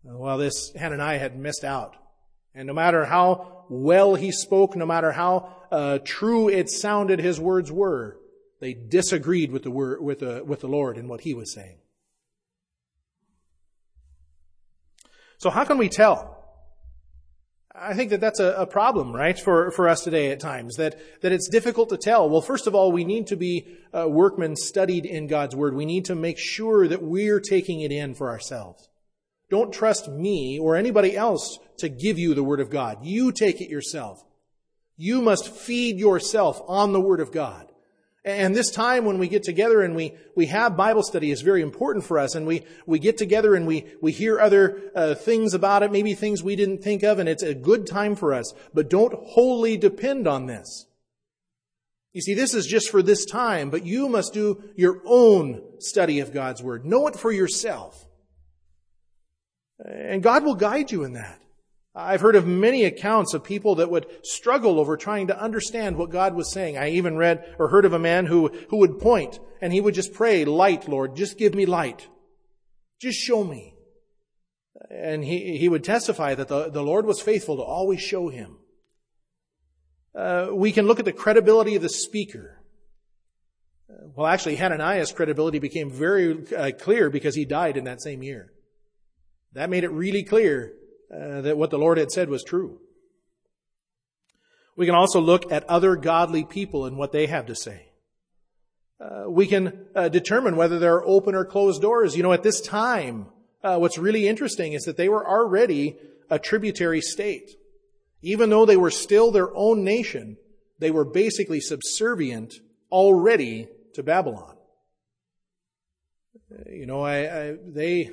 Well, 0.03 0.39
this 0.39 0.73
Hananiah 0.75 1.19
had 1.19 1.39
missed 1.39 1.65
out. 1.65 1.97
And 2.55 2.67
no 2.67 2.73
matter 2.73 3.05
how 3.05 3.54
well 3.69 4.15
he 4.15 4.33
spoke, 4.33 4.77
no 4.77 4.87
matter 4.87 5.13
how 5.13 5.55
uh, 5.71 5.99
true 6.05 6.49
it 6.49 6.71
sounded 6.71 7.19
his 7.19 7.41
words 7.41 7.71
were, 7.71 8.19
they 8.61 8.75
disagreed 8.75 9.51
with 9.51 9.63
the 9.63 9.71
word, 9.71 10.03
with 10.03 10.21
the, 10.21 10.43
with 10.45 10.61
the 10.61 10.69
Lord 10.69 10.97
and 10.97 11.09
what 11.09 11.23
he 11.23 11.35
was 11.35 11.53
saying. 11.53 11.79
So 15.39 15.51
how 15.51 15.65
can 15.65 15.79
we 15.79 15.89
tell? 15.89 16.35
I 17.75 17.95
think 17.95 18.11
that 18.11 18.21
that's 18.21 18.39
a, 18.39 18.53
a, 18.53 18.67
problem, 18.67 19.13
right, 19.13 19.39
for, 19.39 19.73
for 19.73 19.89
us 19.89 20.03
today 20.03 20.31
at 20.31 20.39
times, 20.39 20.77
that, 20.77 20.97
that 21.23 21.33
it's 21.33 21.49
difficult 21.49 21.89
to 21.89 21.97
tell. 21.97 22.31
Well, 22.31 22.41
first 22.41 22.69
of 22.69 22.75
all, 22.75 22.93
we 22.93 23.05
need 23.05 23.27
to 23.27 23.37
be 23.37 23.67
uh, 23.93 24.09
workmen 24.09 24.55
studied 24.55 25.05
in 25.05 25.27
God's 25.27 25.57
Word. 25.57 25.75
We 25.75 25.85
need 25.85 26.05
to 26.05 26.15
make 26.15 26.39
sure 26.39 26.87
that 26.87 27.03
we're 27.03 27.41
taking 27.41 27.81
it 27.81 27.91
in 27.91 28.15
for 28.15 28.31
ourselves. 28.31 28.89
Don't 29.55 29.73
trust 29.73 30.09
me 30.09 30.59
or 30.59 30.75
anybody 30.75 31.17
else 31.17 31.61
to 31.77 31.89
give 31.89 32.19
you 32.19 32.35
the 32.35 32.43
Word 32.43 32.59
of 32.59 32.71
God. 32.71 33.07
You 33.07 33.31
take 33.31 33.61
it 33.61 33.71
yourself. 33.71 34.25
You 34.97 35.23
must 35.23 35.49
feed 35.49 35.97
yourself 35.97 36.61
on 36.67 36.93
the 36.93 37.01
Word 37.01 37.21
of 37.21 37.31
God. 37.31 37.71
And 38.25 38.53
this 38.53 38.73
time 38.73 39.05
when 39.05 39.19
we 39.19 39.29
get 39.29 39.45
together 39.45 39.81
and 39.83 39.95
we, 39.95 40.15
we 40.35 40.47
have 40.47 40.77
Bible 40.77 41.05
study 41.05 41.31
is 41.31 41.43
very 41.43 41.63
important 41.63 42.05
for 42.05 42.19
us. 42.19 42.35
And 42.35 42.49
we, 42.49 42.65
we 42.85 42.99
get 42.99 43.17
together 43.17 43.55
and 43.55 43.65
we, 43.65 43.87
we 44.03 44.11
hear 44.11 44.41
other 44.41 44.91
uh, 44.93 45.15
things 45.15 45.55
about 45.55 45.85
it, 45.85 45.93
maybe 45.93 46.15
things 46.15 46.43
we 46.43 46.57
didn't 46.57 46.83
think 46.83 47.05
of, 47.05 47.21
and 47.21 47.29
it's 47.29 47.45
a 47.45 47.55
good 47.55 47.87
time 47.87 48.17
for 48.17 48.35
us. 48.35 48.53
But 48.75 48.91
don't 48.91 49.15
wholly 49.15 49.77
depend 49.77 50.27
on 50.27 50.47
this. 50.47 50.87
You 52.13 52.23
see, 52.23 52.35
this 52.35 52.55
is 52.55 52.67
just 52.67 52.91
for 52.91 53.03
this 53.03 53.25
time, 53.25 53.71
but 53.71 53.87
you 53.87 54.09
must 54.09 54.35
do 54.35 54.65
your 54.75 55.01
own 55.05 55.63
study 55.79 56.19
of 56.19 56.33
God's 56.33 56.61
Word. 56.61 56.85
Know 56.85 57.07
it 57.07 57.15
for 57.15 57.31
yourself. 57.31 58.04
And 59.79 60.23
God 60.23 60.45
will 60.45 60.55
guide 60.55 60.93
you 60.93 61.05
in 61.05 61.15
that. 61.15 61.41
I've 61.97 62.21
heard 62.21 62.35
of 62.35 62.47
many 62.47 62.85
accounts 62.85 63.35
of 63.35 63.45
people 63.45 63.77
that 63.77 63.91
would 63.91 64.07
struggle 64.25 64.81
over 64.81 64.97
trying 64.97 65.29
to 65.29 65.41
understand 65.41 65.97
what 65.97 66.11
God 66.11 66.35
was 66.35 66.53
saying. 66.53 66.77
I 66.77 66.91
even 66.91 67.17
read 67.17 67.55
or 67.59 67.69
heard 67.69 67.85
of 67.85 67.93
a 67.93 68.01
man 68.01 68.27
who, 68.27 68.49
who 68.71 68.79
would 68.79 68.99
point 68.99 69.39
and 69.63 69.73
he 69.73 69.81
would 69.81 69.95
just 69.95 70.13
pray, 70.13 70.45
light, 70.45 70.89
Lord, 70.89 71.15
just 71.15 71.39
give 71.39 71.55
me 71.55 71.67
light. 71.67 72.09
Just 73.01 73.19
show 73.19 73.45
me. 73.45 73.75
And 74.91 75.25
he, 75.25 75.57
he 75.57 75.69
would 75.69 75.85
testify 75.85 76.35
that 76.35 76.49
the, 76.49 76.69
the 76.69 76.83
Lord 76.83 77.07
was 77.07 77.21
faithful 77.21 77.57
to 77.57 77.63
always 77.63 78.01
show 78.01 78.29
him. 78.29 78.59
Uh, 80.17 80.49
we 80.53 80.73
can 80.73 80.87
look 80.87 80.99
at 80.99 81.05
the 81.05 81.13
credibility 81.13 81.77
of 81.77 81.83
the 81.83 81.89
speaker. 81.89 82.61
Well, 84.17 84.27
actually, 84.27 84.57
Hananiah's 84.57 85.13
credibility 85.13 85.61
became 85.61 85.91
very 85.91 86.45
uh, 86.55 86.73
clear 86.73 87.09
because 87.09 87.35
he 87.35 87.45
died 87.45 87.77
in 87.77 87.85
that 87.85 88.03
same 88.03 88.23
year. 88.23 88.54
That 89.55 89.71
made 89.71 89.85
it 89.85 89.91
really 89.91 90.25
clear 90.25 90.73
uh, 91.13 91.41
that 91.43 91.57
what 91.57 91.71
the 91.71 91.79
Lord 91.79 91.99
had 91.99 92.11
said 92.11 92.29
was 92.29 92.43
true. 92.43 92.81
We 94.77 94.87
can 94.87 94.95
also 94.95 95.21
look 95.21 95.53
at 95.53 95.65
other 95.65 95.95
godly 95.97 96.45
people 96.45 96.87
and 96.87 96.97
what 96.97 97.13
they 97.13 97.27
have 97.27 97.47
to 97.47 97.55
say. 97.55 97.91
Uh, 99.01 99.25
we 99.29 99.47
can 99.47 99.87
uh, 99.95 100.09
determine 100.09 100.57
whether 100.57 100.79
there 100.79 100.95
are 100.95 101.07
open 101.07 101.35
or 101.35 101.45
closed 101.45 101.83
doors. 101.83 102.17
You 102.17 102.23
know, 102.23 102.33
at 102.33 102.43
this 102.43 102.61
time, 102.61 103.27
uh, 103.63 103.79
what's 103.79 103.99
really 103.99 104.27
interesting 104.27 104.73
is 104.73 104.85
that 104.85 104.97
they 104.97 105.09
were 105.09 105.27
already 105.27 105.97
a 106.31 106.39
tributary 106.39 107.01
state. 107.01 107.51
Even 108.23 108.51
though 108.51 108.67
they 108.67 108.77
were 108.77 108.91
still 108.91 109.31
their 109.31 109.55
own 109.55 109.85
nation, 109.85 110.37
they 110.79 110.91
were 110.91 111.05
basically 111.05 111.61
subservient 111.61 112.55
already 112.91 113.69
to 113.95 114.03
Babylon. 114.03 114.57
Uh, 116.51 116.71
you 116.71 116.87
know, 116.87 117.03
I, 117.03 117.19
I, 117.51 117.57
they, 117.65 118.11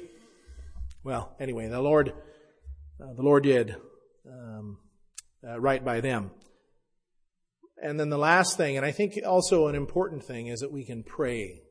well, 1.03 1.35
anyway, 1.39 1.67
the 1.67 1.81
Lord 1.81 2.13
uh, 3.01 3.13
the 3.13 3.23
Lord 3.23 3.43
did 3.43 3.75
um, 4.27 4.77
uh, 5.47 5.59
right 5.59 5.83
by 5.83 6.01
them. 6.01 6.31
And 7.81 7.99
then 7.99 8.09
the 8.09 8.17
last 8.17 8.57
thing, 8.57 8.77
and 8.77 8.85
I 8.85 8.91
think 8.91 9.17
also 9.25 9.67
an 9.67 9.75
important 9.75 10.23
thing, 10.23 10.47
is 10.47 10.59
that 10.59 10.71
we 10.71 10.83
can 10.83 11.03
pray. 11.03 11.63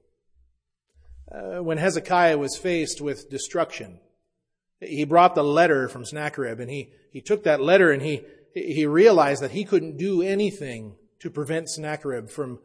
Uh, 1.30 1.62
when 1.62 1.78
Hezekiah 1.78 2.36
was 2.36 2.56
faced 2.56 3.00
with 3.00 3.30
destruction, 3.30 4.00
he 4.80 5.04
brought 5.04 5.36
the 5.36 5.44
letter 5.44 5.88
from 5.88 6.04
Sennacherib, 6.04 6.58
and 6.58 6.68
he, 6.68 6.92
he 7.12 7.20
took 7.20 7.44
that 7.44 7.60
letter 7.60 7.92
and 7.92 8.02
he, 8.02 8.22
he 8.52 8.86
realized 8.86 9.42
that 9.42 9.52
he 9.52 9.64
couldn't 9.64 9.98
do 9.98 10.22
anything 10.22 10.96
to 11.20 11.30
prevent 11.30 11.70
Sennacherib 11.70 12.28
from, 12.28 12.58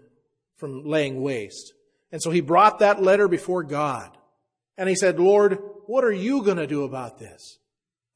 from 0.57 0.85
laying 0.85 1.21
waste. 1.21 1.73
And 2.11 2.19
so 2.19 2.31
he 2.31 2.41
brought 2.41 2.79
that 2.79 3.01
letter 3.01 3.27
before 3.27 3.63
God. 3.63 4.17
And 4.77 4.89
he 4.89 4.95
said, 4.95 5.19
Lord, 5.19 5.57
what 5.85 6.03
are 6.03 6.11
you 6.11 6.43
going 6.43 6.57
to 6.57 6.67
do 6.67 6.83
about 6.83 7.17
this? 7.17 7.59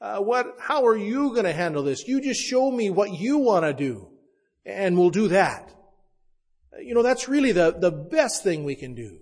Uh, 0.02 0.20
what, 0.20 0.56
how 0.60 0.86
are 0.86 0.96
you 0.98 1.30
going 1.32 1.44
to 1.44 1.54
handle 1.54 1.84
this? 1.84 2.08
You 2.08 2.22
just 2.22 2.42
show 2.42 2.72
me 2.72 2.90
what 2.90 3.12
you 3.12 3.38
want 3.38 3.66
to 3.66 3.74
do, 3.74 4.10
and 4.66 4.98
we'll 4.98 5.10
do 5.10 5.28
that. 5.28 5.74
Uh, 6.74 6.80
you 6.80 6.94
know, 6.94 7.04
that's 7.04 7.28
really 7.28 7.52
the, 7.52 7.76
the 7.78 7.92
best 7.92 8.44
thing 8.44 8.64
we 8.64 8.76
can 8.76 8.96
do, 8.96 9.20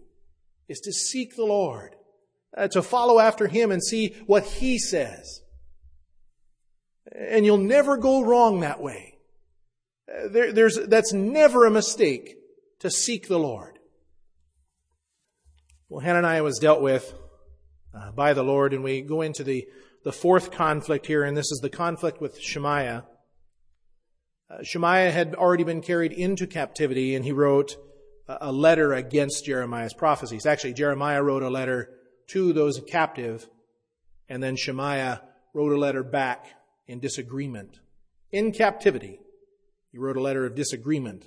is 0.68 0.80
to 0.82 0.94
seek 0.94 1.36
the 1.36 1.46
Lord, 1.46 1.96
uh, 2.56 2.68
to 2.70 2.84
follow 2.84 3.20
after 3.20 3.48
Him 3.48 3.72
and 3.72 3.84
see 3.84 4.16
what 4.28 4.44
He 4.44 4.78
says. 4.78 5.42
And 7.16 7.46
you'll 7.46 7.58
never 7.58 7.98
go 7.98 8.22
wrong 8.22 8.60
that 8.60 8.80
way. 8.80 9.18
Uh, 10.08 10.28
there, 10.28 10.54
there's, 10.54 10.78
that's 10.88 11.12
never 11.12 11.66
a 11.66 11.72
mistake 11.72 12.38
to 12.80 12.92
seek 12.92 13.28
the 13.28 13.40
Lord. 13.40 13.80
Well, 15.90 16.02
Hananiah 16.02 16.44
was 16.44 16.60
dealt 16.60 16.82
with 16.82 17.16
uh, 17.98 18.12
by 18.12 18.34
the 18.34 18.44
Lord, 18.44 18.74
and 18.74 18.84
we 18.84 19.02
go 19.02 19.22
into 19.22 19.44
the, 19.44 19.68
the 20.04 20.12
fourth 20.12 20.52
conflict 20.52 21.06
here, 21.06 21.24
and 21.24 21.36
this 21.36 21.52
is 21.52 21.60
the 21.62 21.70
conflict 21.70 22.22
with 22.22 22.40
Shemaiah. 22.40 23.06
Uh, 24.50 24.64
Shemaiah 24.64 25.12
had 25.12 25.36
already 25.36 25.64
been 25.64 25.82
carried 25.82 26.12
into 26.12 26.48
captivity, 26.48 27.16
and 27.16 27.26
he 27.26 27.32
wrote 27.32 27.76
a 28.28 28.52
letter 28.52 28.94
against 28.94 29.46
Jeremiah's 29.46 29.94
prophecies. 29.94 30.46
Actually, 30.46 30.74
Jeremiah 30.74 31.24
wrote 31.24 31.44
a 31.44 31.50
letter 31.50 31.90
to 32.28 32.54
those 32.54 32.82
captive, 32.88 33.48
and 34.28 34.44
then 34.44 34.56
Shemaiah 34.56 35.22
wrote 35.54 35.72
a 35.72 35.78
letter 35.78 36.04
back 36.04 36.46
in 36.88 37.00
disagreement. 37.00 37.80
In 38.32 38.52
captivity, 38.52 39.20
he 39.92 39.98
wrote 39.98 40.18
a 40.18 40.22
letter 40.22 40.46
of 40.46 40.56
disagreement. 40.56 41.26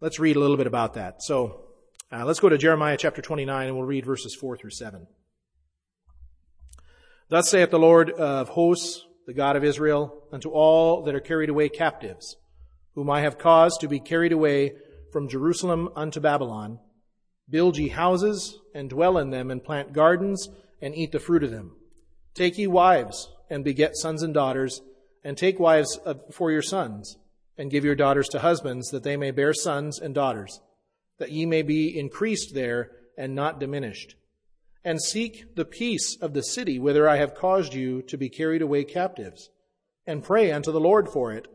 Let's 0.00 0.18
read 0.18 0.36
a 0.36 0.40
little 0.40 0.56
bit 0.56 0.66
about 0.66 0.94
that. 0.94 1.22
So, 1.22 1.64
uh, 2.14 2.24
let's 2.24 2.38
go 2.38 2.48
to 2.48 2.56
Jeremiah 2.56 2.96
chapter 2.96 3.20
29 3.20 3.66
and 3.66 3.76
we'll 3.76 3.86
read 3.86 4.06
verses 4.06 4.36
4 4.36 4.56
through 4.56 4.70
7. 4.70 5.06
Thus 7.28 7.48
saith 7.48 7.70
the 7.70 7.78
Lord 7.78 8.10
of 8.10 8.50
hosts, 8.50 9.04
the 9.26 9.34
God 9.34 9.56
of 9.56 9.64
Israel, 9.64 10.22
unto 10.30 10.50
all 10.50 11.02
that 11.02 11.14
are 11.14 11.20
carried 11.20 11.48
away 11.48 11.68
captives, 11.68 12.36
whom 12.94 13.10
I 13.10 13.22
have 13.22 13.38
caused 13.38 13.80
to 13.80 13.88
be 13.88 13.98
carried 13.98 14.30
away 14.30 14.74
from 15.12 15.28
Jerusalem 15.28 15.88
unto 15.96 16.20
Babylon, 16.20 16.78
build 17.50 17.76
ye 17.76 17.88
houses, 17.88 18.58
and 18.74 18.88
dwell 18.88 19.18
in 19.18 19.30
them, 19.30 19.50
and 19.50 19.64
plant 19.64 19.92
gardens, 19.92 20.48
and 20.80 20.94
eat 20.94 21.10
the 21.10 21.18
fruit 21.18 21.42
of 21.42 21.50
them. 21.50 21.74
Take 22.34 22.58
ye 22.58 22.68
wives, 22.68 23.28
and 23.50 23.64
beget 23.64 23.96
sons 23.96 24.22
and 24.22 24.34
daughters, 24.34 24.82
and 25.24 25.36
take 25.36 25.58
wives 25.58 25.98
for 26.30 26.52
your 26.52 26.62
sons, 26.62 27.16
and 27.58 27.70
give 27.70 27.84
your 27.84 27.94
daughters 27.96 28.28
to 28.28 28.38
husbands, 28.40 28.90
that 28.90 29.02
they 29.02 29.16
may 29.16 29.32
bear 29.32 29.52
sons 29.52 29.98
and 29.98 30.14
daughters, 30.14 30.60
that 31.24 31.32
ye 31.32 31.46
may 31.46 31.62
be 31.62 31.98
increased 31.98 32.52
there, 32.52 32.90
and 33.16 33.34
not 33.34 33.58
diminished. 33.58 34.14
And 34.84 35.00
seek 35.00 35.54
the 35.56 35.64
peace 35.64 36.18
of 36.20 36.34
the 36.34 36.42
city 36.42 36.78
whither 36.78 37.08
I 37.08 37.16
have 37.16 37.34
caused 37.34 37.72
you 37.72 38.02
to 38.02 38.18
be 38.18 38.28
carried 38.28 38.60
away 38.60 38.84
captives, 38.84 39.48
and 40.06 40.22
pray 40.22 40.52
unto 40.52 40.70
the 40.70 40.80
Lord 40.80 41.08
for 41.08 41.32
it. 41.32 41.48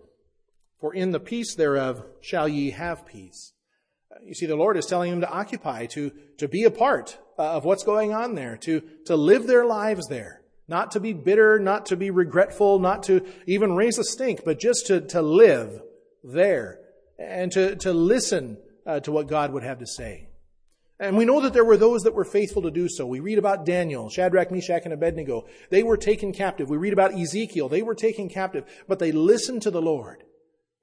For 0.81 0.91
in 0.91 1.11
the 1.11 1.19
peace 1.19 1.53
thereof 1.53 2.03
shall 2.19 2.47
ye 2.47 2.71
have 2.71 3.05
peace. 3.05 3.53
You 4.23 4.33
see, 4.33 4.47
the 4.47 4.55
Lord 4.55 4.75
is 4.75 4.87
telling 4.87 5.11
them 5.11 5.21
to 5.21 5.29
occupy, 5.29 5.85
to, 5.87 6.13
to 6.39 6.47
be 6.47 6.63
a 6.63 6.71
part 6.71 7.19
of 7.37 7.63
what's 7.63 7.83
going 7.83 8.11
on 8.11 8.33
there, 8.33 8.57
to, 8.61 8.81
to 9.05 9.15
live 9.15 9.45
their 9.45 9.67
lives 9.67 10.07
there. 10.07 10.41
Not 10.67 10.89
to 10.93 10.99
be 10.99 11.13
bitter, 11.13 11.59
not 11.59 11.85
to 11.87 11.95
be 11.95 12.09
regretful, 12.09 12.79
not 12.79 13.03
to 13.03 13.23
even 13.45 13.75
raise 13.75 13.99
a 13.99 14.03
stink, 14.03 14.43
but 14.43 14.59
just 14.59 14.87
to, 14.87 15.01
to 15.01 15.21
live 15.21 15.79
there 16.23 16.79
and 17.19 17.51
to, 17.51 17.75
to 17.75 17.93
listen 17.93 18.57
uh, 18.89 18.99
to 19.01 19.11
what 19.11 19.27
God 19.27 19.53
would 19.53 19.63
have 19.63 19.79
to 19.79 19.87
say. 19.87 20.29
And 20.99 21.15
we 21.15 21.23
know 21.23 21.41
that 21.41 21.53
there 21.53 21.63
were 21.63 21.77
those 21.77 22.01
that 22.01 22.15
were 22.15 22.25
faithful 22.25 22.63
to 22.63 22.71
do 22.71 22.89
so. 22.89 23.05
We 23.05 23.19
read 23.19 23.37
about 23.37 23.65
Daniel, 23.65 24.09
Shadrach, 24.09 24.51
Meshach, 24.51 24.81
and 24.83 24.93
Abednego. 24.93 25.45
They 25.69 25.83
were 25.83 25.95
taken 25.95 26.33
captive. 26.33 26.69
We 26.69 26.77
read 26.77 26.91
about 26.91 27.13
Ezekiel. 27.13 27.69
They 27.69 27.83
were 27.83 27.95
taken 27.95 28.27
captive, 28.27 28.65
but 28.87 28.99
they 28.99 29.11
listened 29.11 29.61
to 29.61 29.71
the 29.71 29.81
Lord 29.81 30.23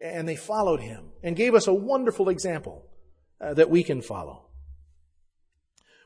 and 0.00 0.28
they 0.28 0.36
followed 0.36 0.80
him 0.80 1.10
and 1.22 1.36
gave 1.36 1.54
us 1.54 1.66
a 1.66 1.74
wonderful 1.74 2.28
example 2.28 2.86
uh, 3.40 3.54
that 3.54 3.70
we 3.70 3.82
can 3.82 4.00
follow. 4.00 4.46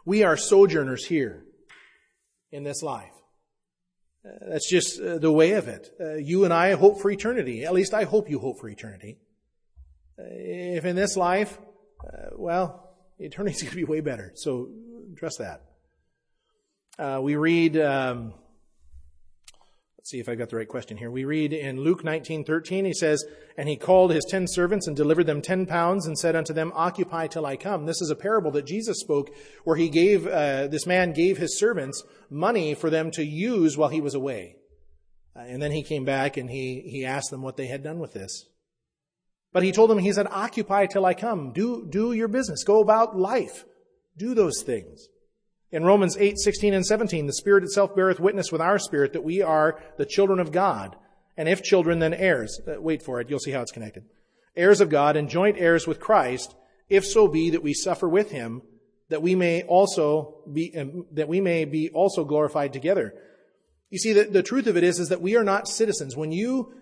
We 0.05 0.25
are 0.25 0.37
sojourners 0.37 1.07
here 1.07 1.45
in 2.51 2.65
this 2.65 2.83
life. 2.83 3.13
Uh, 4.25 4.51
that's 4.51 4.69
just 4.69 5.01
uh, 5.01 5.19
the 5.19 5.31
way 5.31 5.53
of 5.53 5.69
it. 5.69 5.91
Uh, 6.01 6.15
you 6.15 6.45
and 6.45 6.53
I 6.53 6.73
hope 6.73 7.01
for 7.01 7.11
eternity. 7.11 7.65
At 7.65 7.75
least 7.75 7.95
I 7.95 8.05
hope 8.05 8.29
you 8.31 8.39
hope 8.39 8.59
for 8.59 8.69
eternity. 8.69 9.19
If 10.19 10.85
in 10.85 10.97
this 10.97 11.17
life, 11.17 11.59
uh, 12.05 12.31
well, 12.37 12.95
the 13.19 13.27
eternity's 13.27 13.63
going 13.63 13.71
to 13.71 13.77
be 13.77 13.85
way 13.85 14.01
better. 14.01 14.33
So 14.35 14.69
trust 15.17 15.39
that. 15.39 15.63
Uh, 16.99 17.21
we 17.23 17.37
read, 17.37 17.79
um, 17.79 18.35
let's 19.97 20.11
see 20.11 20.19
if 20.19 20.29
I 20.29 20.35
got 20.35 20.51
the 20.51 20.57
right 20.57 20.69
question 20.69 20.97
here. 20.97 21.11
We 21.11 21.25
read 21.25 21.53
in 21.53 21.81
Luke 21.81 22.03
19:13, 22.03 22.85
he 22.85 22.93
says, 22.93 23.25
"And 23.57 23.69
he 23.69 23.77
called 23.77 24.13
his 24.13 24.25
ten 24.29 24.47
servants 24.47 24.87
and 24.87 24.97
delivered 24.97 25.25
them 25.25 25.41
ten 25.41 25.65
pounds 25.65 26.07
and 26.07 26.19
said 26.19 26.37
unto 26.37 26.53
them, 26.53 26.73
Occupy 26.75 27.29
till 27.29 27.47
I 27.47 27.57
come." 27.57 27.87
This 27.87 28.03
is 28.03 28.11
a 28.11 28.17
parable 28.17 28.51
that 28.53 28.67
Jesus 28.67 29.01
spoke, 29.01 29.31
where 29.65 29.77
he 29.77 29.89
gave 29.89 30.25
this 30.25 30.87
man 30.87 31.13
gave 31.13 31.39
his 31.39 31.59
servants 31.59 32.03
money 32.29 32.75
for 32.75 32.91
them 32.91 33.11
to 33.13 33.25
use 33.25 33.79
while 33.79 33.89
he 33.89 34.01
was 34.01 34.15
away. 34.15 34.57
Uh, 35.35 35.41
and 35.41 35.63
then 35.63 35.73
he 35.73 35.83
came 35.83 36.05
back 36.05 36.37
and 36.37 36.51
he, 36.51 36.83
he 36.87 37.05
asked 37.05 37.31
them 37.31 37.43
what 37.43 37.57
they 37.57 37.67
had 37.67 37.83
done 37.83 37.99
with 37.99 38.13
this. 38.13 38.47
But 39.53 39.63
he 39.63 39.73
told 39.73 39.91
them, 39.91 39.99
he 39.99 40.13
said, 40.13 40.29
occupy 40.31 40.87
till 40.87 41.05
I 41.05 41.15
come. 41.15 41.53
Do, 41.53 41.87
do 41.89 42.13
your 42.13 42.29
business. 42.29 42.63
Go 42.63 42.81
about 42.81 43.17
life. 43.17 43.65
Do 44.17 44.35
those 44.35 44.63
things. 44.63 45.09
In 45.73 45.85
Romans 45.85 46.17
8, 46.17 46.39
16 46.39 46.75
and 46.75 46.87
17, 46.87 47.27
the 47.27 47.33
Spirit 47.33 47.65
itself 47.65 47.95
beareth 47.95 48.21
witness 48.21 48.51
with 48.51 48.61
our 48.61 48.79
spirit 48.79 49.13
that 49.13 49.25
we 49.25 49.41
are 49.41 49.81
the 49.99 50.07
children 50.07 50.41
of 50.41 50.53
God. 50.53 50.97
And 51.37 51.49
if 51.49 51.63
children, 51.63 52.01
then 52.01 52.13
heirs. 52.13 52.61
Uh, 52.67 52.81
wait 52.81 53.03
for 53.03 53.21
it. 53.21 53.31
You'll 53.31 53.39
see 53.39 53.53
how 53.53 53.63
it's 53.63 53.73
connected. 53.73 54.05
Heirs 54.57 54.81
of 54.81 54.91
God 54.91 55.17
and 55.17 55.29
joint 55.29 55.57
heirs 55.59 55.87
with 55.87 56.01
Christ, 56.01 56.55
if 56.89 57.05
so 57.07 57.29
be 57.29 57.51
that 57.51 57.63
we 57.63 57.73
suffer 57.73 58.09
with 58.09 58.33
him, 58.33 58.63
that 59.11 59.23
we 59.23 59.35
may 59.35 59.63
also 59.63 60.43
be, 60.53 60.77
um, 60.77 61.07
that 61.13 61.29
we 61.29 61.41
may 61.41 61.65
be 61.65 61.89
also 61.91 62.25
glorified 62.25 62.73
together. 62.73 63.15
You 63.91 63.99
see, 63.99 64.13
the, 64.13 64.25
the 64.25 64.43
truth 64.43 64.67
of 64.67 64.77
it 64.77 64.85
is, 64.85 64.99
is 64.99 65.09
that 65.09 65.23
we 65.23 65.37
are 65.37 65.45
not 65.45 65.69
citizens. 65.69 66.17
When 66.17 66.33
you, 66.33 66.75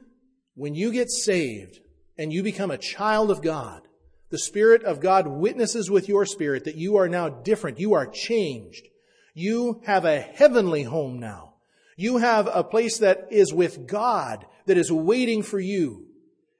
when 0.54 0.74
you 0.74 0.92
get 0.92 1.10
saved 1.10 1.80
and 2.18 2.32
you 2.32 2.42
become 2.42 2.70
a 2.70 2.78
child 2.78 3.30
of 3.30 3.40
God, 3.40 3.82
the 4.30 4.38
Spirit 4.38 4.82
of 4.82 5.00
God 5.00 5.26
witnesses 5.26 5.90
with 5.90 6.08
your 6.08 6.26
spirit 6.26 6.64
that 6.64 6.76
you 6.76 6.96
are 6.96 7.08
now 7.08 7.28
different. 7.28 7.78
You 7.78 7.94
are 7.94 8.06
changed. 8.06 8.86
You 9.32 9.80
have 9.86 10.04
a 10.04 10.20
heavenly 10.20 10.82
home 10.82 11.18
now. 11.18 11.54
You 11.96 12.18
have 12.18 12.48
a 12.52 12.62
place 12.62 12.98
that 12.98 13.28
is 13.30 13.54
with 13.54 13.86
God 13.86 14.44
that 14.66 14.76
is 14.76 14.92
waiting 14.92 15.42
for 15.42 15.58
you. 15.58 16.06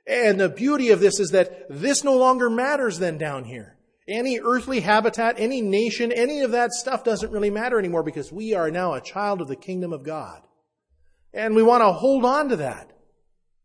And 0.07 0.41
the 0.41 0.49
beauty 0.49 0.91
of 0.91 1.01
this 1.01 1.21
is 1.21 1.31
that 1.31 1.67
this 1.69 2.03
no 2.03 2.17
longer 2.17 2.49
matters 2.49 2.99
then 2.99 3.19
down 3.19 3.45
here. 3.45 3.77
Any 4.09 4.41
earthly 4.41 4.81
habitat, 4.81 5.35
any 5.39 5.61
nation, 5.61 6.11
any 6.13 6.41
of 6.41 6.53
that 6.53 6.73
stuff 6.73 7.05
doesn't 7.05 7.31
really 7.31 7.51
matter 7.51 7.79
anymore 7.79 8.03
because 8.03 8.33
we 8.33 8.55
are 8.55 8.71
now 8.71 8.95
a 8.95 9.03
child 9.03 9.43
of 9.43 9.49
the 9.49 9.57
kingdom 9.57 9.93
of 9.93 10.03
God. 10.03 10.41
And 11.35 11.55
we 11.55 11.63
want 11.63 11.83
to 11.83 11.93
hold 11.93 12.25
on 12.25 12.49
to 12.49 12.57
that. 12.57 12.91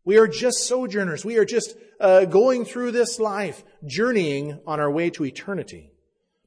We 0.04 0.18
are 0.18 0.28
just 0.28 0.66
sojourners. 0.66 1.24
We 1.24 1.38
are 1.38 1.44
just 1.44 1.76
uh, 1.98 2.26
going 2.26 2.64
through 2.64 2.92
this 2.92 3.18
life, 3.18 3.64
journeying 3.86 4.60
on 4.66 4.80
our 4.80 4.90
way 4.90 5.10
to 5.10 5.24
eternity. 5.24 5.92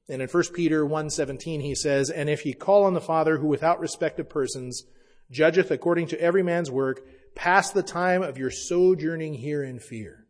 And 0.10 0.22
in 0.22 0.30
1 0.30 0.44
Peter 0.54 0.86
1.17 0.86 1.62
he 1.62 1.76
says, 1.76 2.10
And 2.10 2.30
if 2.30 2.46
ye 2.46 2.54
call 2.54 2.86
on 2.86 2.94
the 2.94 3.02
Father 3.02 3.38
who 3.38 3.48
without 3.48 3.80
respect 3.80 4.20
of 4.20 4.30
persons 4.30 4.84
judgeth 5.32 5.72
according 5.72 6.08
to 6.08 6.22
every 6.22 6.44
man's 6.44 6.72
work, 6.72 7.02
pass 7.36 7.72
the 7.72 7.84
time 7.84 8.24
of 8.24 8.38
your 8.38 8.52
sojourning 8.52 9.34
here 9.34 9.64
in 9.64 9.80
fear. 9.80 10.26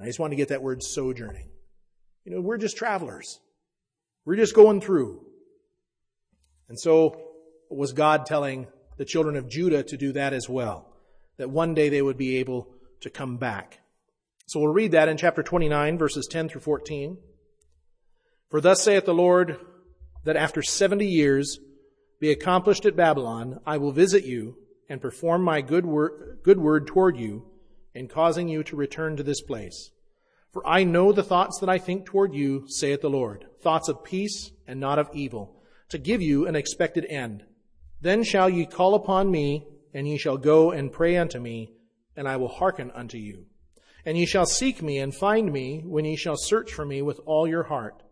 I 0.00 0.06
just 0.06 0.20
want 0.20 0.30
to 0.30 0.36
get 0.36 0.48
that 0.48 0.62
word 0.62 0.82
sojourning. 0.82 1.48
You 2.24 2.34
know, 2.34 2.40
we're 2.40 2.58
just 2.58 2.76
travelers. 2.76 3.40
We're 4.24 4.36
just 4.36 4.54
going 4.54 4.80
through. 4.80 5.24
And 6.68 6.78
so 6.78 7.20
was 7.70 7.92
God 7.92 8.26
telling 8.26 8.68
the 8.96 9.04
children 9.04 9.36
of 9.36 9.48
Judah 9.48 9.82
to 9.84 9.96
do 9.96 10.12
that 10.12 10.32
as 10.32 10.48
well, 10.48 10.87
that 11.38 11.50
one 11.50 11.74
day 11.74 11.88
they 11.88 12.02
would 12.02 12.18
be 12.18 12.36
able 12.36 12.68
to 13.00 13.10
come 13.10 13.36
back. 13.36 13.80
So 14.46 14.60
we'll 14.60 14.72
read 14.72 14.92
that 14.92 15.08
in 15.08 15.16
chapter 15.16 15.42
29, 15.42 15.98
verses 15.98 16.26
10 16.26 16.48
through 16.48 16.60
14. 16.60 17.18
For 18.50 18.60
thus 18.60 18.82
saith 18.82 19.04
the 19.04 19.14
Lord, 19.14 19.58
that 20.24 20.36
after 20.36 20.62
70 20.62 21.06
years 21.06 21.58
be 22.20 22.30
accomplished 22.30 22.86
at 22.86 22.96
Babylon, 22.96 23.60
I 23.66 23.78
will 23.78 23.92
visit 23.92 24.24
you 24.24 24.56
and 24.88 25.00
perform 25.00 25.42
my 25.42 25.60
good 25.60 25.86
word, 25.86 26.38
good 26.42 26.58
word 26.58 26.86
toward 26.86 27.16
you 27.16 27.46
in 27.94 28.08
causing 28.08 28.48
you 28.48 28.62
to 28.64 28.76
return 28.76 29.16
to 29.16 29.22
this 29.22 29.42
place. 29.42 29.90
For 30.52 30.66
I 30.66 30.84
know 30.84 31.12
the 31.12 31.22
thoughts 31.22 31.60
that 31.60 31.68
I 31.68 31.78
think 31.78 32.06
toward 32.06 32.34
you, 32.34 32.64
saith 32.68 33.02
the 33.02 33.10
Lord, 33.10 33.46
thoughts 33.62 33.88
of 33.88 34.02
peace 34.02 34.50
and 34.66 34.80
not 34.80 34.98
of 34.98 35.10
evil, 35.12 35.62
to 35.90 35.98
give 35.98 36.22
you 36.22 36.46
an 36.46 36.56
expected 36.56 37.04
end. 37.06 37.44
Then 38.00 38.22
shall 38.22 38.48
ye 38.48 38.66
call 38.66 38.94
upon 38.94 39.30
me, 39.30 39.66
and 39.92 40.08
ye 40.08 40.18
shall 40.18 40.36
go 40.36 40.70
and 40.70 40.92
pray 40.92 41.16
unto 41.16 41.38
me, 41.38 41.72
and 42.16 42.28
I 42.28 42.36
will 42.36 42.48
hearken 42.48 42.90
unto 42.92 43.18
you. 43.18 43.46
And 44.04 44.16
ye 44.16 44.26
shall 44.26 44.46
seek 44.46 44.82
me 44.82 44.98
and 44.98 45.14
find 45.14 45.52
me 45.52 45.82
when 45.84 46.04
ye 46.04 46.16
shall 46.16 46.36
search 46.36 46.72
for 46.72 46.84
me 46.84 47.02
with 47.02 47.20
all 47.26 47.46
your 47.46 47.64
heart. 47.64 48.02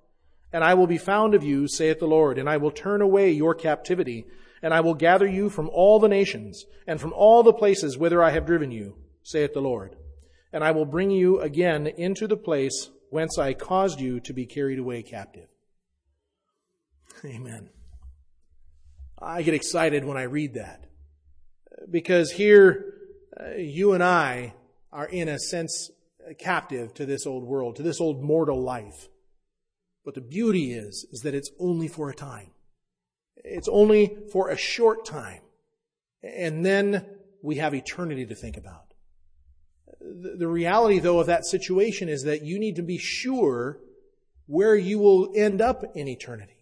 And 0.52 0.62
I 0.62 0.74
will 0.74 0.86
be 0.86 0.98
found 0.98 1.34
of 1.34 1.42
you, 1.42 1.68
saith 1.68 1.98
the 1.98 2.06
Lord, 2.06 2.38
and 2.38 2.48
I 2.48 2.56
will 2.56 2.70
turn 2.70 3.02
away 3.02 3.30
your 3.30 3.54
captivity, 3.54 4.26
and 4.62 4.72
I 4.72 4.80
will 4.80 4.94
gather 4.94 5.26
you 5.26 5.50
from 5.50 5.70
all 5.72 5.98
the 5.98 6.08
nations, 6.08 6.64
and 6.86 7.00
from 7.00 7.12
all 7.12 7.42
the 7.42 7.52
places 7.52 7.98
whither 7.98 8.22
I 8.22 8.30
have 8.30 8.46
driven 8.46 8.70
you, 8.70 8.96
saith 9.22 9.52
the 9.54 9.60
Lord 9.60 9.96
and 10.56 10.64
I 10.64 10.70
will 10.70 10.86
bring 10.86 11.10
you 11.10 11.40
again 11.40 11.86
into 11.86 12.26
the 12.26 12.36
place 12.36 12.88
whence 13.10 13.38
I 13.38 13.52
caused 13.52 14.00
you 14.00 14.20
to 14.20 14.32
be 14.32 14.46
carried 14.46 14.78
away 14.78 15.02
captive. 15.02 15.48
Amen. 17.24 17.68
I 19.20 19.42
get 19.42 19.52
excited 19.52 20.04
when 20.06 20.16
I 20.16 20.22
read 20.22 20.54
that 20.54 20.84
because 21.90 22.32
here, 22.32 22.94
uh, 23.38 23.56
you 23.56 23.92
and 23.92 24.02
I, 24.02 24.54
are 24.92 25.06
in 25.06 25.28
a 25.28 25.38
sense 25.38 25.90
captive 26.38 26.94
to 26.94 27.06
this 27.06 27.26
old 27.26 27.44
world, 27.44 27.76
to 27.76 27.82
this 27.82 28.00
old 28.00 28.22
mortal 28.22 28.60
life. 28.62 29.08
But 30.04 30.14
the 30.14 30.20
beauty 30.20 30.72
is, 30.72 31.06
is 31.12 31.20
that 31.20 31.34
it's 31.34 31.50
only 31.58 31.88
for 31.88 32.10
a 32.10 32.14
time. 32.14 32.50
It's 33.36 33.68
only 33.68 34.16
for 34.32 34.50
a 34.50 34.56
short 34.56 35.04
time. 35.04 35.42
And 36.22 36.64
then 36.64 37.06
we 37.42 37.56
have 37.56 37.74
eternity 37.74 38.26
to 38.26 38.34
think 38.34 38.56
about. 38.56 38.94
The 40.00 40.48
reality, 40.48 40.98
though, 40.98 41.20
of 41.20 41.26
that 41.26 41.46
situation 41.46 42.08
is 42.08 42.22
that 42.22 42.42
you 42.42 42.58
need 42.58 42.76
to 42.76 42.82
be 42.82 42.98
sure 42.98 43.78
where 44.46 44.76
you 44.76 44.98
will 44.98 45.32
end 45.34 45.60
up 45.60 45.84
in 45.94 46.08
eternity. 46.08 46.55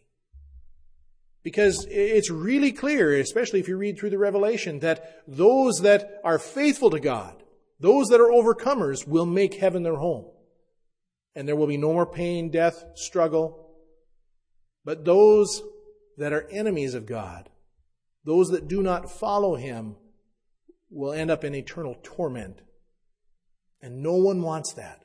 Because 1.44 1.86
it's 1.90 2.30
really 2.30 2.72
clear, 2.72 3.14
especially 3.20 3.60
if 3.60 3.68
you 3.68 3.76
read 3.76 3.98
through 3.98 4.10
the 4.10 4.18
Revelation, 4.18 4.80
that 4.80 5.22
those 5.28 5.80
that 5.82 6.20
are 6.24 6.38
faithful 6.38 6.90
to 6.90 6.98
God, 6.98 7.42
those 7.78 8.08
that 8.08 8.20
are 8.20 8.30
overcomers, 8.30 9.06
will 9.06 9.26
make 9.26 9.54
heaven 9.54 9.82
their 9.82 9.96
home. 9.96 10.24
And 11.36 11.46
there 11.46 11.54
will 11.54 11.66
be 11.66 11.76
no 11.76 11.92
more 11.92 12.06
pain, 12.06 12.50
death, 12.50 12.82
struggle. 12.94 13.68
But 14.86 15.04
those 15.04 15.62
that 16.16 16.32
are 16.32 16.48
enemies 16.50 16.94
of 16.94 17.06
God, 17.06 17.50
those 18.24 18.48
that 18.48 18.66
do 18.66 18.82
not 18.82 19.10
follow 19.10 19.54
Him, 19.54 19.96
will 20.90 21.12
end 21.12 21.30
up 21.30 21.44
in 21.44 21.54
eternal 21.54 21.96
torment. 22.02 22.62
And 23.82 24.02
no 24.02 24.14
one 24.14 24.40
wants 24.40 24.72
that. 24.74 25.04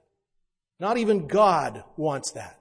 Not 0.80 0.98
even 0.98 1.28
God 1.28 1.84
wants 1.98 2.32
that. 2.32 2.59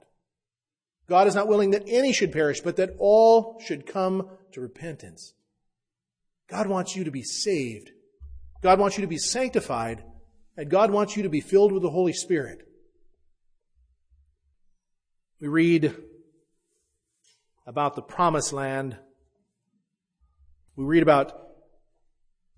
God 1.09 1.27
is 1.27 1.33
not 1.33 1.47
willing 1.47 1.71
that 1.71 1.83
any 1.87 2.13
should 2.13 2.31
perish, 2.31 2.61
but 2.61 2.75
that 2.75 2.93
all 2.99 3.59
should 3.65 3.87
come 3.87 4.29
to 4.51 4.61
repentance. 4.61 5.33
God 6.47 6.67
wants 6.67 6.95
you 6.95 7.03
to 7.03 7.11
be 7.11 7.23
saved. 7.23 7.89
God 8.61 8.79
wants 8.79 8.97
you 8.97 9.01
to 9.01 9.07
be 9.07 9.17
sanctified. 9.17 10.03
And 10.55 10.69
God 10.69 10.91
wants 10.91 11.17
you 11.17 11.23
to 11.23 11.29
be 11.29 11.41
filled 11.41 11.71
with 11.71 11.81
the 11.81 11.89
Holy 11.89 12.13
Spirit. 12.13 12.61
We 15.41 15.47
read 15.47 15.95
about 17.65 17.95
the 17.95 18.01
promised 18.01 18.53
land. 18.53 18.97
We 20.75 20.85
read 20.85 21.01
about 21.01 21.33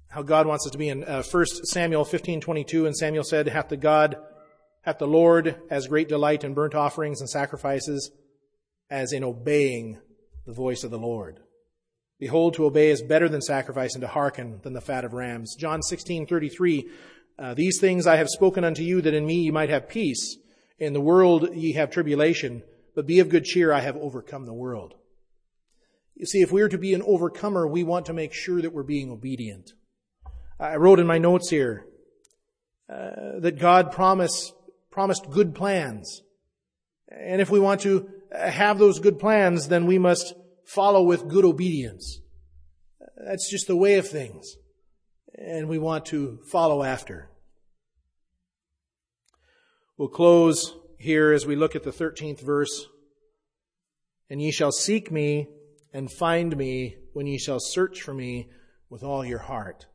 how 0.09 0.23
God 0.23 0.45
wants 0.45 0.65
us 0.65 0.71
to 0.73 0.77
be 0.77 0.89
in 0.89 1.03
uh, 1.05 1.23
1 1.23 1.45
Samuel 1.65 2.03
15:22 2.03 2.85
and 2.85 2.97
Samuel 2.97 3.23
said 3.23 3.47
hath 3.47 3.69
the 3.69 3.77
God 3.77 4.17
hath 4.81 4.97
the 4.97 5.07
Lord 5.07 5.61
as 5.69 5.87
great 5.87 6.09
delight 6.09 6.43
in 6.43 6.53
burnt 6.53 6.75
offerings 6.75 7.21
and 7.21 7.29
sacrifices 7.29 8.11
as 8.91 9.13
in 9.13 9.23
obeying 9.23 9.97
the 10.45 10.53
voice 10.53 10.83
of 10.83 10.91
the 10.91 10.99
Lord. 10.99 11.39
Behold, 12.19 12.53
to 12.55 12.65
obey 12.65 12.91
is 12.91 13.01
better 13.01 13.29
than 13.29 13.41
sacrifice, 13.41 13.95
and 13.95 14.01
to 14.01 14.07
hearken 14.07 14.59
than 14.61 14.73
the 14.73 14.81
fat 14.81 15.05
of 15.05 15.13
rams. 15.13 15.55
John 15.55 15.81
16, 15.81 16.27
33, 16.27 16.89
uh, 17.39 17.53
These 17.55 17.79
things 17.79 18.05
I 18.05 18.17
have 18.17 18.27
spoken 18.27 18.63
unto 18.63 18.83
you, 18.83 19.01
that 19.01 19.13
in 19.13 19.25
me 19.25 19.43
ye 19.45 19.51
might 19.51 19.69
have 19.69 19.89
peace. 19.89 20.37
In 20.77 20.93
the 20.93 21.01
world 21.01 21.55
ye 21.55 21.73
have 21.73 21.89
tribulation, 21.89 22.61
but 22.93 23.07
be 23.07 23.19
of 23.19 23.29
good 23.29 23.45
cheer, 23.45 23.71
I 23.71 23.79
have 23.79 23.95
overcome 23.95 24.45
the 24.45 24.53
world. 24.53 24.93
You 26.15 26.25
see, 26.25 26.41
if 26.41 26.51
we 26.51 26.61
are 26.61 26.69
to 26.69 26.77
be 26.77 26.93
an 26.93 27.01
overcomer, 27.01 27.67
we 27.67 27.83
want 27.83 28.05
to 28.07 28.13
make 28.13 28.33
sure 28.33 28.61
that 28.61 28.73
we're 28.73 28.83
being 28.83 29.09
obedient. 29.09 29.71
I 30.59 30.75
wrote 30.75 30.99
in 30.99 31.07
my 31.07 31.17
notes 31.17 31.49
here 31.49 31.85
uh, 32.87 33.39
that 33.39 33.57
God 33.57 33.91
promised, 33.91 34.53
promised 34.91 35.31
good 35.31 35.55
plans. 35.55 36.21
And 37.09 37.41
if 37.41 37.49
we 37.49 37.59
want 37.59 37.81
to 37.81 38.07
have 38.31 38.79
those 38.79 38.99
good 38.99 39.19
plans, 39.19 39.67
then 39.67 39.85
we 39.85 39.97
must 39.97 40.33
follow 40.65 41.03
with 41.03 41.27
good 41.27 41.45
obedience. 41.45 42.21
That's 43.17 43.49
just 43.49 43.67
the 43.67 43.75
way 43.75 43.97
of 43.97 44.07
things. 44.07 44.55
And 45.35 45.67
we 45.67 45.77
want 45.77 46.05
to 46.07 46.39
follow 46.49 46.83
after. 46.83 47.29
We'll 49.97 50.09
close 50.09 50.73
here 50.97 51.31
as 51.31 51.45
we 51.45 51.55
look 51.55 51.75
at 51.75 51.83
the 51.83 51.91
13th 51.91 52.41
verse. 52.41 52.87
And 54.29 54.41
ye 54.41 54.51
shall 54.51 54.71
seek 54.71 55.11
me 55.11 55.47
and 55.93 56.11
find 56.11 56.55
me 56.55 56.95
when 57.13 57.27
ye 57.27 57.37
shall 57.37 57.59
search 57.59 58.01
for 58.01 58.13
me 58.13 58.49
with 58.89 59.03
all 59.03 59.25
your 59.25 59.39
heart. 59.39 59.87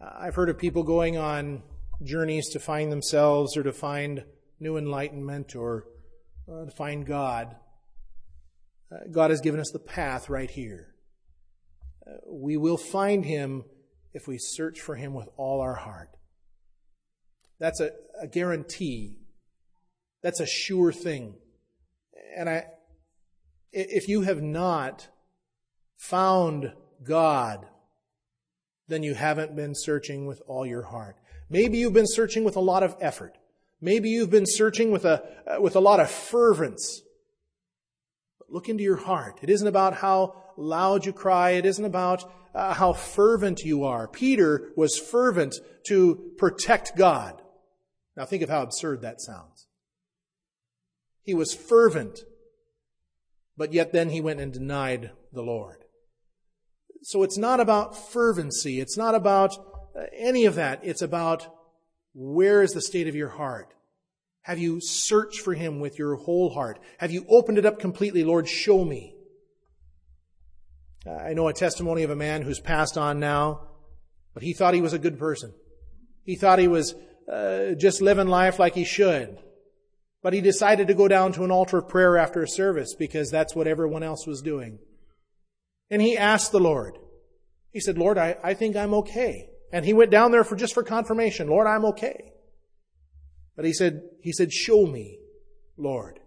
I've 0.00 0.36
heard 0.36 0.48
of 0.48 0.58
people 0.58 0.84
going 0.84 1.16
on 1.16 1.62
journeys 2.02 2.48
to 2.50 2.60
find 2.60 2.92
themselves 2.92 3.56
or 3.56 3.64
to 3.64 3.72
find 3.72 4.24
new 4.60 4.76
enlightenment 4.76 5.56
or 5.56 5.84
uh, 6.50 6.64
to 6.64 6.70
find 6.70 7.06
God, 7.06 7.54
uh, 8.90 8.96
God 9.10 9.30
has 9.30 9.40
given 9.40 9.60
us 9.60 9.70
the 9.70 9.78
path 9.78 10.28
right 10.28 10.50
here. 10.50 10.94
Uh, 12.06 12.16
we 12.30 12.56
will 12.56 12.78
find 12.78 13.24
Him 13.24 13.64
if 14.14 14.26
we 14.26 14.38
search 14.38 14.80
for 14.80 14.96
Him 14.96 15.14
with 15.14 15.28
all 15.36 15.60
our 15.60 15.74
heart. 15.74 16.10
That's 17.60 17.80
a, 17.80 17.90
a 18.20 18.26
guarantee. 18.26 19.18
That's 20.22 20.40
a 20.40 20.46
sure 20.46 20.92
thing. 20.92 21.34
And 22.36 22.48
I, 22.48 22.64
if 23.72 24.08
you 24.08 24.22
have 24.22 24.42
not 24.42 25.08
found 25.96 26.72
God, 27.02 27.66
then 28.88 29.02
you 29.02 29.14
haven't 29.14 29.54
been 29.54 29.74
searching 29.74 30.26
with 30.26 30.40
all 30.46 30.66
your 30.66 30.82
heart. 30.82 31.16
Maybe 31.50 31.78
you've 31.78 31.92
been 31.92 32.06
searching 32.06 32.44
with 32.44 32.56
a 32.56 32.60
lot 32.60 32.82
of 32.82 32.96
effort. 33.00 33.37
Maybe 33.80 34.10
you've 34.10 34.30
been 34.30 34.46
searching 34.46 34.90
with 34.90 35.04
a, 35.04 35.22
uh, 35.46 35.60
with 35.60 35.76
a 35.76 35.80
lot 35.80 36.00
of 36.00 36.10
fervence. 36.10 37.02
But 38.38 38.50
look 38.50 38.68
into 38.68 38.82
your 38.82 38.96
heart. 38.96 39.38
It 39.42 39.50
isn't 39.50 39.66
about 39.66 39.94
how 39.94 40.42
loud 40.56 41.06
you 41.06 41.12
cry. 41.12 41.50
It 41.50 41.64
isn't 41.64 41.84
about 41.84 42.30
uh, 42.54 42.74
how 42.74 42.92
fervent 42.92 43.60
you 43.60 43.84
are. 43.84 44.08
Peter 44.08 44.72
was 44.76 44.98
fervent 44.98 45.54
to 45.86 46.32
protect 46.38 46.96
God. 46.96 47.40
Now 48.16 48.24
think 48.24 48.42
of 48.42 48.48
how 48.48 48.62
absurd 48.62 49.02
that 49.02 49.20
sounds. 49.20 49.68
He 51.22 51.34
was 51.34 51.54
fervent, 51.54 52.20
but 53.56 53.72
yet 53.72 53.92
then 53.92 54.10
he 54.10 54.20
went 54.20 54.40
and 54.40 54.52
denied 54.52 55.12
the 55.32 55.42
Lord. 55.42 55.84
So 57.02 57.22
it's 57.22 57.38
not 57.38 57.60
about 57.60 57.96
fervency. 57.96 58.80
It's 58.80 58.96
not 58.96 59.14
about 59.14 59.56
uh, 59.96 60.06
any 60.16 60.46
of 60.46 60.56
that. 60.56 60.80
It's 60.82 61.02
about 61.02 61.48
where 62.20 62.62
is 62.62 62.72
the 62.72 62.82
state 62.82 63.06
of 63.06 63.14
your 63.14 63.28
heart? 63.28 63.72
Have 64.42 64.58
you 64.58 64.80
searched 64.80 65.40
for 65.40 65.54
Him 65.54 65.78
with 65.78 66.00
your 66.00 66.16
whole 66.16 66.50
heart? 66.50 66.80
Have 66.98 67.12
you 67.12 67.24
opened 67.28 67.58
it 67.58 67.66
up 67.66 67.78
completely? 67.78 68.24
Lord, 68.24 68.48
show 68.48 68.84
me. 68.84 69.14
I 71.06 71.32
know 71.34 71.46
a 71.46 71.52
testimony 71.52 72.02
of 72.02 72.10
a 72.10 72.16
man 72.16 72.42
who's 72.42 72.58
passed 72.58 72.98
on 72.98 73.20
now, 73.20 73.68
but 74.34 74.42
he 74.42 74.52
thought 74.52 74.74
he 74.74 74.80
was 74.80 74.92
a 74.92 74.98
good 74.98 75.16
person. 75.16 75.54
He 76.24 76.34
thought 76.34 76.58
he 76.58 76.66
was 76.66 76.96
uh, 77.32 77.74
just 77.78 78.02
living 78.02 78.26
life 78.26 78.58
like 78.58 78.74
he 78.74 78.84
should. 78.84 79.38
But 80.20 80.32
he 80.32 80.40
decided 80.40 80.88
to 80.88 80.94
go 80.94 81.06
down 81.06 81.32
to 81.34 81.44
an 81.44 81.52
altar 81.52 81.78
of 81.78 81.88
prayer 81.88 82.18
after 82.18 82.42
a 82.42 82.48
service 82.48 82.96
because 82.98 83.30
that's 83.30 83.54
what 83.54 83.68
everyone 83.68 84.02
else 84.02 84.26
was 84.26 84.42
doing. 84.42 84.80
And 85.88 86.02
he 86.02 86.18
asked 86.18 86.50
the 86.50 86.58
Lord. 86.58 86.98
He 87.70 87.78
said, 87.78 87.96
Lord, 87.96 88.18
I, 88.18 88.36
I 88.42 88.54
think 88.54 88.74
I'm 88.74 88.92
okay. 88.94 89.50
And 89.72 89.84
he 89.84 89.92
went 89.92 90.10
down 90.10 90.30
there 90.30 90.44
for 90.44 90.56
just 90.56 90.74
for 90.74 90.82
confirmation. 90.82 91.48
Lord, 91.48 91.66
I'm 91.66 91.84
okay. 91.86 92.32
But 93.54 93.64
he 93.64 93.72
said, 93.72 94.02
he 94.22 94.32
said, 94.32 94.52
show 94.52 94.86
me, 94.86 95.18
Lord. 95.76 96.20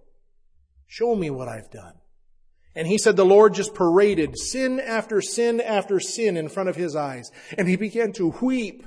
Show 0.87 1.15
me 1.15 1.29
what 1.29 1.47
I've 1.47 1.71
done. 1.71 1.93
And 2.75 2.87
he 2.87 2.97
said 2.97 3.15
the 3.15 3.25
Lord 3.25 3.53
just 3.53 3.73
paraded 3.73 4.37
sin 4.37 4.79
after 4.79 5.21
sin 5.21 5.59
after 5.59 5.99
sin 5.99 6.37
in 6.37 6.49
front 6.49 6.69
of 6.69 6.75
his 6.75 6.95
eyes. 6.95 7.31
And 7.57 7.67
he 7.67 7.75
began 7.75 8.13
to 8.13 8.33
weep. 8.41 8.85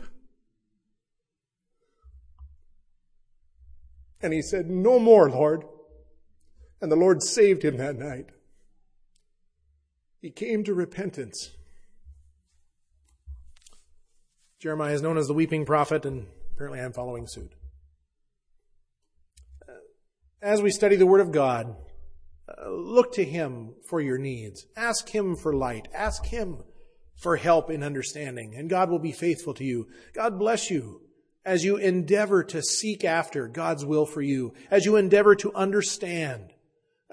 And 4.22 4.32
he 4.32 4.40
said, 4.40 4.70
no 4.70 4.98
more, 4.98 5.28
Lord. 5.28 5.64
And 6.80 6.90
the 6.90 6.96
Lord 6.96 7.22
saved 7.22 7.62
him 7.62 7.76
that 7.78 7.96
night. 7.96 8.26
He 10.20 10.30
came 10.30 10.64
to 10.64 10.72
repentance. 10.72 11.50
Jeremiah 14.65 14.95
is 14.95 15.03
known 15.03 15.19
as 15.19 15.27
the 15.27 15.35
weeping 15.35 15.67
prophet, 15.67 16.07
and 16.07 16.27
apparently 16.55 16.81
I'm 16.81 16.95
following 16.95 17.27
suit. 17.27 17.53
As 20.41 20.62
we 20.62 20.71
study 20.71 20.97
the 20.97 21.05
Word 21.05 21.21
of 21.21 21.33
God, 21.33 21.77
look 22.67 23.12
to 23.12 23.25
Him 23.27 23.75
for 23.87 24.01
your 24.01 24.17
needs. 24.17 24.65
Ask 24.75 25.11
Him 25.11 25.37
for 25.37 25.53
light. 25.53 25.89
Ask 25.93 26.25
Him 26.25 26.62
for 27.15 27.37
help 27.37 27.69
in 27.69 27.83
understanding, 27.83 28.55
and 28.57 28.71
God 28.71 28.89
will 28.89 28.99
be 28.99 29.12
faithful 29.12 29.53
to 29.53 29.65
you. 29.65 29.87
God 30.15 30.39
bless 30.39 30.71
you 30.71 31.03
as 31.45 31.62
you 31.62 31.77
endeavor 31.77 32.43
to 32.45 32.62
seek 32.62 33.05
after 33.05 33.49
God's 33.49 33.85
will 33.85 34.07
for 34.07 34.23
you, 34.23 34.55
as 34.71 34.87
you 34.87 34.97
endeavor 34.97 35.35
to 35.35 35.53
understand. 35.53 36.55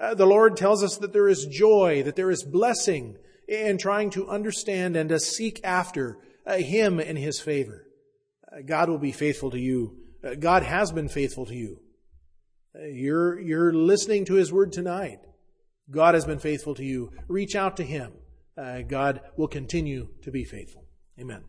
Uh, 0.00 0.14
the 0.14 0.24
Lord 0.24 0.56
tells 0.56 0.82
us 0.82 0.96
that 0.96 1.12
there 1.12 1.28
is 1.28 1.44
joy, 1.44 2.02
that 2.04 2.16
there 2.16 2.30
is 2.30 2.44
blessing 2.44 3.18
in 3.46 3.76
trying 3.76 4.08
to 4.08 4.26
understand 4.30 4.96
and 4.96 5.10
to 5.10 5.20
seek 5.20 5.60
after 5.62 6.16
uh, 6.16 6.31
Him 6.46 7.00
in 7.00 7.16
His 7.16 7.40
favor. 7.40 7.86
Uh, 8.50 8.62
God 8.64 8.88
will 8.88 8.98
be 8.98 9.12
faithful 9.12 9.50
to 9.50 9.58
you. 9.58 9.96
Uh, 10.24 10.34
God 10.34 10.62
has 10.62 10.92
been 10.92 11.08
faithful 11.08 11.46
to 11.46 11.54
you. 11.54 11.78
You're, 12.74 13.38
you're 13.40 13.72
listening 13.72 14.24
to 14.26 14.34
His 14.34 14.52
Word 14.52 14.72
tonight. 14.72 15.18
God 15.90 16.14
has 16.14 16.24
been 16.24 16.38
faithful 16.38 16.74
to 16.76 16.84
you. 16.84 17.12
Reach 17.28 17.54
out 17.54 17.76
to 17.76 17.84
Him. 17.84 18.12
God 18.88 19.20
will 19.36 19.48
continue 19.48 20.08
to 20.22 20.30
be 20.30 20.44
faithful. 20.44 20.86
Amen. 21.20 21.42